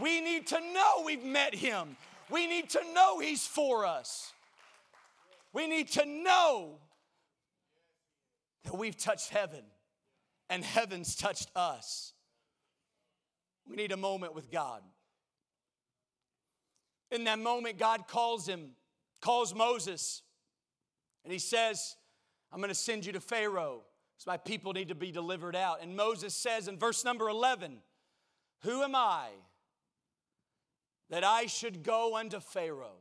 We 0.00 0.20
need 0.20 0.46
to 0.48 0.60
know 0.60 1.02
we've 1.04 1.24
met 1.24 1.54
him. 1.54 1.96
We 2.30 2.46
need 2.46 2.70
to 2.70 2.80
know 2.94 3.18
he's 3.18 3.46
for 3.46 3.84
us. 3.84 4.32
We 5.52 5.66
need 5.66 5.88
to 5.92 6.06
know 6.06 6.78
that 8.64 8.76
we've 8.76 8.96
touched 8.96 9.30
heaven 9.30 9.64
and 10.48 10.64
heaven's 10.64 11.14
touched 11.14 11.50
us. 11.54 12.12
We 13.68 13.76
need 13.76 13.92
a 13.92 13.96
moment 13.96 14.34
with 14.34 14.50
God. 14.50 14.82
In 17.10 17.24
that 17.24 17.38
moment, 17.38 17.78
God 17.78 18.08
calls 18.08 18.46
him, 18.46 18.70
calls 19.20 19.54
Moses, 19.54 20.22
and 21.24 21.32
he 21.32 21.38
says, 21.38 21.96
I'm 22.52 22.58
going 22.58 22.68
to 22.68 22.74
send 22.74 23.06
you 23.06 23.12
to 23.12 23.20
Pharaoh. 23.20 23.82
So 24.18 24.30
my 24.30 24.36
people 24.36 24.72
need 24.72 24.88
to 24.88 24.94
be 24.94 25.10
delivered 25.10 25.56
out. 25.56 25.82
And 25.82 25.96
Moses 25.96 26.34
says 26.34 26.68
in 26.68 26.78
verse 26.78 27.04
number 27.04 27.28
11, 27.28 27.78
Who 28.62 28.82
am 28.82 28.94
I 28.94 29.28
that 31.10 31.24
I 31.24 31.46
should 31.46 31.82
go 31.82 32.16
unto 32.16 32.40
Pharaoh 32.40 33.00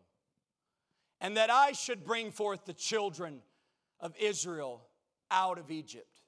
and 1.19 1.37
that 1.37 1.49
I 1.49 1.73
should 1.73 2.03
bring 2.03 2.31
forth 2.31 2.65
the 2.65 2.73
children 2.73 3.41
of 3.99 4.15
Israel 4.19 4.81
out 5.29 5.59
of 5.59 5.69
Egypt? 5.69 6.21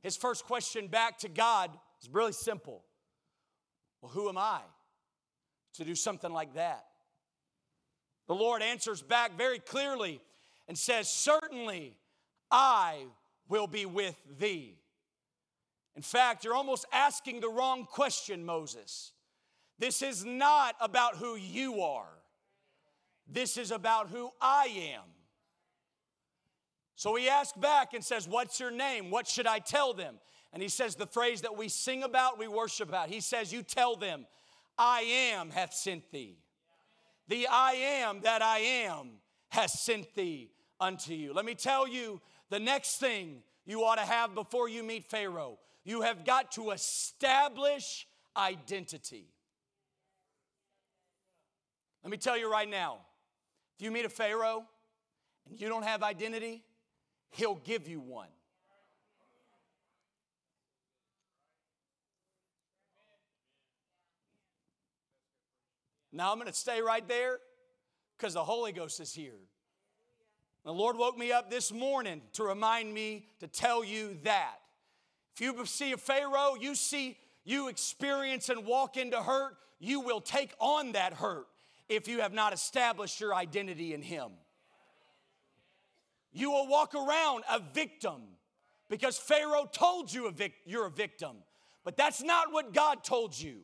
His 0.00 0.16
first 0.16 0.44
question 0.44 0.86
back 0.86 1.18
to 1.18 1.28
God 1.28 1.70
is 2.02 2.08
really 2.10 2.32
simple 2.32 2.84
Well, 4.00 4.12
who 4.12 4.28
am 4.28 4.38
I 4.38 4.60
to 5.74 5.84
do 5.84 5.94
something 5.94 6.32
like 6.32 6.54
that? 6.54 6.84
The 8.26 8.34
Lord 8.34 8.62
answers 8.62 9.02
back 9.02 9.36
very 9.36 9.58
clearly 9.58 10.20
and 10.70 10.78
says, 10.78 11.08
Certainly 11.08 11.96
I 12.48 13.06
will 13.48 13.66
be 13.66 13.86
with 13.86 14.14
thee. 14.38 14.78
In 15.96 16.02
fact, 16.02 16.44
you're 16.44 16.54
almost 16.54 16.84
asking 16.92 17.40
the 17.40 17.48
wrong 17.48 17.84
question, 17.84 18.46
Moses. 18.46 19.10
This 19.80 20.00
is 20.00 20.24
not 20.24 20.76
about 20.80 21.16
who 21.16 21.34
you 21.34 21.82
are, 21.82 22.12
this 23.26 23.56
is 23.56 23.72
about 23.72 24.10
who 24.10 24.30
I 24.40 24.92
am. 24.94 25.02
So 26.94 27.16
he 27.16 27.28
asks 27.28 27.58
back 27.58 27.92
and 27.92 28.04
says, 28.04 28.28
What's 28.28 28.60
your 28.60 28.70
name? 28.70 29.10
What 29.10 29.26
should 29.26 29.48
I 29.48 29.58
tell 29.58 29.92
them? 29.92 30.20
And 30.52 30.62
he 30.62 30.68
says 30.68 30.94
the 30.94 31.06
phrase 31.06 31.40
that 31.40 31.56
we 31.56 31.68
sing 31.68 32.04
about, 32.04 32.38
we 32.38 32.46
worship 32.46 32.88
about. 32.88 33.08
He 33.08 33.20
says, 33.20 33.52
You 33.52 33.64
tell 33.64 33.96
them, 33.96 34.24
I 34.78 35.00
am 35.00 35.50
hath 35.50 35.74
sent 35.74 36.12
thee. 36.12 36.38
The 37.26 37.48
I 37.50 37.72
am 37.72 38.20
that 38.20 38.40
I 38.40 38.58
am 38.58 39.14
has 39.48 39.72
sent 39.72 40.14
thee 40.14 40.52
unto 40.80 41.12
you. 41.12 41.32
Let 41.32 41.44
me 41.44 41.54
tell 41.54 41.86
you 41.86 42.20
the 42.48 42.58
next 42.58 42.98
thing 42.98 43.42
you 43.66 43.84
ought 43.84 43.96
to 43.96 44.06
have 44.06 44.34
before 44.34 44.68
you 44.68 44.82
meet 44.82 45.04
Pharaoh. 45.04 45.58
You 45.84 46.02
have 46.02 46.24
got 46.24 46.52
to 46.52 46.70
establish 46.70 48.06
identity. 48.36 49.26
Let 52.02 52.10
me 52.10 52.16
tell 52.16 52.36
you 52.36 52.50
right 52.50 52.68
now 52.68 52.98
if 53.78 53.84
you 53.84 53.90
meet 53.90 54.04
a 54.04 54.10
Pharaoh 54.10 54.64
and 55.48 55.60
you 55.60 55.68
don't 55.68 55.84
have 55.84 56.02
identity, 56.02 56.62
he'll 57.30 57.56
give 57.56 57.88
you 57.88 58.00
one. 58.00 58.28
Now 66.12 66.32
I'm 66.32 66.38
going 66.38 66.48
to 66.48 66.52
stay 66.52 66.80
right 66.80 67.06
there 67.06 67.38
because 68.16 68.34
the 68.34 68.42
Holy 68.42 68.72
Ghost 68.72 68.98
is 69.00 69.14
here. 69.14 69.38
The 70.64 70.72
Lord 70.72 70.96
woke 70.96 71.16
me 71.16 71.32
up 71.32 71.50
this 71.50 71.72
morning 71.72 72.20
to 72.34 72.44
remind 72.44 72.92
me 72.92 73.26
to 73.40 73.48
tell 73.48 73.82
you 73.82 74.18
that. 74.24 74.56
If 75.34 75.40
you 75.40 75.64
see 75.64 75.92
a 75.92 75.96
Pharaoh, 75.96 76.54
you 76.60 76.74
see, 76.74 77.16
you 77.44 77.68
experience 77.68 78.50
and 78.50 78.66
walk 78.66 78.98
into 78.98 79.16
hurt, 79.22 79.56
you 79.78 80.00
will 80.00 80.20
take 80.20 80.52
on 80.60 80.92
that 80.92 81.14
hurt 81.14 81.46
if 81.88 82.08
you 82.08 82.20
have 82.20 82.34
not 82.34 82.52
established 82.52 83.20
your 83.20 83.34
identity 83.34 83.94
in 83.94 84.02
Him. 84.02 84.32
You 86.32 86.50
will 86.50 86.68
walk 86.68 86.94
around 86.94 87.44
a 87.50 87.60
victim 87.72 88.20
because 88.90 89.16
Pharaoh 89.16 89.68
told 89.72 90.12
you 90.12 90.26
a 90.26 90.30
vic- 90.30 90.60
you're 90.66 90.86
a 90.86 90.90
victim. 90.90 91.36
But 91.84 91.96
that's 91.96 92.22
not 92.22 92.52
what 92.52 92.74
God 92.74 93.02
told 93.02 93.38
you 93.38 93.60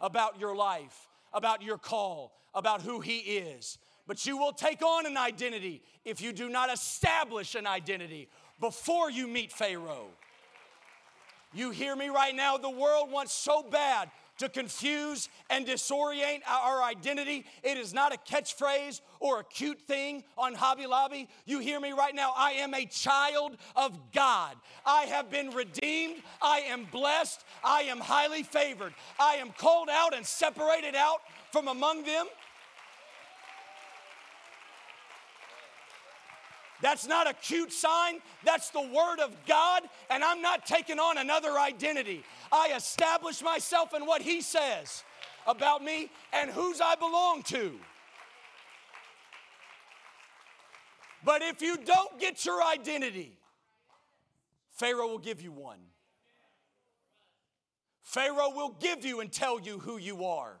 about 0.00 0.40
your 0.40 0.56
life, 0.56 1.08
about 1.32 1.62
your 1.62 1.76
call, 1.76 2.32
about 2.54 2.80
who 2.80 3.00
He 3.00 3.18
is. 3.18 3.78
But 4.08 4.24
you 4.24 4.38
will 4.38 4.52
take 4.52 4.82
on 4.82 5.04
an 5.04 5.18
identity 5.18 5.82
if 6.04 6.22
you 6.22 6.32
do 6.32 6.48
not 6.48 6.72
establish 6.72 7.54
an 7.54 7.66
identity 7.66 8.28
before 8.58 9.10
you 9.10 9.28
meet 9.28 9.52
Pharaoh. 9.52 10.08
You 11.52 11.70
hear 11.70 11.94
me 11.94 12.08
right 12.08 12.34
now? 12.34 12.56
The 12.56 12.70
world 12.70 13.12
wants 13.12 13.32
so 13.32 13.62
bad 13.62 14.10
to 14.38 14.48
confuse 14.48 15.28
and 15.50 15.66
disorient 15.66 16.40
our 16.46 16.82
identity. 16.82 17.44
It 17.62 17.76
is 17.76 17.92
not 17.92 18.14
a 18.14 18.18
catchphrase 18.18 19.00
or 19.20 19.40
a 19.40 19.44
cute 19.44 19.80
thing 19.82 20.24
on 20.38 20.54
Hobby 20.54 20.86
Lobby. 20.86 21.28
You 21.44 21.58
hear 21.58 21.78
me 21.78 21.92
right 21.92 22.14
now? 22.14 22.32
I 22.36 22.52
am 22.52 22.72
a 22.72 22.86
child 22.86 23.58
of 23.76 23.98
God. 24.12 24.56
I 24.86 25.02
have 25.02 25.30
been 25.30 25.50
redeemed. 25.50 26.22
I 26.40 26.60
am 26.60 26.86
blessed. 26.90 27.44
I 27.62 27.82
am 27.82 27.98
highly 27.98 28.42
favored. 28.42 28.94
I 29.18 29.34
am 29.34 29.50
called 29.58 29.88
out 29.90 30.14
and 30.14 30.24
separated 30.24 30.94
out 30.94 31.20
from 31.52 31.68
among 31.68 32.04
them. 32.04 32.26
That's 36.80 37.06
not 37.06 37.28
a 37.28 37.34
cute 37.34 37.72
sign. 37.72 38.20
That's 38.44 38.70
the 38.70 38.80
Word 38.80 39.20
of 39.20 39.34
God, 39.46 39.82
and 40.10 40.22
I'm 40.22 40.40
not 40.40 40.64
taking 40.64 40.98
on 40.98 41.18
another 41.18 41.58
identity. 41.58 42.22
I 42.52 42.72
establish 42.76 43.42
myself 43.42 43.94
in 43.94 44.06
what 44.06 44.22
He 44.22 44.40
says 44.40 45.02
about 45.46 45.82
me 45.82 46.10
and 46.32 46.50
whose 46.50 46.80
I 46.80 46.94
belong 46.94 47.42
to. 47.44 47.78
But 51.24 51.42
if 51.42 51.60
you 51.60 51.76
don't 51.76 52.18
get 52.20 52.44
your 52.44 52.62
identity, 52.62 53.32
Pharaoh 54.70 55.08
will 55.08 55.18
give 55.18 55.42
you 55.42 55.50
one. 55.50 55.80
Pharaoh 58.02 58.50
will 58.54 58.76
give 58.80 59.04
you 59.04 59.20
and 59.20 59.30
tell 59.30 59.60
you 59.60 59.80
who 59.80 59.98
you 59.98 60.24
are. 60.24 60.56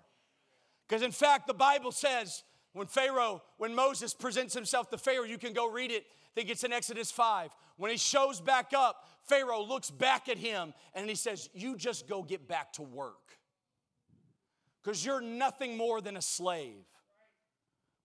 Because 0.86 1.02
in 1.02 1.12
fact, 1.12 1.46
the 1.46 1.54
Bible 1.54 1.92
says 1.92 2.42
when 2.78 2.86
Pharaoh, 2.86 3.42
when 3.56 3.74
Moses 3.74 4.14
presents 4.14 4.54
himself 4.54 4.88
to 4.90 4.98
Pharaoh, 4.98 5.24
you 5.24 5.36
can 5.36 5.52
go 5.52 5.70
read 5.70 5.90
it. 5.90 6.04
I 6.06 6.30
think 6.34 6.50
it's 6.50 6.64
in 6.64 6.72
Exodus 6.72 7.10
5. 7.10 7.50
When 7.76 7.90
he 7.90 7.96
shows 7.96 8.40
back 8.40 8.72
up, 8.74 9.08
Pharaoh 9.24 9.62
looks 9.62 9.90
back 9.90 10.28
at 10.28 10.38
him 10.38 10.72
and 10.94 11.08
he 11.08 11.14
says, 11.14 11.48
You 11.52 11.76
just 11.76 12.08
go 12.08 12.22
get 12.22 12.46
back 12.46 12.72
to 12.74 12.82
work. 12.82 13.36
Because 14.82 15.04
you're 15.04 15.20
nothing 15.20 15.76
more 15.76 16.00
than 16.00 16.16
a 16.16 16.22
slave. 16.22 16.84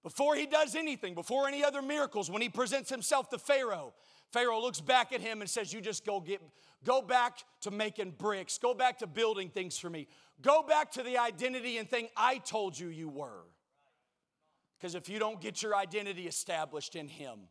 Before 0.02 0.36
he 0.36 0.46
does 0.46 0.76
anything, 0.76 1.14
before 1.14 1.48
any 1.48 1.64
other 1.64 1.82
miracles, 1.82 2.30
when 2.30 2.42
he 2.42 2.50
presents 2.50 2.90
himself 2.90 3.30
to 3.30 3.38
Pharaoh, 3.38 3.94
Pharaoh 4.34 4.60
looks 4.60 4.82
back 4.82 5.14
at 5.14 5.22
him 5.22 5.42
and 5.42 5.50
says, 5.50 5.72
You 5.72 5.80
just 5.80 6.06
go 6.06 6.20
get 6.20 6.42
go 6.84 7.02
back 7.02 7.38
to 7.62 7.72
making 7.72 8.16
bricks, 8.18 8.58
go 8.58 8.74
back 8.74 8.98
to 9.00 9.08
building 9.08 9.50
things 9.50 9.78
for 9.78 9.90
me. 9.90 10.08
Go 10.42 10.64
back 10.64 10.92
to 10.94 11.04
the 11.04 11.20
identity 11.20 11.78
and 11.78 11.90
thing 11.90 12.10
I 12.18 12.40
told 12.40 12.78
you 12.78 12.90
you 12.90 13.08
were. 13.08 13.44
Because 14.84 14.96
if 14.96 15.08
you 15.08 15.18
don't 15.18 15.40
get 15.40 15.64
your 15.64 15.78
identity 15.78 16.28
established 16.28 16.98
in 16.98 17.08
Him, 17.08 17.48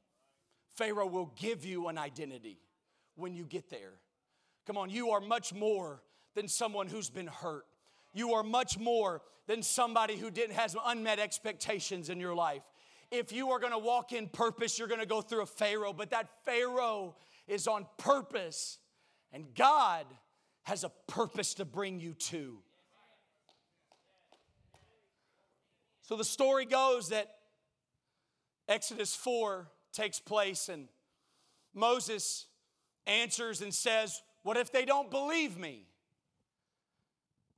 Pharaoh 0.74 1.06
will 1.06 1.32
give 1.34 1.64
you 1.64 1.88
an 1.88 1.96
identity 1.96 2.58
when 3.14 3.34
you 3.34 3.46
get 3.46 3.70
there. 3.70 3.94
Come 4.66 4.76
on, 4.76 4.90
you 4.90 5.12
are 5.12 5.20
much 5.20 5.54
more 5.54 6.02
than 6.34 6.46
someone 6.46 6.88
who's 6.88 7.08
been 7.08 7.28
hurt. 7.28 7.64
You 8.12 8.34
are 8.34 8.42
much 8.42 8.78
more 8.78 9.22
than 9.46 9.62
somebody 9.62 10.18
who 10.18 10.30
didn't 10.30 10.56
has 10.56 10.76
unmet 10.84 11.18
expectations 11.18 12.10
in 12.10 12.20
your 12.20 12.34
life. 12.34 12.64
If 13.10 13.32
you 13.32 13.50
are 13.52 13.58
going 13.58 13.72
to 13.72 13.78
walk 13.78 14.12
in 14.12 14.28
purpose, 14.28 14.78
you're 14.78 14.86
going 14.86 15.00
to 15.00 15.06
go 15.06 15.22
through 15.22 15.40
a 15.40 15.46
Pharaoh, 15.46 15.94
but 15.94 16.10
that 16.10 16.28
Pharaoh 16.44 17.16
is 17.48 17.66
on 17.66 17.86
purpose, 17.96 18.76
and 19.32 19.46
God 19.54 20.04
has 20.64 20.84
a 20.84 20.90
purpose 21.06 21.54
to 21.54 21.64
bring 21.64 21.98
you 21.98 22.12
to. 22.12 22.58
So 26.02 26.16
the 26.16 26.24
story 26.24 26.64
goes 26.64 27.08
that 27.10 27.28
Exodus 28.68 29.14
4 29.14 29.68
takes 29.92 30.18
place, 30.18 30.68
and 30.68 30.88
Moses 31.74 32.46
answers 33.06 33.62
and 33.62 33.72
says, 33.72 34.22
What 34.42 34.56
if 34.56 34.72
they 34.72 34.84
don't 34.84 35.10
believe 35.10 35.58
me? 35.58 35.86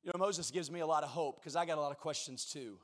You 0.02 0.12
know, 0.12 0.18
Moses 0.18 0.50
gives 0.50 0.70
me 0.70 0.80
a 0.80 0.86
lot 0.86 1.02
of 1.02 1.08
hope 1.08 1.40
because 1.40 1.56
I 1.56 1.64
got 1.64 1.78
a 1.78 1.80
lot 1.80 1.90
of 1.90 1.98
questions 1.98 2.44
too. 2.44 2.76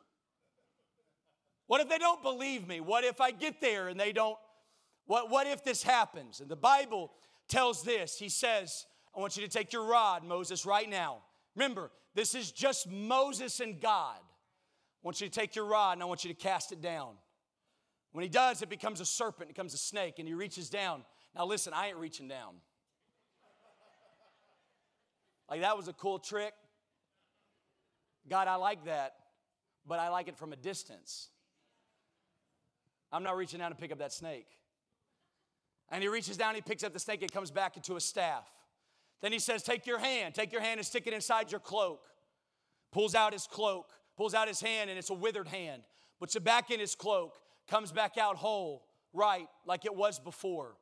What 1.67 1.81
if 1.81 1.89
they 1.89 1.99
don't 1.99 2.23
believe 2.23 2.67
me? 2.67 2.81
What 2.81 3.05
if 3.05 3.21
I 3.21 3.31
get 3.31 3.61
there 3.61 3.89
and 3.89 4.01
they 4.01 4.13
don't? 4.13 4.39
What, 5.07 5.31
what 5.31 5.47
if 5.47 5.63
this 5.63 5.83
happens? 5.83 6.41
And 6.41 6.49
the 6.49 6.57
Bible 6.57 7.13
tells 7.49 7.83
this 7.83 8.19
He 8.19 8.29
says, 8.31 8.87
I 9.15 9.21
want 9.21 9.37
you 9.37 9.43
to 9.43 9.49
take 9.49 9.73
your 9.73 9.85
rod, 9.85 10.25
Moses, 10.25 10.65
right 10.65 10.89
now. 10.89 11.19
Remember, 11.55 11.91
this 12.15 12.35
is 12.35 12.51
just 12.51 12.91
Moses 12.91 13.61
and 13.61 13.81
God. 13.81 14.19
I 15.03 15.07
want 15.07 15.21
you 15.21 15.29
to 15.29 15.33
take 15.33 15.57
your 15.57 15.65
rod 15.65 15.93
and 15.93 16.03
I 16.03 16.07
want 16.07 16.25
you 16.25 16.33
to 16.33 16.41
cast 16.41 16.73
it 16.73 16.81
down. 16.83 17.15
When 18.13 18.23
he 18.23 18.29
does, 18.29 18.61
it 18.61 18.69
becomes 18.69 19.01
a 19.01 19.05
serpent, 19.05 19.51
it 19.51 19.55
becomes 19.55 19.73
a 19.73 19.79
snake, 19.79 20.15
and 20.19 20.27
he 20.27 20.35
reaches 20.35 20.69
down. 20.69 21.05
Now, 21.35 21.47
listen, 21.47 21.73
I 21.73 21.89
ain't 21.89 21.97
reaching 21.97 22.27
down. 22.29 22.57
Like, 25.49 25.61
that 25.63 25.77
was 25.77 25.89
a 25.89 25.93
cool 25.93 26.19
trick. 26.19 26.53
God, 28.29 28.49
I 28.49 28.57
like 28.57 28.85
that, 28.85 29.15
but 29.87 29.99
I 29.99 30.09
like 30.09 30.29
it 30.29 30.37
from 30.37 30.53
a 30.53 30.57
distance. 30.57 31.29
I'm 33.13 33.23
not 33.23 33.37
reaching 33.37 33.59
down 33.61 33.71
to 33.71 33.77
pick 33.77 33.93
up 33.93 33.99
that 33.99 34.13
snake. 34.13 34.47
And 35.91 36.03
he 36.03 36.09
reaches 36.09 36.37
down, 36.37 36.55
he 36.55 36.61
picks 36.61 36.85
up 36.85 36.93
the 36.93 37.01
snake, 37.01 37.23
it 37.23 37.33
comes 37.33 37.51
back 37.51 37.77
into 37.77 37.97
a 37.97 38.01
staff. 38.01 38.49
Then 39.21 39.33
he 39.33 39.39
says, 39.39 39.63
Take 39.63 39.87
your 39.87 39.99
hand, 39.99 40.35
take 40.35 40.53
your 40.53 40.61
hand 40.61 40.79
and 40.79 40.87
stick 40.87 41.07
it 41.07 41.13
inside 41.13 41.51
your 41.51 41.61
cloak. 41.61 42.07
Pulls 42.93 43.15
out 43.15 43.33
his 43.33 43.47
cloak, 43.47 43.87
pulls 44.21 44.35
out 44.35 44.49
his 44.49 44.61
hand, 44.61 44.91
and 44.91 44.99
it's 44.99 45.09
a 45.09 45.15
withered 45.15 45.49
hand. 45.49 45.81
Puts 46.19 46.37
it 46.37 46.45
back 46.45 46.71
in 46.71 46.79
his 46.79 46.95
cloak, 46.95 47.39
comes 47.67 47.91
back 47.91 48.19
out 48.19 48.37
whole, 48.37 48.85
right, 49.15 49.47
like 49.65 49.87
it 49.87 49.97
was 49.97 50.19
before. 50.19 50.77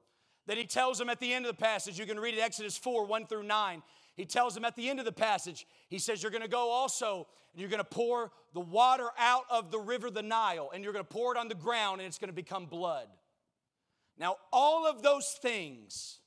Then 0.48 0.56
he 0.56 0.64
tells 0.64 1.00
him 1.00 1.08
at 1.08 1.20
the 1.20 1.32
end 1.32 1.46
of 1.46 1.56
the 1.56 1.62
passage, 1.62 2.00
you 2.00 2.04
can 2.04 2.18
read 2.18 2.34
it 2.34 2.40
Exodus 2.40 2.76
4 2.76 3.06
1 3.06 3.26
through 3.28 3.44
9. 3.44 3.82
He 4.16 4.24
tells 4.24 4.56
him 4.56 4.64
at 4.64 4.74
the 4.74 4.90
end 4.90 4.98
of 4.98 5.04
the 5.04 5.12
passage, 5.12 5.68
he 5.88 6.00
says, 6.00 6.20
You're 6.20 6.32
gonna 6.32 6.48
go 6.48 6.70
also, 6.70 7.28
and 7.52 7.60
you're 7.60 7.70
gonna 7.70 7.84
pour 7.84 8.32
the 8.54 8.60
water 8.60 9.06
out 9.16 9.44
of 9.48 9.70
the 9.70 9.78
river, 9.78 10.10
the 10.10 10.20
Nile, 10.20 10.72
and 10.74 10.82
you're 10.82 10.92
gonna 10.92 11.04
pour 11.04 11.32
it 11.32 11.38
on 11.38 11.46
the 11.46 11.54
ground, 11.54 12.00
and 12.00 12.08
it's 12.08 12.18
gonna 12.18 12.32
become 12.32 12.66
blood. 12.66 13.06
Now, 14.18 14.34
all 14.52 14.84
of 14.84 15.00
those 15.00 15.38
things, 15.40 16.18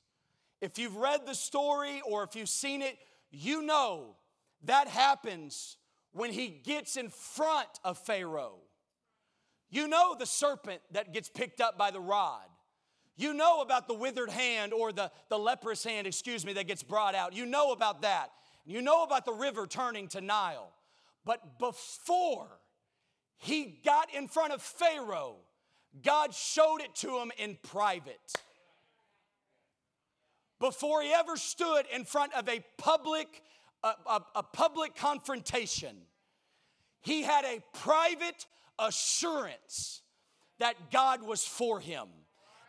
if 0.62 0.78
you've 0.78 0.96
read 0.96 1.26
the 1.26 1.34
story 1.34 2.00
or 2.08 2.22
if 2.22 2.34
you've 2.34 2.48
seen 2.48 2.80
it, 2.80 2.96
you 3.30 3.60
know 3.60 4.16
that 4.64 4.88
happens 4.88 5.76
when 6.12 6.32
he 6.32 6.48
gets 6.48 6.96
in 6.96 7.08
front 7.08 7.68
of 7.84 7.98
Pharaoh. 7.98 8.60
You 9.70 9.88
know 9.88 10.14
the 10.18 10.26
serpent 10.26 10.80
that 10.92 11.12
gets 11.14 11.28
picked 11.28 11.60
up 11.60 11.78
by 11.78 11.90
the 11.90 12.00
rod. 12.00 12.46
You 13.16 13.34
know 13.34 13.60
about 13.60 13.88
the 13.88 13.94
withered 13.94 14.30
hand 14.30 14.72
or 14.72 14.92
the, 14.92 15.10
the 15.28 15.38
leprous 15.38 15.84
hand, 15.84 16.06
excuse 16.06 16.44
me, 16.44 16.52
that 16.54 16.66
gets 16.66 16.82
brought 16.82 17.14
out. 17.14 17.34
You 17.34 17.46
know 17.46 17.72
about 17.72 18.02
that. 18.02 18.30
You 18.64 18.82
know 18.82 19.02
about 19.02 19.24
the 19.24 19.32
river 19.32 19.66
turning 19.66 20.08
to 20.08 20.20
Nile. 20.20 20.72
But 21.24 21.58
before 21.58 22.48
he 23.38 23.80
got 23.84 24.12
in 24.14 24.28
front 24.28 24.52
of 24.52 24.62
Pharaoh, 24.62 25.36
God 26.02 26.34
showed 26.34 26.80
it 26.80 26.94
to 26.96 27.18
him 27.18 27.30
in 27.38 27.58
private. 27.62 28.32
Before 30.58 31.02
he 31.02 31.12
ever 31.12 31.36
stood 31.36 31.84
in 31.94 32.04
front 32.04 32.32
of 32.34 32.48
a 32.48 32.64
public, 32.78 33.42
a, 33.82 33.92
a, 34.06 34.20
a 34.36 34.42
public 34.42 34.94
confrontation, 34.94 35.96
he 37.00 37.22
had 37.22 37.44
a 37.44 37.60
private 37.74 38.46
assurance 38.78 40.02
that 40.58 40.90
God 40.90 41.22
was 41.22 41.44
for 41.44 41.80
him 41.80 42.06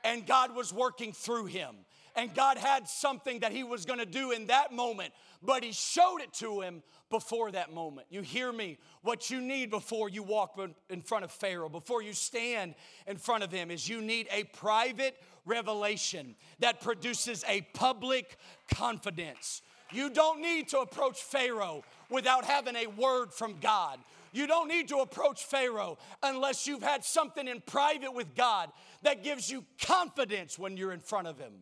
and 0.03 0.25
God 0.25 0.55
was 0.55 0.73
working 0.73 1.13
through 1.13 1.45
him. 1.45 1.75
And 2.15 2.33
God 2.35 2.57
had 2.57 2.87
something 2.87 3.39
that 3.39 3.51
he 3.51 3.63
was 3.63 3.85
going 3.85 3.97
to 3.97 4.05
do 4.05 4.31
in 4.31 4.47
that 4.47 4.71
moment, 4.71 5.13
but 5.41 5.63
he 5.63 5.71
showed 5.71 6.19
it 6.21 6.31
to 6.33 6.61
him 6.61 6.83
before 7.09 7.51
that 7.51 7.73
moment. 7.73 8.05
You 8.11 8.21
hear 8.21 8.51
me? 8.51 8.77
What 9.01 9.31
you 9.31 9.41
need 9.41 9.71
before 9.71 10.09
you 10.09 10.21
walk 10.21 10.59
in 10.91 11.01
front 11.01 11.23
of 11.23 11.31
Pharaoh, 11.31 11.69
before 11.69 12.03
you 12.03 12.13
stand 12.13 12.75
in 13.07 13.17
front 13.17 13.43
of 13.43 13.51
him, 13.51 13.71
is 13.71 13.89
you 13.89 13.99
need 13.99 14.27
a 14.31 14.43
private 14.43 15.15
revelation 15.45 16.35
that 16.59 16.81
produces 16.81 17.43
a 17.47 17.61
public 17.73 18.37
confidence. 18.71 19.63
You 19.93 20.09
don't 20.09 20.41
need 20.41 20.69
to 20.69 20.79
approach 20.79 21.21
Pharaoh 21.21 21.83
without 22.09 22.45
having 22.45 22.75
a 22.75 22.87
word 22.87 23.31
from 23.33 23.59
God. 23.59 23.99
You 24.33 24.47
don't 24.47 24.67
need 24.67 24.87
to 24.87 24.97
approach 24.97 25.43
Pharaoh 25.45 25.97
unless 26.23 26.65
you've 26.65 26.81
had 26.81 27.05
something 27.05 27.47
in 27.47 27.61
private 27.61 28.13
with 28.13 28.35
God 28.35 28.71
that 29.03 29.23
gives 29.23 29.49
you 29.49 29.63
confidence 29.79 30.57
when 30.57 30.75
you're 30.75 30.91
in 30.91 30.99
front 30.99 31.27
of 31.27 31.37
Him. 31.37 31.53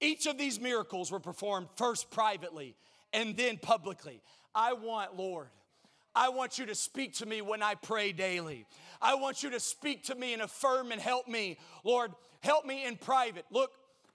Each 0.00 0.26
of 0.26 0.36
these 0.36 0.60
miracles 0.60 1.12
were 1.12 1.20
performed 1.20 1.68
first 1.76 2.10
privately 2.10 2.74
and 3.12 3.36
then 3.36 3.58
publicly. 3.58 4.20
I 4.52 4.72
want, 4.72 5.16
Lord, 5.16 5.46
I 6.14 6.28
want 6.30 6.58
you 6.58 6.66
to 6.66 6.74
speak 6.74 7.14
to 7.18 7.26
me 7.26 7.40
when 7.40 7.62
I 7.62 7.76
pray 7.76 8.10
daily. 8.10 8.66
I 9.00 9.14
want 9.14 9.44
you 9.44 9.50
to 9.50 9.60
speak 9.60 10.04
to 10.04 10.16
me 10.16 10.32
and 10.32 10.42
affirm 10.42 10.90
and 10.90 11.00
help 11.00 11.28
me. 11.28 11.58
Lord, 11.84 12.12
help 12.40 12.66
me 12.66 12.84
in 12.84 12.96
private. 12.96 13.46
Look, 13.52 13.70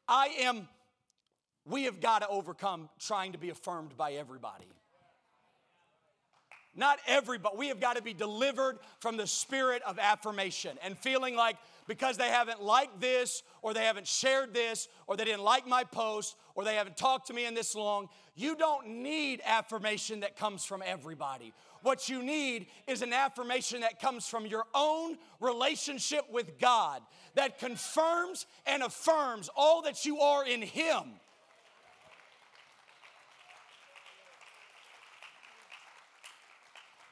I 0.07 0.27
am, 0.39 0.67
we 1.65 1.83
have 1.83 1.99
got 1.99 2.19
to 2.21 2.27
overcome 2.27 2.89
trying 2.99 3.33
to 3.33 3.37
be 3.37 3.49
affirmed 3.49 3.97
by 3.97 4.13
everybody. 4.13 4.67
Not 6.75 6.99
everybody. 7.07 7.57
We 7.57 7.67
have 7.69 7.79
got 7.79 7.95
to 7.95 8.03
be 8.03 8.13
delivered 8.13 8.77
from 8.99 9.17
the 9.17 9.25
spirit 9.25 9.81
of 9.81 9.97
affirmation 9.97 10.77
and 10.83 10.95
feeling 10.95 11.35
like 11.35 11.57
because 11.87 12.17
they 12.17 12.27
haven't 12.27 12.61
liked 12.61 12.99
this 12.99 13.43
or 13.61 13.73
they 13.73 13.85
haven't 13.85 14.07
shared 14.07 14.53
this 14.53 14.87
or 15.07 15.15
they 15.15 15.25
didn't 15.25 15.43
like 15.43 15.65
my 15.65 15.83
post 15.83 16.35
or 16.55 16.63
they 16.63 16.75
haven't 16.75 16.97
talked 16.97 17.27
to 17.27 17.33
me 17.33 17.45
in 17.45 17.53
this 17.53 17.75
long, 17.75 18.09
you 18.35 18.55
don't 18.55 18.87
need 18.87 19.41
affirmation 19.45 20.19
that 20.19 20.35
comes 20.35 20.65
from 20.65 20.83
everybody. 20.85 21.53
What 21.81 22.09
you 22.09 22.21
need 22.21 22.67
is 22.87 23.01
an 23.01 23.13
affirmation 23.13 23.81
that 23.81 23.99
comes 24.01 24.27
from 24.27 24.45
your 24.45 24.65
own 24.75 25.17
relationship 25.39 26.25
with 26.31 26.59
God 26.59 27.01
that 27.35 27.59
confirms 27.59 28.45
and 28.65 28.83
affirms 28.83 29.49
all 29.55 29.81
that 29.83 30.05
you 30.05 30.19
are 30.19 30.45
in 30.45 30.61
Him. 30.61 31.03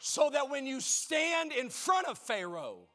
so 0.07 0.30
that 0.30 0.49
when 0.51 0.67
you 0.67 0.80
stand 0.80 1.51
in 1.51 1.67
front 1.67 2.07
of 2.07 2.15
Pharaoh, 2.17 2.88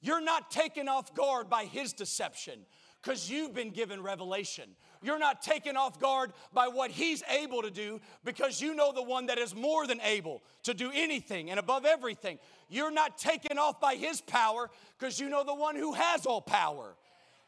you're 0.00 0.20
not 0.20 0.50
taken 0.50 0.88
off 0.88 1.14
guard 1.14 1.50
by 1.50 1.64
his 1.64 1.92
deception 1.92 2.60
because 3.02 3.30
you've 3.30 3.54
been 3.54 3.70
given 3.70 4.02
revelation. 4.02 4.70
You're 5.02 5.18
not 5.18 5.42
taken 5.42 5.76
off 5.76 6.00
guard 6.00 6.32
by 6.52 6.68
what 6.68 6.90
he's 6.90 7.22
able 7.30 7.62
to 7.62 7.70
do 7.70 8.00
because 8.24 8.60
you 8.60 8.74
know 8.74 8.92
the 8.92 9.02
one 9.02 9.26
that 9.26 9.38
is 9.38 9.54
more 9.54 9.86
than 9.86 10.00
able 10.02 10.42
to 10.64 10.74
do 10.74 10.90
anything 10.92 11.50
and 11.50 11.58
above 11.58 11.84
everything. 11.84 12.38
You're 12.68 12.90
not 12.90 13.18
taken 13.18 13.58
off 13.58 13.80
by 13.80 13.94
his 13.94 14.20
power 14.20 14.70
because 14.98 15.20
you 15.20 15.28
know 15.28 15.44
the 15.44 15.54
one 15.54 15.76
who 15.76 15.94
has 15.94 16.26
all 16.26 16.40
power. 16.40 16.96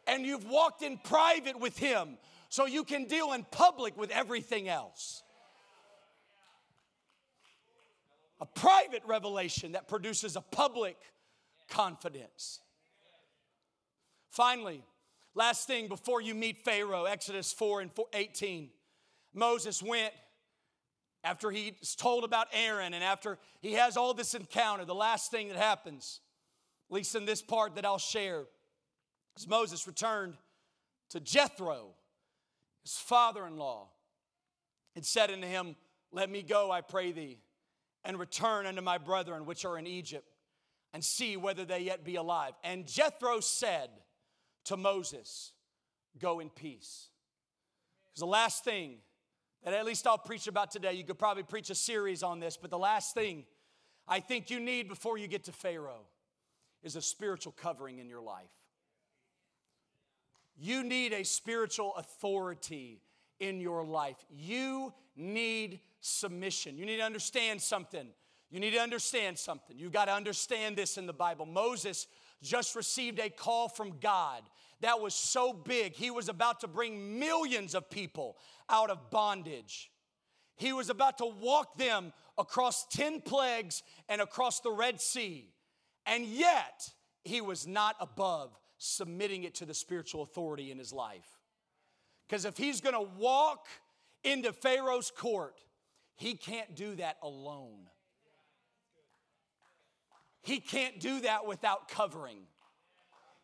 And 0.07 0.25
you've 0.25 0.47
walked 0.47 0.83
in 0.83 0.99
private 0.99 1.59
with 1.59 1.77
him 1.79 2.19
so 2.49 2.67
you 2.67 2.85
can 2.85 3.05
deal 3.05 3.33
in 3.33 3.45
public 3.51 3.97
with 3.97 4.11
everything 4.11 4.69
else. 4.69 5.23
a 8.41 8.47
private 8.47 9.03
revelation 9.07 9.73
that 9.73 9.87
produces 9.87 10.35
a 10.37 10.41
public 10.41 10.97
confidence. 11.71 12.61
Finally, 14.31 14.85
last 15.35 15.67
thing 15.67 15.89
before 15.89 16.21
you 16.21 16.35
meet 16.35 16.65
Pharaoh, 16.65 17.05
Exodus 17.05 17.53
4 17.53 17.81
and 17.81 17.91
18. 18.13 18.71
Moses 19.33 19.83
went 19.83 20.13
after 21.23 21.51
he's 21.51 21.95
told 21.95 22.25
about 22.25 22.49
Aaron 22.53 22.95
and 22.95 23.05
after 23.05 23.39
he 23.61 23.73
has 23.75 23.97
all 23.97 24.15
this 24.15 24.35
encounter. 24.35 24.85
The 24.85 24.95
last 24.95 25.31
thing 25.31 25.49
that 25.49 25.57
happens, 25.57 26.21
at 26.91 26.95
least 26.95 27.15
in 27.15 27.25
this 27.25 27.43
part 27.43 27.77
that 27.77 27.85
I'll 27.85 27.99
share, 27.99 28.45
is 29.37 29.49
Moses 29.49 29.87
returned 29.87 30.35
to 31.11 31.21
Jethro, 31.21 31.95
his 32.83 32.97
father 32.97 33.47
in 33.47 33.57
law, 33.57 33.89
and 34.97 35.05
said 35.05 35.31
unto 35.31 35.47
him, 35.47 35.77
Let 36.13 36.31
me 36.31 36.43
go, 36.43 36.71
I 36.71 36.81
pray 36.81 37.13
thee 37.13 37.39
and 38.05 38.19
return 38.19 38.67
unto 38.67 38.81
my 38.81 38.99
brethren 38.99 39.45
which 39.45 39.65
are 39.65 39.79
in 39.79 39.87
Egypt 39.87 40.27
and 40.93 41.05
see 41.05 41.37
whether 41.37 41.65
they 41.65 41.81
yet 41.81 42.05
be 42.05 42.17
alive. 42.17 42.53
And 42.65 42.87
Jethro 42.87 43.41
said 43.41 43.91
to 44.65 44.77
Moses, 44.77 45.53
Go 46.19 46.41
in 46.41 46.51
peace. 46.51 47.09
Because 48.09 48.21
the 48.21 48.27
last 48.27 48.65
thing 48.65 48.97
that 49.63 49.75
at 49.75 49.85
least 49.85 50.07
I'll 50.07 50.19
preach 50.19 50.47
about 50.47 50.71
today, 50.71 50.95
you 50.95 51.05
could 51.05 51.19
probably 51.19 51.45
preach 51.45 51.71
a 51.71 51.75
series 51.75 52.23
on 52.23 52.41
this, 52.41 52.57
but 52.57 52.71
the 52.71 52.79
last 52.79 53.15
thing 53.15 53.45
I 54.09 54.21
think 54.21 54.51
you 54.51 54.59
need 54.59 54.89
before 54.89 55.19
you 55.19 55.29
get 55.29 55.45
to 55.45 55.53
Pharaoh 55.53 56.07
is 56.83 56.97
a 56.97 57.03
spiritual 57.03 57.53
covering 57.53 57.99
in 57.99 58.09
your 58.09 58.23
life. 58.23 58.51
You 60.57 60.83
need 60.83 61.13
a 61.13 61.25
spiritual 61.25 61.95
authority 61.97 63.03
in 63.39 63.61
your 63.61 63.85
life. 63.85 64.17
You 64.29 64.93
need 65.17 65.81
submission. 66.01 66.77
You 66.77 66.87
need 66.87 66.99
to 66.99 67.05
understand 67.05 67.61
something. 67.61 68.09
You 68.51 68.61
need 68.61 68.73
to 68.73 68.81
understand 68.81 69.39
something. 69.39 69.79
You've 69.79 69.93
got 69.93 70.07
to 70.07 70.13
understand 70.13 70.77
this 70.77 70.99
in 70.99 71.07
the 71.07 71.13
Bible. 71.13 71.47
Moses 71.47 72.07
just 72.43 72.75
received 72.75 73.19
a 73.21 73.31
call 73.31 73.69
from 73.69 73.99
God 74.01 74.43
that 74.81 75.01
was 75.01 75.15
so 75.15 75.53
big. 75.53 75.95
He 75.95 76.11
was 76.11 76.29
about 76.29 76.61
to 76.61 76.69
bring 76.69 77.19
millions 77.19 77.75
of 77.75 77.91
people 77.91 78.37
out 78.69 78.91
of 78.91 79.11
bondage. 79.11 79.91
He 80.57 80.73
was 80.73 80.91
about 80.91 81.19
to 81.19 81.27
walk 81.27 81.79
them 81.79 82.13
across 82.39 82.87
10 82.89 83.21
plagues 83.23 83.83
and 84.09 84.21
across 84.21 84.61
the 84.61 84.71
Red 84.71 85.01
Sea. 85.01 85.53
And 86.07 86.25
yet, 86.25 86.91
he 87.25 87.41
was 87.41 87.67
not 87.67 87.97
above 88.01 88.59
submitting 88.79 89.45
it 89.45 89.55
to 89.57 89.67
the 89.67 89.75
spiritual 89.75 90.23
authority 90.23 90.71
in 90.71 90.79
his 90.79 90.93
life. 90.93 91.39
Because 92.27 92.45
if 92.45 92.57
he's 92.57 92.81
gonna 92.81 93.03
walk 93.03 93.67
into 94.25 94.53
Pharaoh's 94.53 95.11
court, 95.11 95.61
he 96.17 96.35
can't 96.35 96.75
do 96.75 96.95
that 96.97 97.19
alone. 97.23 97.89
He 100.43 100.61
can't 100.61 101.01
do 101.01 101.21
that 101.21 101.47
without 101.47 101.89
covering. 101.89 102.39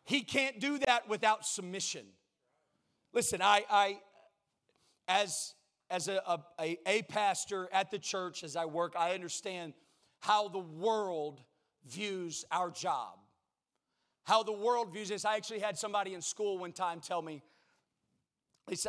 He 0.03 0.21
can't 0.21 0.59
do 0.59 0.79
that 0.79 1.07
without 1.09 1.45
submission. 1.45 2.05
Listen, 3.13 3.41
I, 3.41 3.65
I 3.69 3.99
as, 5.07 5.53
as 5.89 6.07
a, 6.07 6.21
a, 6.59 6.77
a 6.85 7.01
pastor 7.03 7.69
at 7.71 7.91
the 7.91 7.99
church, 7.99 8.43
as 8.43 8.55
I 8.55 8.65
work, 8.65 8.93
I 8.97 9.13
understand 9.13 9.73
how 10.19 10.47
the 10.47 10.59
world 10.59 11.41
views 11.85 12.45
our 12.51 12.71
job, 12.71 13.19
how 14.23 14.43
the 14.43 14.51
world 14.51 14.93
views 14.93 15.09
this. 15.09 15.25
I 15.25 15.35
actually 15.35 15.59
had 15.59 15.77
somebody 15.77 16.13
in 16.13 16.21
school 16.21 16.57
one 16.57 16.71
time 16.73 16.99
tell 16.99 17.21
me, 17.21 17.43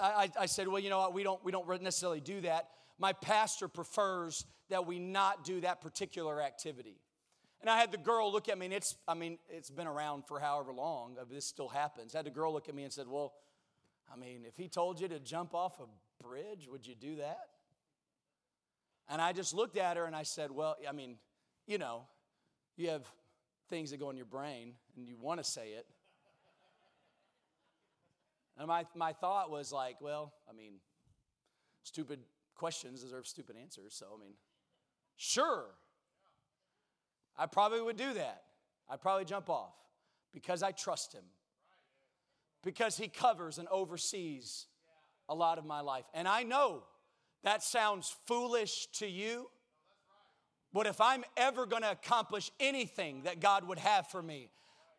I, 0.01 0.31
I 0.39 0.47
said, 0.47 0.67
well, 0.67 0.81
you 0.81 0.91
know 0.91 0.99
what, 0.99 1.15
we 1.15 1.23
don't, 1.23 1.45
we 1.45 1.53
don't 1.53 1.69
necessarily 1.83 2.21
do 2.21 2.41
that. 2.41 2.69
My 2.99 3.13
pastor 3.13 3.69
prefers 3.69 4.45
that 4.71 4.87
we 4.87 4.99
not 4.99 5.45
do 5.45 5.61
that 5.61 5.81
particular 5.81 6.43
activity. 6.43 7.01
And 7.61 7.69
I 7.69 7.79
had 7.79 7.91
the 7.91 7.99
girl 7.99 8.31
look 8.31 8.49
at 8.49 8.57
me, 8.57 8.67
and 8.67 8.75
it's, 8.75 8.95
I 9.09 9.15
mean, 9.15 9.39
it's 9.49 9.71
been 9.71 9.89
around 9.89 10.27
for 10.27 10.39
however 10.39 10.73
long, 10.73 11.17
this 11.31 11.45
still 11.45 11.69
happens. 11.69 12.15
I 12.15 12.19
had 12.19 12.27
the 12.27 12.31
girl 12.31 12.53
look 12.53 12.69
at 12.69 12.75
me 12.75 12.85
and 12.85 12.93
said, 12.93 13.09
Well, 13.09 13.33
I 14.13 14.17
mean, 14.17 14.45
if 14.47 14.57
he 14.57 14.69
told 14.69 15.01
you 15.01 15.09
to 15.09 15.19
jump 15.19 15.55
off 15.55 15.81
a 15.81 16.25
bridge, 16.25 16.69
would 16.71 16.87
you 16.87 16.95
do 16.95 17.17
that? 17.17 17.41
And 19.09 19.21
I 19.21 19.33
just 19.33 19.55
looked 19.55 19.77
at 19.77 19.97
her 19.97 20.05
and 20.05 20.15
I 20.15 20.23
said, 20.23 20.51
Well, 20.51 20.77
I 20.89 20.93
mean, 20.93 21.17
you 21.67 21.79
know, 21.79 22.03
you 22.77 22.91
have 22.91 23.05
things 23.69 23.91
that 23.91 23.99
go 23.99 24.11
in 24.11 24.17
your 24.17 24.27
brain 24.27 24.75
and 24.97 25.07
you 25.07 25.17
want 25.21 25.43
to 25.43 25.45
say 25.45 25.71
it. 25.71 25.87
And 28.59 28.67
my, 28.67 28.85
my 28.95 29.13
thought 29.13 29.51
was 29.51 29.71
like, 29.71 30.01
well, 30.01 30.33
I 30.51 30.53
mean, 30.53 30.75
stupid 31.85 32.19
questions 32.57 33.03
deserve 33.03 33.27
stupid 33.27 33.57
answers. 33.57 33.95
So, 33.95 34.07
I 34.15 34.21
mean, 34.21 34.33
sure, 35.17 35.67
I 37.39 37.47
probably 37.47 37.81
would 37.81 37.97
do 37.97 38.15
that. 38.15 38.43
I'd 38.91 39.01
probably 39.01 39.25
jump 39.25 39.49
off 39.49 39.75
because 40.33 40.63
I 40.63 40.73
trust 40.73 41.13
him, 41.13 41.25
because 42.65 42.97
he 42.97 43.09
covers 43.09 43.59
and 43.59 43.69
oversees 43.69 44.67
a 45.29 45.35
lot 45.35 45.59
of 45.59 45.65
my 45.65 45.81
life. 45.81 46.05
And 46.15 46.27
I 46.27 46.43
know 46.43 46.83
that 47.45 47.63
sounds 47.63 48.17
foolish 48.27 48.89
to 48.95 49.07
you, 49.07 49.51
but 50.73 50.87
if 50.87 51.01
I'm 51.01 51.25
ever 51.37 51.67
going 51.67 51.83
to 51.83 51.91
accomplish 51.91 52.51
anything 52.59 53.23
that 53.23 53.41
God 53.41 53.65
would 53.65 53.79
have 53.79 54.09
for 54.09 54.23
me, 54.23 54.51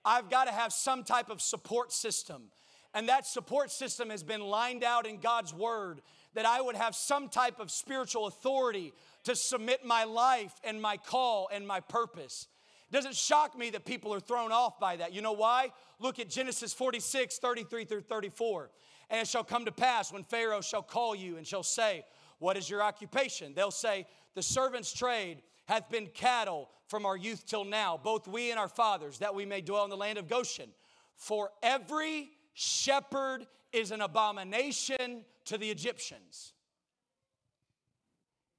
I've 0.06 0.30
got 0.30 0.46
to 0.46 0.52
have 0.52 0.72
some 0.72 1.04
type 1.04 1.30
of 1.30 1.42
support 1.42 1.92
system. 1.92 2.52
And 2.94 3.10
that 3.10 3.28
support 3.28 3.70
system 3.70 4.10
has 4.10 4.24
been 4.24 4.42
lined 4.42 4.84
out 4.84 5.06
in 5.06 5.20
God's 5.20 5.54
word 5.54 6.02
that 6.40 6.46
I 6.46 6.62
would 6.62 6.78
have 6.78 6.96
some 6.96 7.28
type 7.28 7.60
of 7.60 7.70
spiritual 7.70 8.26
authority 8.26 8.94
to 9.26 9.36
submit 9.36 9.84
my 9.84 10.06
life 10.06 10.54
and 10.64 10.82
my 10.82 10.96
call 10.96 11.50
and 11.52 11.68
my 11.68 11.82
purpose. 11.82 12.48
It 12.90 12.96
doesn't 12.96 13.18
shock 13.18 13.58
me 13.58 13.72
that 13.72 13.84
people 13.84 14.14
are 14.14 14.22
thrown 14.22 14.54
off 14.54 14.80
by 14.80 14.96
that. 14.96 15.12
You 15.12 15.22
know 15.22 15.34
why? 15.34 15.74
Look 16.00 16.18
at 16.18 16.30
Genesis 16.30 16.72
46, 16.72 17.40
33 17.40 17.84
through 17.84 18.04
34. 18.04 18.70
And 19.10 19.20
it 19.20 19.28
shall 19.28 19.44
come 19.44 19.66
to 19.66 19.74
pass 19.74 20.14
when 20.14 20.24
Pharaoh 20.24 20.62
shall 20.62 20.82
call 20.82 21.14
you 21.14 21.36
and 21.36 21.46
shall 21.46 21.62
say, 21.62 22.06
What 22.38 22.56
is 22.56 22.70
your 22.70 22.82
occupation? 22.82 23.54
They'll 23.54 23.70
say, 23.70 24.08
The 24.36 24.42
servant's 24.42 24.94
trade 24.94 25.42
hath 25.66 25.90
been 25.90 26.08
cattle 26.08 26.70
from 26.88 27.06
our 27.06 27.18
youth 27.18 27.46
till 27.46 27.66
now, 27.66 28.00
both 28.02 28.30
we 28.30 28.50
and 28.50 28.58
our 28.58 28.70
fathers, 28.70 29.18
that 29.18 29.36
we 29.36 29.46
may 29.46 29.60
dwell 29.60 29.84
in 29.84 29.90
the 29.90 29.98
land 29.98 30.18
of 30.18 30.30
Goshen. 30.30 30.70
For 31.18 31.50
every 31.62 32.32
shepherd 32.60 33.48
is 33.72 33.92
an 33.92 34.02
abomination 34.02 35.24
to 35.46 35.58
the 35.58 35.70
Egyptians. 35.70 36.52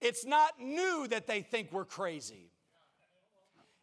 It's 0.00 0.24
not 0.24 0.58
new 0.58 1.06
that 1.08 1.26
they 1.26 1.42
think 1.42 1.70
we're 1.70 1.84
crazy. 1.84 2.50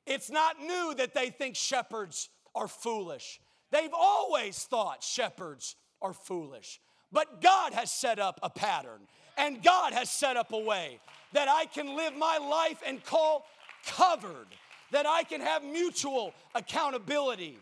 It's 0.08 0.32
not 0.32 0.60
new 0.60 0.96
that 0.98 1.14
they 1.14 1.30
think 1.30 1.56
shepherds 1.56 2.30
are 2.56 2.68
foolish. 2.68 3.40
They've 3.70 3.94
always 3.94 4.58
thought 4.64 5.04
shepherds 5.04 5.76
are 6.02 6.14
foolish. 6.14 6.82
But 7.12 7.40
God 7.40 7.74
has 7.74 7.92
set 7.92 8.18
up 8.18 8.40
a 8.42 8.50
pattern 8.50 9.02
and 9.38 9.62
God 9.62 9.94
has 9.94 10.10
set 10.10 10.36
up 10.36 10.52
a 10.52 10.58
way 10.58 11.00
that 11.34 11.48
I 11.48 11.66
can 11.66 11.96
live 11.96 12.18
my 12.18 12.40
life 12.40 12.82
and 12.88 13.04
call 13.04 13.46
covered, 13.86 14.48
that 14.90 15.06
I 15.06 15.22
can 15.24 15.42
have 15.42 15.64
mutual 15.64 16.34
accountability 16.56 17.60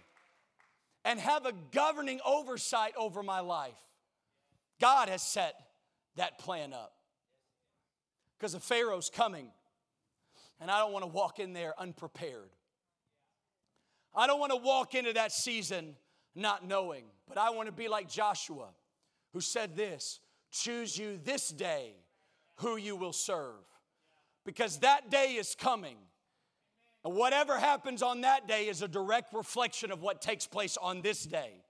and 1.06 1.20
have 1.20 1.45
a 1.45 1.53
governing 1.72 2.20
oversight 2.26 2.93
over 2.97 3.24
my 3.24 3.39
life. 3.39 3.78
God 4.82 5.08
has 5.08 5.22
set 5.22 5.56
that 6.18 6.39
plan 6.39 6.74
up 6.74 6.93
because 8.38 8.53
the 8.53 8.60
Pharaoh's 8.60 9.10
coming, 9.10 9.47
and 10.60 10.70
I 10.70 10.80
don't 10.80 10.91
want 10.91 11.03
to 11.03 11.12
walk 11.12 11.39
in 11.39 11.53
there 11.53 11.74
unprepared. 11.78 12.49
I 14.14 14.28
don't 14.28 14.39
want 14.39 14.51
to 14.51 14.58
walk 14.58 14.95
into 14.95 15.14
that 15.14 15.32
season 15.32 15.95
not 16.34 16.68
knowing, 16.68 17.03
but 17.28 17.38
I 17.38 17.51
want 17.51 17.68
to 17.68 17.72
be 17.72 17.88
like 17.88 18.10
Joshua, 18.10 18.70
who 19.32 19.39
said 19.39 19.76
this 19.78 20.20
choose 20.51 20.97
you 20.97 21.20
this 21.24 21.49
day 21.49 21.93
who 22.56 22.78
you 22.78 22.95
will 22.95 23.14
serve, 23.14 23.64
because 24.45 24.80
that 24.80 25.12
day 25.12 25.34
is 25.34 25.56
coming. 25.56 25.97
And 27.06 27.14
whatever 27.14 27.60
happens 27.60 28.01
on 28.01 28.22
that 28.22 28.47
day 28.47 28.68
is 28.68 28.82
a 28.82 28.88
direct 28.88 29.32
reflection 29.32 29.91
of 29.91 30.01
what 30.01 30.24
takes 30.24 30.47
place 30.47 30.76
on 30.76 31.01
this 31.01 31.24
day. 31.24 31.62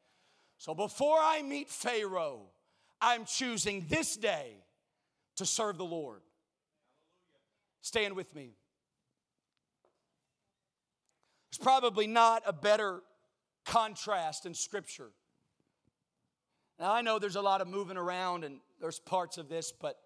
So 0.57 0.73
before 0.73 1.17
I 1.19 1.41
meet 1.41 1.69
Pharaoh, 1.69 2.43
I'm 3.01 3.25
choosing 3.25 3.85
this 3.89 4.15
day 4.15 4.55
to 5.35 5.45
serve 5.45 5.77
the 5.77 5.83
Lord. 5.83 6.21
Stand 7.81 8.15
with 8.15 8.33
me. 8.33 8.53
There's 11.51 11.61
probably 11.61 12.07
not 12.07 12.41
a 12.45 12.53
better 12.53 13.01
contrast 13.65 14.45
in 14.45 14.53
Scripture. 14.53 15.09
Now, 16.79 16.93
I 16.93 17.01
know 17.01 17.19
there's 17.19 17.35
a 17.35 17.41
lot 17.41 17.59
of 17.59 17.67
moving 17.67 17.97
around 17.97 18.45
and 18.45 18.59
there's 18.79 18.99
parts 18.99 19.37
of 19.37 19.49
this, 19.49 19.73
but 19.73 19.97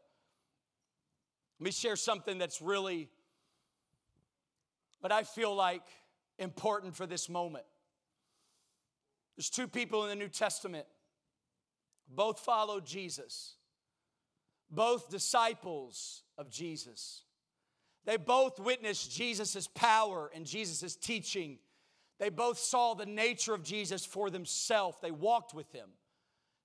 let 1.59 1.65
me 1.65 1.71
share 1.71 1.95
something 1.95 2.39
that's 2.39 2.63
really, 2.63 3.09
but 5.01 5.11
I 5.11 5.23
feel 5.23 5.55
like 5.55 5.83
important 6.37 6.95
for 6.95 7.05
this 7.05 7.29
moment. 7.29 7.65
There's 9.35 9.49
two 9.49 9.67
people 9.67 10.03
in 10.03 10.09
the 10.09 10.15
New 10.15 10.27
Testament, 10.27 10.85
both 12.13 12.39
followed 12.39 12.85
Jesus, 12.85 13.55
both 14.69 15.09
disciples 15.09 16.23
of 16.37 16.49
Jesus. 16.49 17.23
They 18.05 18.17
both 18.17 18.59
witnessed 18.59 19.11
Jesus' 19.11 19.67
power 19.67 20.31
and 20.33 20.45
Jesus' 20.45 20.95
teaching. 20.95 21.59
They 22.19 22.29
both 22.29 22.57
saw 22.57 22.95
the 22.95 23.05
nature 23.05 23.53
of 23.53 23.63
Jesus 23.63 24.05
for 24.05 24.29
themselves. 24.29 24.97
They 25.01 25.11
walked 25.11 25.53
with 25.53 25.71
him. 25.71 25.89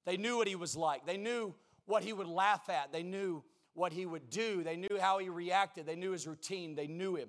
They 0.04 0.16
knew 0.16 0.36
what 0.36 0.48
he 0.48 0.56
was 0.56 0.76
like. 0.76 1.06
They 1.06 1.16
knew 1.16 1.54
what 1.86 2.02
he 2.02 2.12
would 2.12 2.26
laugh 2.26 2.68
at. 2.68 2.92
They 2.92 3.02
knew 3.02 3.44
what 3.74 3.92
he 3.92 4.06
would 4.06 4.30
do. 4.30 4.62
They 4.62 4.76
knew 4.76 4.98
how 4.98 5.18
he 5.18 5.28
reacted. 5.28 5.86
They 5.86 5.96
knew 5.96 6.12
his 6.12 6.26
routine. 6.26 6.74
They 6.74 6.86
knew 6.86 7.14
him. 7.14 7.28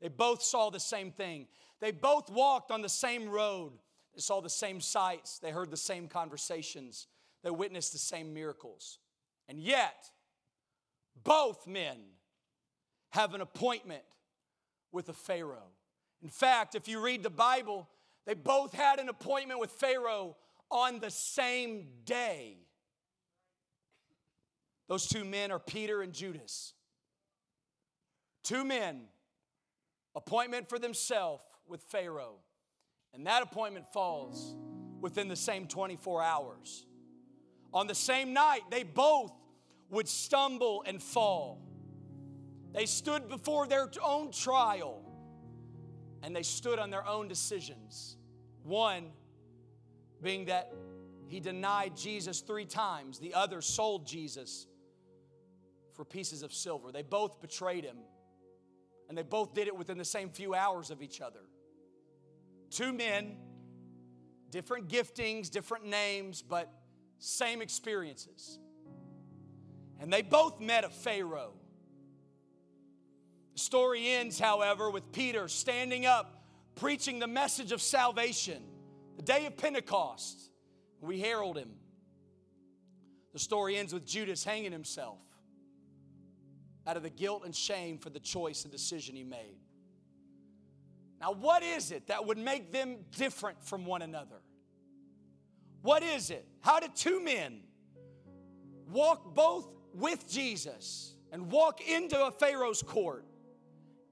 They 0.00 0.08
both 0.08 0.42
saw 0.42 0.70
the 0.70 0.80
same 0.80 1.10
thing. 1.10 1.46
They 1.80 1.90
both 1.90 2.30
walked 2.30 2.70
on 2.70 2.82
the 2.82 2.88
same 2.88 3.28
road. 3.28 3.72
They 4.14 4.20
saw 4.20 4.40
the 4.40 4.50
same 4.50 4.80
sights. 4.80 5.38
They 5.38 5.50
heard 5.50 5.70
the 5.70 5.76
same 5.76 6.08
conversations. 6.08 7.06
They 7.42 7.50
witnessed 7.50 7.92
the 7.92 7.98
same 7.98 8.34
miracles. 8.34 8.98
And 9.48 9.58
yet, 9.58 10.10
both 11.22 11.66
men 11.66 11.98
have 13.10 13.34
an 13.34 13.40
appointment 13.40 14.02
with 14.92 15.08
a 15.08 15.12
Pharaoh. 15.12 15.70
In 16.22 16.28
fact, 16.28 16.74
if 16.74 16.88
you 16.88 17.00
read 17.00 17.22
the 17.22 17.30
Bible, 17.30 17.88
they 18.26 18.34
both 18.34 18.74
had 18.74 18.98
an 18.98 19.08
appointment 19.08 19.60
with 19.60 19.70
Pharaoh 19.70 20.36
on 20.70 20.98
the 20.98 21.10
same 21.10 21.86
day. 22.04 22.58
Those 24.88 25.06
two 25.06 25.24
men 25.24 25.50
are 25.50 25.58
Peter 25.58 26.02
and 26.02 26.12
Judas. 26.12 26.72
Two 28.42 28.64
men, 28.64 29.02
appointment 30.16 30.68
for 30.68 30.78
themselves 30.78 31.44
with 31.68 31.82
Pharaoh. 31.82 32.38
And 33.14 33.26
that 33.26 33.42
appointment 33.42 33.86
falls 33.92 34.56
within 35.00 35.28
the 35.28 35.36
same 35.36 35.68
24 35.68 36.22
hours. 36.22 36.86
On 37.72 37.86
the 37.86 37.94
same 37.94 38.32
night, 38.32 38.62
they 38.70 38.82
both 38.82 39.32
would 39.90 40.08
stumble 40.08 40.82
and 40.86 41.00
fall. 41.00 41.62
They 42.72 42.86
stood 42.86 43.28
before 43.28 43.66
their 43.66 43.88
own 44.02 44.32
trial 44.32 45.02
and 46.22 46.34
they 46.34 46.42
stood 46.42 46.78
on 46.78 46.90
their 46.90 47.06
own 47.06 47.28
decisions. 47.28 48.16
One 48.64 49.10
being 50.22 50.46
that 50.46 50.72
he 51.28 51.40
denied 51.40 51.96
Jesus 51.96 52.40
three 52.40 52.64
times, 52.64 53.18
the 53.18 53.34
other 53.34 53.60
sold 53.60 54.06
Jesus 54.06 54.66
for 55.94 56.04
pieces 56.04 56.42
of 56.42 56.52
silver. 56.52 56.92
They 56.92 57.02
both 57.02 57.40
betrayed 57.40 57.84
him, 57.84 57.98
and 59.08 59.16
they 59.16 59.22
both 59.22 59.54
did 59.54 59.66
it 59.68 59.76
within 59.76 59.98
the 59.98 60.04
same 60.04 60.30
few 60.30 60.54
hours 60.54 60.90
of 60.90 61.02
each 61.02 61.20
other. 61.20 61.40
Two 62.70 62.92
men, 62.92 63.36
different 64.50 64.88
giftings, 64.88 65.50
different 65.50 65.86
names, 65.86 66.42
but 66.42 66.72
same 67.18 67.62
experiences. 67.62 68.58
And 70.00 70.12
they 70.12 70.22
both 70.22 70.60
met 70.60 70.84
a 70.84 70.90
Pharaoh 70.90 71.54
the 73.56 73.60
story 73.60 74.06
ends, 74.10 74.38
however, 74.38 74.90
with 74.90 75.12
Peter 75.12 75.48
standing 75.48 76.04
up, 76.04 76.44
preaching 76.74 77.18
the 77.18 77.26
message 77.26 77.72
of 77.72 77.80
salvation, 77.80 78.62
the 79.16 79.22
day 79.22 79.46
of 79.46 79.56
Pentecost. 79.56 80.50
We 81.00 81.20
herald 81.20 81.56
him. 81.56 81.70
The 83.32 83.38
story 83.38 83.78
ends 83.78 83.94
with 83.94 84.04
Judas 84.04 84.44
hanging 84.44 84.72
himself 84.72 85.16
out 86.86 86.96
of 86.96 87.02
the 87.02 87.10
guilt 87.10 87.42
and 87.44 87.54
shame 87.54 87.98
for 87.98 88.10
the 88.10 88.20
choice 88.20 88.64
and 88.64 88.72
decision 88.72 89.16
he 89.16 89.24
made. 89.24 89.58
Now, 91.20 91.32
what 91.32 91.62
is 91.62 91.90
it 91.90 92.08
that 92.08 92.26
would 92.26 92.38
make 92.38 92.72
them 92.72 92.98
different 93.16 93.62
from 93.64 93.86
one 93.86 94.02
another? 94.02 94.42
What 95.82 96.02
is 96.02 96.30
it? 96.30 96.46
How 96.60 96.80
did 96.80 96.94
two 96.94 97.22
men 97.22 97.60
walk 98.90 99.34
both 99.34 99.68
with 99.94 100.28
Jesus 100.28 101.14
and 101.32 101.50
walk 101.50 101.80
into 101.88 102.22
a 102.26 102.30
Pharaoh's 102.30 102.82
court? 102.82 103.24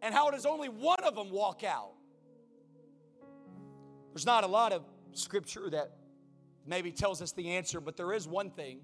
And 0.01 0.14
how 0.14 0.31
does 0.31 0.47
only 0.47 0.68
one 0.68 1.03
of 1.05 1.14
them 1.14 1.31
walk 1.31 1.62
out? 1.64 1.93
There's 4.12 4.27
not 4.27 4.45
a 4.45 4.49
lot 4.49 4.72
of 4.72 4.83
scripture 5.12 5.68
that 5.70 5.93
maybe 6.66 6.93
tells 6.93 7.20
us 7.20 7.33
the 7.33 7.51
answer, 7.51 7.81
but 7.81 7.97
there 7.97 8.12
is 8.12 8.27
one 8.27 8.51
thing. 8.51 8.81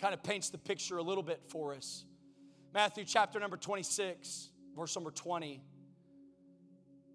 Kind 0.00 0.14
of 0.14 0.22
paints 0.22 0.50
the 0.50 0.58
picture 0.58 0.98
a 0.98 1.02
little 1.02 1.22
bit 1.22 1.40
for 1.48 1.74
us. 1.74 2.04
Matthew 2.74 3.04
chapter 3.04 3.40
number 3.40 3.56
26, 3.56 4.50
verse 4.76 4.94
number 4.94 5.10
20 5.10 5.62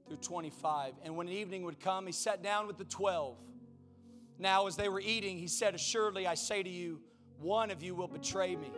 through 0.08 0.18
25. 0.18 0.94
And 1.04 1.16
when 1.16 1.30
evening 1.30 1.64
would 1.64 1.80
come, 1.80 2.06
he 2.06 2.12
sat 2.12 2.42
down 2.42 2.68
with 2.68 2.78
the 2.78 2.84
12. 2.86 3.38
Now, 4.40 4.68
as 4.68 4.76
they 4.76 4.90
were 4.90 5.00
eating, 5.00 5.38
he 5.38 5.48
said, 5.48 5.76
Assuredly, 5.76 6.26
I 6.26 6.34
say 6.34 6.64
to 6.64 6.70
you, 6.70 7.02
one 7.40 7.72
of 7.72 7.84
you 7.84 7.96
will 7.96 8.08
betray 8.08 8.56
me. 8.56 8.72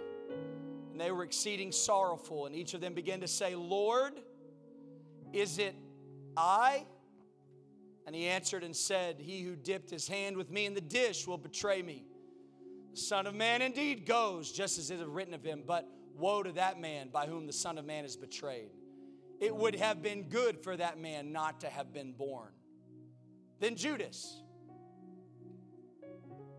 And 0.92 1.00
they 1.00 1.12
were 1.12 1.24
exceeding 1.24 1.72
sorrowful, 1.72 2.46
and 2.46 2.56
each 2.56 2.74
of 2.74 2.82
them 2.82 2.94
began 2.94 3.22
to 3.22 3.28
say, 3.28 3.56
Lord, 3.56 4.14
is 5.32 5.58
it 5.58 5.76
I? 6.38 6.86
And 8.06 8.16
he 8.16 8.28
answered 8.28 8.64
and 8.64 8.76
said, 8.76 9.20
He 9.20 9.42
who 9.42 9.56
dipped 9.56 9.90
his 9.90 10.08
hand 10.08 10.38
with 10.38 10.52
me 10.52 10.66
in 10.66 10.74
the 10.74 10.82
dish 10.82 11.26
will 11.26 11.38
betray 11.38 11.82
me. 11.82 12.04
The 12.92 13.00
Son 13.00 13.26
of 13.26 13.34
Man 13.34 13.62
indeed 13.62 14.06
goes, 14.06 14.52
just 14.52 14.78
as 14.78 14.92
it 14.92 15.00
is 15.00 15.08
written 15.08 15.34
of 15.34 15.44
him, 15.44 15.64
but 15.66 15.90
woe 16.16 16.44
to 16.44 16.52
that 16.54 16.80
man 16.80 17.10
by 17.12 17.26
whom 17.26 17.48
the 17.48 17.54
Son 17.54 17.78
of 17.78 17.86
Man 17.86 18.06
is 18.06 18.16
betrayed. 18.16 18.72
It 19.40 19.56
would 19.56 19.76
have 19.76 20.02
been 20.02 20.24
good 20.24 20.64
for 20.64 20.78
that 20.78 21.00
man 21.00 21.32
not 21.32 21.62
to 21.62 21.68
have 21.68 21.94
been 21.94 22.14
born. 22.14 22.52
Then 23.60 23.76
Judas, 23.76 24.42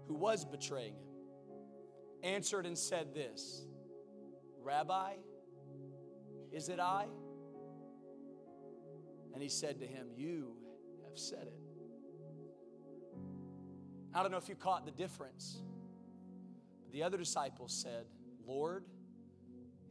who 0.07 0.15
was 0.15 0.45
betraying 0.45 0.95
him, 0.95 1.09
answered 2.23 2.67
and 2.67 2.77
said 2.77 3.15
this 3.15 3.67
Rabbi, 4.63 5.15
is 6.53 6.69
it 6.69 6.81
I? 6.81 7.07
And 9.33 9.43
he 9.43 9.49
said 9.49 9.81
to 9.81 9.87
him, 9.87 10.07
You 10.15 10.57
have 11.09 11.19
said 11.19 11.49
it. 11.49 11.59
I 14.15 14.23
don't 14.23 14.31
know 14.31 14.39
if 14.39 14.49
you 14.49 14.55
caught 14.55 14.87
the 14.87 14.93
difference. 14.93 15.63
The 16.93 17.03
other 17.03 17.19
disciples 17.19 17.73
said, 17.75 18.07
Lord, 18.47 18.85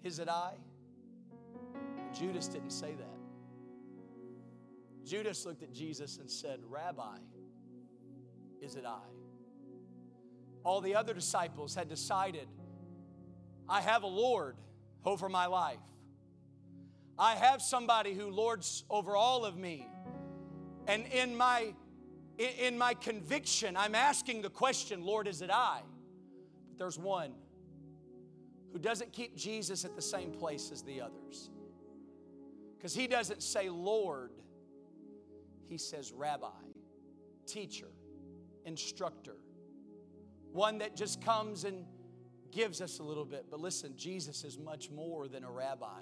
is 0.03 0.19
it 0.19 0.29
I? 0.29 0.53
Judas 2.13 2.47
didn't 2.47 2.71
say 2.71 2.93
that. 2.93 3.17
Judas 5.05 5.45
looked 5.45 5.63
at 5.63 5.73
Jesus 5.73 6.17
and 6.17 6.29
said, 6.29 6.59
Rabbi, 6.69 7.17
is 8.61 8.75
it 8.75 8.85
I? 8.85 9.01
All 10.63 10.79
the 10.79 10.95
other 10.95 11.13
disciples 11.13 11.75
had 11.75 11.89
decided, 11.89 12.47
I 13.67 13.81
have 13.81 14.03
a 14.03 14.07
Lord 14.07 14.55
over 15.03 15.27
my 15.27 15.47
life. 15.47 15.79
I 17.17 17.35
have 17.35 17.61
somebody 17.61 18.13
who 18.13 18.29
lords 18.29 18.83
over 18.89 19.15
all 19.15 19.45
of 19.45 19.57
me. 19.57 19.87
And 20.87 21.05
in 21.07 21.35
my 21.35 21.73
in 22.37 22.77
my 22.79 22.95
conviction, 22.95 23.77
I'm 23.77 23.93
asking 23.93 24.41
the 24.41 24.49
question, 24.49 25.03
Lord, 25.03 25.27
is 25.27 25.43
it 25.43 25.51
I? 25.51 25.81
But 26.67 26.79
there's 26.79 26.97
one 26.97 27.33
who 28.73 28.79
doesn't 28.79 29.13
keep 29.13 29.37
Jesus 29.37 29.85
at 29.85 29.95
the 29.95 30.01
same 30.01 30.31
place 30.31 30.71
as 30.71 30.81
the 30.81 30.99
others. 30.99 31.51
Because 32.75 32.93
he 32.93 33.07
doesn't 33.07 33.43
say 33.43 33.69
Lord, 33.69 34.31
he 35.69 35.77
says 35.77 36.11
Rabbi, 36.11 36.47
teacher, 37.45 37.87
instructor. 38.65 39.37
One 40.51 40.79
that 40.79 40.95
just 40.95 41.21
comes 41.21 41.63
and 41.63 41.85
gives 42.51 42.81
us 42.81 42.99
a 42.99 43.03
little 43.03 43.25
bit. 43.25 43.45
But 43.49 43.59
listen, 43.59 43.93
Jesus 43.95 44.43
is 44.43 44.57
much 44.57 44.89
more 44.89 45.27
than 45.27 45.43
a 45.43 45.51
rabbi. 45.51 46.01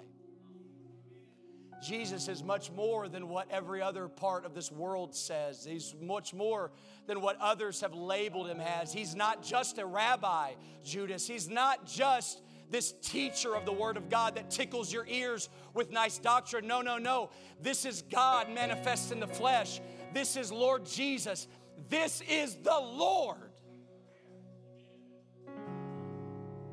Jesus 1.82 2.28
is 2.28 2.44
much 2.44 2.70
more 2.70 3.08
than 3.08 3.28
what 3.28 3.50
every 3.50 3.82
other 3.82 4.06
part 4.08 4.46
of 4.46 4.54
this 4.54 4.70
world 4.70 5.14
says. 5.14 5.66
He's 5.68 5.94
much 6.00 6.32
more 6.32 6.70
than 7.06 7.20
what 7.20 7.36
others 7.40 7.80
have 7.80 7.92
labeled 7.92 8.48
him 8.48 8.60
as. 8.60 8.92
He's 8.92 9.16
not 9.16 9.42
just 9.42 9.78
a 9.78 9.86
rabbi, 9.86 10.52
Judas. 10.84 11.26
He's 11.26 11.48
not 11.48 11.86
just 11.86 12.40
this 12.72 12.92
teacher 13.02 13.54
of 13.54 13.64
the 13.66 13.72
Word 13.72 13.96
of 13.96 14.08
God 14.08 14.34
that 14.34 14.50
tickles 14.50 14.92
your 14.92 15.06
ears 15.06 15.50
with 15.74 15.92
nice 15.92 16.18
doctrine. 16.18 16.66
No, 16.66 16.80
no, 16.80 16.98
no. 16.98 17.30
This 17.60 17.84
is 17.84 18.02
God 18.10 18.50
manifest 18.50 19.12
in 19.12 19.20
the 19.20 19.28
flesh. 19.28 19.80
This 20.12 20.36
is 20.36 20.50
Lord 20.50 20.86
Jesus. 20.86 21.46
This 21.88 22.22
is 22.28 22.56
the 22.56 22.70
Lord. 22.80 23.52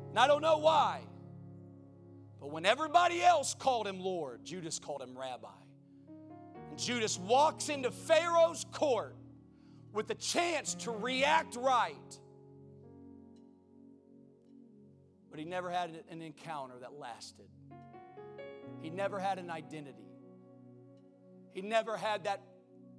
And 0.08 0.18
I 0.18 0.26
don't 0.26 0.42
know 0.42 0.58
why. 0.58 1.02
But 2.40 2.50
when 2.50 2.64
everybody 2.64 3.22
else 3.22 3.54
called 3.54 3.86
him 3.86 4.00
Lord, 4.00 4.42
Judas 4.42 4.78
called 4.78 5.02
him 5.02 5.16
Rabbi. 5.16 5.48
And 6.70 6.78
Judas 6.78 7.18
walks 7.18 7.68
into 7.68 7.90
Pharaoh's 7.90 8.64
court 8.72 9.14
with 9.92 10.08
the 10.08 10.14
chance 10.14 10.74
to 10.76 10.90
react 10.90 11.56
right. 11.56 12.19
But 15.40 15.46
he 15.46 15.50
never 15.50 15.70
had 15.70 16.04
an 16.10 16.20
encounter 16.20 16.74
that 16.80 16.92
lasted. 16.92 17.46
He 18.82 18.90
never 18.90 19.18
had 19.18 19.38
an 19.38 19.48
identity. 19.48 20.10
He 21.54 21.62
never 21.62 21.96
had 21.96 22.24
that, 22.24 22.42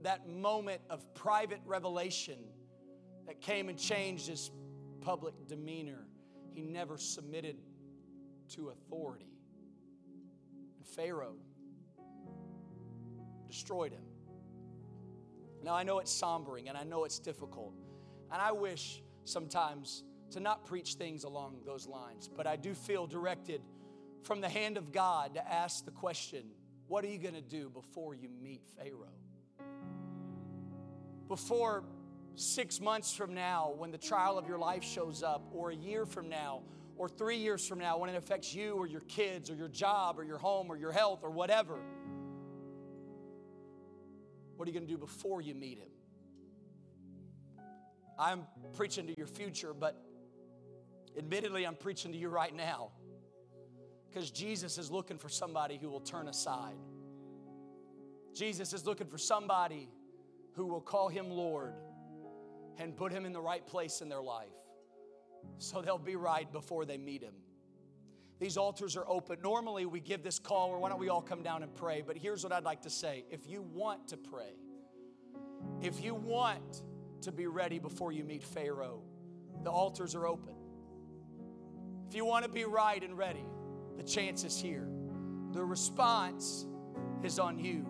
that 0.01 0.27
moment 0.27 0.81
of 0.89 1.13
private 1.13 1.59
revelation 1.67 2.39
that 3.27 3.41
came 3.41 3.69
and 3.69 3.77
changed 3.77 4.27
his 4.27 4.49
public 5.01 5.35
demeanor. 5.47 6.07
He 6.55 6.61
never 6.61 6.97
submitted 6.97 7.57
to 8.55 8.69
authority. 8.69 9.37
And 10.79 10.87
Pharaoh 10.87 11.35
destroyed 13.47 13.91
him. 13.91 14.03
Now, 15.63 15.75
I 15.75 15.83
know 15.83 15.99
it's 15.99 16.11
sombering 16.11 16.69
and 16.69 16.75
I 16.75 16.85
know 16.85 17.03
it's 17.03 17.19
difficult. 17.19 17.75
And 18.31 18.41
I 18.41 18.51
wish 18.51 19.03
sometimes 19.25 20.05
to 20.31 20.39
not 20.39 20.65
preach 20.65 20.95
things 20.95 21.23
along 21.23 21.61
those 21.65 21.87
lines, 21.87 22.29
but 22.35 22.47
I 22.47 22.55
do 22.55 22.73
feel 22.73 23.07
directed 23.07 23.61
from 24.23 24.41
the 24.41 24.49
hand 24.49 24.77
of 24.77 24.91
God 24.91 25.35
to 25.35 25.51
ask 25.51 25.85
the 25.85 25.91
question 25.91 26.43
what 26.87 27.05
are 27.05 27.07
you 27.07 27.19
going 27.19 27.35
to 27.35 27.41
do 27.41 27.69
before 27.69 28.13
you 28.13 28.27
meet 28.43 28.63
Pharaoh? 28.77 29.07
Before 31.29 31.85
six 32.35 32.81
months 32.81 33.13
from 33.13 33.33
now, 33.33 33.73
when 33.77 33.91
the 33.91 33.97
trial 33.97 34.37
of 34.37 34.45
your 34.45 34.57
life 34.57 34.83
shows 34.83 35.23
up, 35.23 35.47
or 35.53 35.71
a 35.71 35.75
year 35.75 36.05
from 36.05 36.27
now, 36.27 36.63
or 36.97 37.07
three 37.07 37.37
years 37.37 37.65
from 37.65 37.79
now 37.79 37.97
when 37.97 38.09
it 38.09 38.17
affects 38.17 38.53
you 38.53 38.73
or 38.73 38.87
your 38.87 39.01
kids 39.01 39.49
or 39.49 39.55
your 39.55 39.69
job 39.69 40.19
or 40.19 40.23
your 40.23 40.37
home 40.37 40.69
or 40.69 40.75
your 40.75 40.91
health 40.91 41.21
or 41.23 41.31
whatever. 41.31 41.79
What 44.55 44.67
are 44.67 44.71
you 44.71 44.77
going 44.77 44.87
to 44.87 44.93
do 44.93 44.99
before 44.99 45.41
you 45.41 45.55
meet 45.55 45.79
him? 45.79 45.89
I'm 48.19 48.43
preaching 48.73 49.07
to 49.07 49.13
your 49.17 49.27
future, 49.27 49.73
but 49.73 49.95
admittedly, 51.17 51.65
I'm 51.65 51.75
preaching 51.75 52.11
to 52.11 52.17
you 52.17 52.29
right 52.29 52.55
now 52.55 52.91
because 54.09 54.31
Jesus 54.31 54.77
is 54.77 54.91
looking 54.91 55.17
for 55.17 55.29
somebody 55.29 55.77
who 55.77 55.89
will 55.89 56.01
turn 56.01 56.27
aside. 56.27 56.75
Jesus 58.33 58.73
is 58.73 58.85
looking 58.85 59.07
for 59.07 59.17
somebody 59.17 59.89
who 60.53 60.65
will 60.65 60.81
call 60.81 61.07
him 61.09 61.29
Lord 61.29 61.73
and 62.77 62.95
put 62.95 63.11
him 63.11 63.25
in 63.25 63.33
the 63.33 63.41
right 63.41 63.65
place 63.65 64.01
in 64.01 64.09
their 64.09 64.21
life 64.21 64.47
so 65.57 65.81
they'll 65.81 65.97
be 65.97 66.15
right 66.15 66.51
before 66.51 66.85
they 66.85 66.97
meet 66.97 67.21
him. 67.21 67.33
These 68.39 68.57
altars 68.57 68.97
are 68.97 69.07
open. 69.07 69.37
Normally, 69.43 69.85
we 69.85 69.99
give 69.99 70.23
this 70.23 70.39
call, 70.39 70.69
or 70.69 70.79
why 70.79 70.89
don't 70.89 70.99
we 70.99 71.09
all 71.09 71.21
come 71.21 71.43
down 71.43 71.61
and 71.61 71.73
pray? 71.73 72.01
But 72.05 72.17
here's 72.17 72.43
what 72.43 72.51
I'd 72.51 72.63
like 72.63 72.81
to 72.81 72.89
say 72.89 73.23
if 73.29 73.47
you 73.47 73.61
want 73.61 74.07
to 74.09 74.17
pray, 74.17 74.55
if 75.81 76.03
you 76.03 76.15
want 76.15 76.81
to 77.21 77.31
be 77.31 77.45
ready 77.45 77.77
before 77.77 78.11
you 78.11 78.23
meet 78.23 78.43
Pharaoh, 78.43 79.03
the 79.63 79.69
altars 79.69 80.15
are 80.15 80.25
open. 80.25 80.55
If 82.11 82.15
you 82.15 82.25
want 82.25 82.43
to 82.43 82.51
be 82.51 82.65
right 82.65 83.01
and 83.01 83.17
ready, 83.17 83.45
the 83.95 84.03
chance 84.03 84.43
is 84.43 84.59
here. 84.59 84.85
The 85.53 85.63
response 85.63 86.65
is 87.23 87.39
on 87.39 87.57
you. 87.57 87.85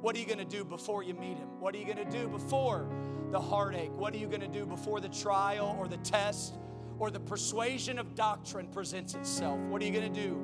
What 0.00 0.16
are 0.16 0.18
you 0.18 0.26
going 0.26 0.40
to 0.40 0.44
do 0.44 0.64
before 0.64 1.04
you 1.04 1.14
meet 1.14 1.38
him? 1.38 1.60
What 1.60 1.72
are 1.72 1.78
you 1.78 1.84
going 1.84 2.04
to 2.04 2.10
do 2.10 2.26
before 2.26 2.88
the 3.30 3.40
heartache? 3.40 3.96
What 3.96 4.12
are 4.12 4.16
you 4.16 4.26
going 4.26 4.40
to 4.40 4.48
do 4.48 4.66
before 4.66 4.98
the 4.98 5.08
trial 5.08 5.76
or 5.78 5.86
the 5.86 5.98
test 5.98 6.54
or 6.98 7.12
the 7.12 7.20
persuasion 7.20 8.00
of 8.00 8.16
doctrine 8.16 8.66
presents 8.66 9.14
itself, 9.14 9.60
what 9.68 9.80
are 9.80 9.84
you 9.84 9.92
going 9.92 10.12
to 10.12 10.20
do? 10.20 10.34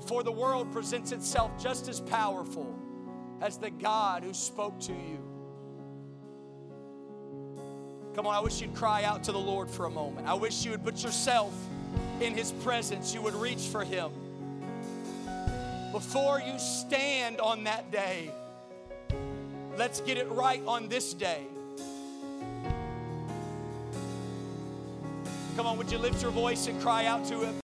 Before 0.00 0.24
the 0.24 0.32
world 0.32 0.72
presents 0.72 1.12
itself 1.12 1.52
just 1.56 1.86
as 1.86 2.00
powerful 2.00 2.76
as 3.40 3.58
the 3.58 3.70
God 3.70 4.24
who 4.24 4.34
spoke 4.34 4.80
to 4.80 4.92
you. 4.92 5.22
Come 8.16 8.26
on, 8.26 8.34
I 8.34 8.40
wish 8.40 8.60
you'd 8.60 8.74
cry 8.74 9.04
out 9.04 9.22
to 9.22 9.30
the 9.30 9.38
Lord 9.38 9.70
for 9.70 9.86
a 9.86 9.90
moment. 9.90 10.26
I 10.26 10.34
wish 10.34 10.64
you 10.64 10.72
would 10.72 10.82
put 10.82 11.04
yourself 11.04 11.54
in 12.20 12.34
His 12.34 12.52
presence. 12.52 13.14
You 13.14 13.22
would 13.22 13.34
reach 13.34 13.66
for 13.68 13.84
Him. 13.84 14.10
Before 15.92 16.40
you 16.40 16.58
stand 16.58 17.40
on 17.40 17.64
that 17.64 17.90
day 17.90 18.30
Let's 19.76 20.00
get 20.00 20.16
it 20.16 20.30
right 20.30 20.62
on 20.66 20.88
this 20.88 21.12
day. 21.12 21.42
Come 25.54 25.66
on, 25.66 25.76
would 25.76 25.90
you 25.90 25.98
lift 25.98 26.22
your 26.22 26.30
voice 26.30 26.66
and 26.66 26.80
cry 26.80 27.04
out 27.04 27.26
to 27.26 27.40
Him? 27.40 27.65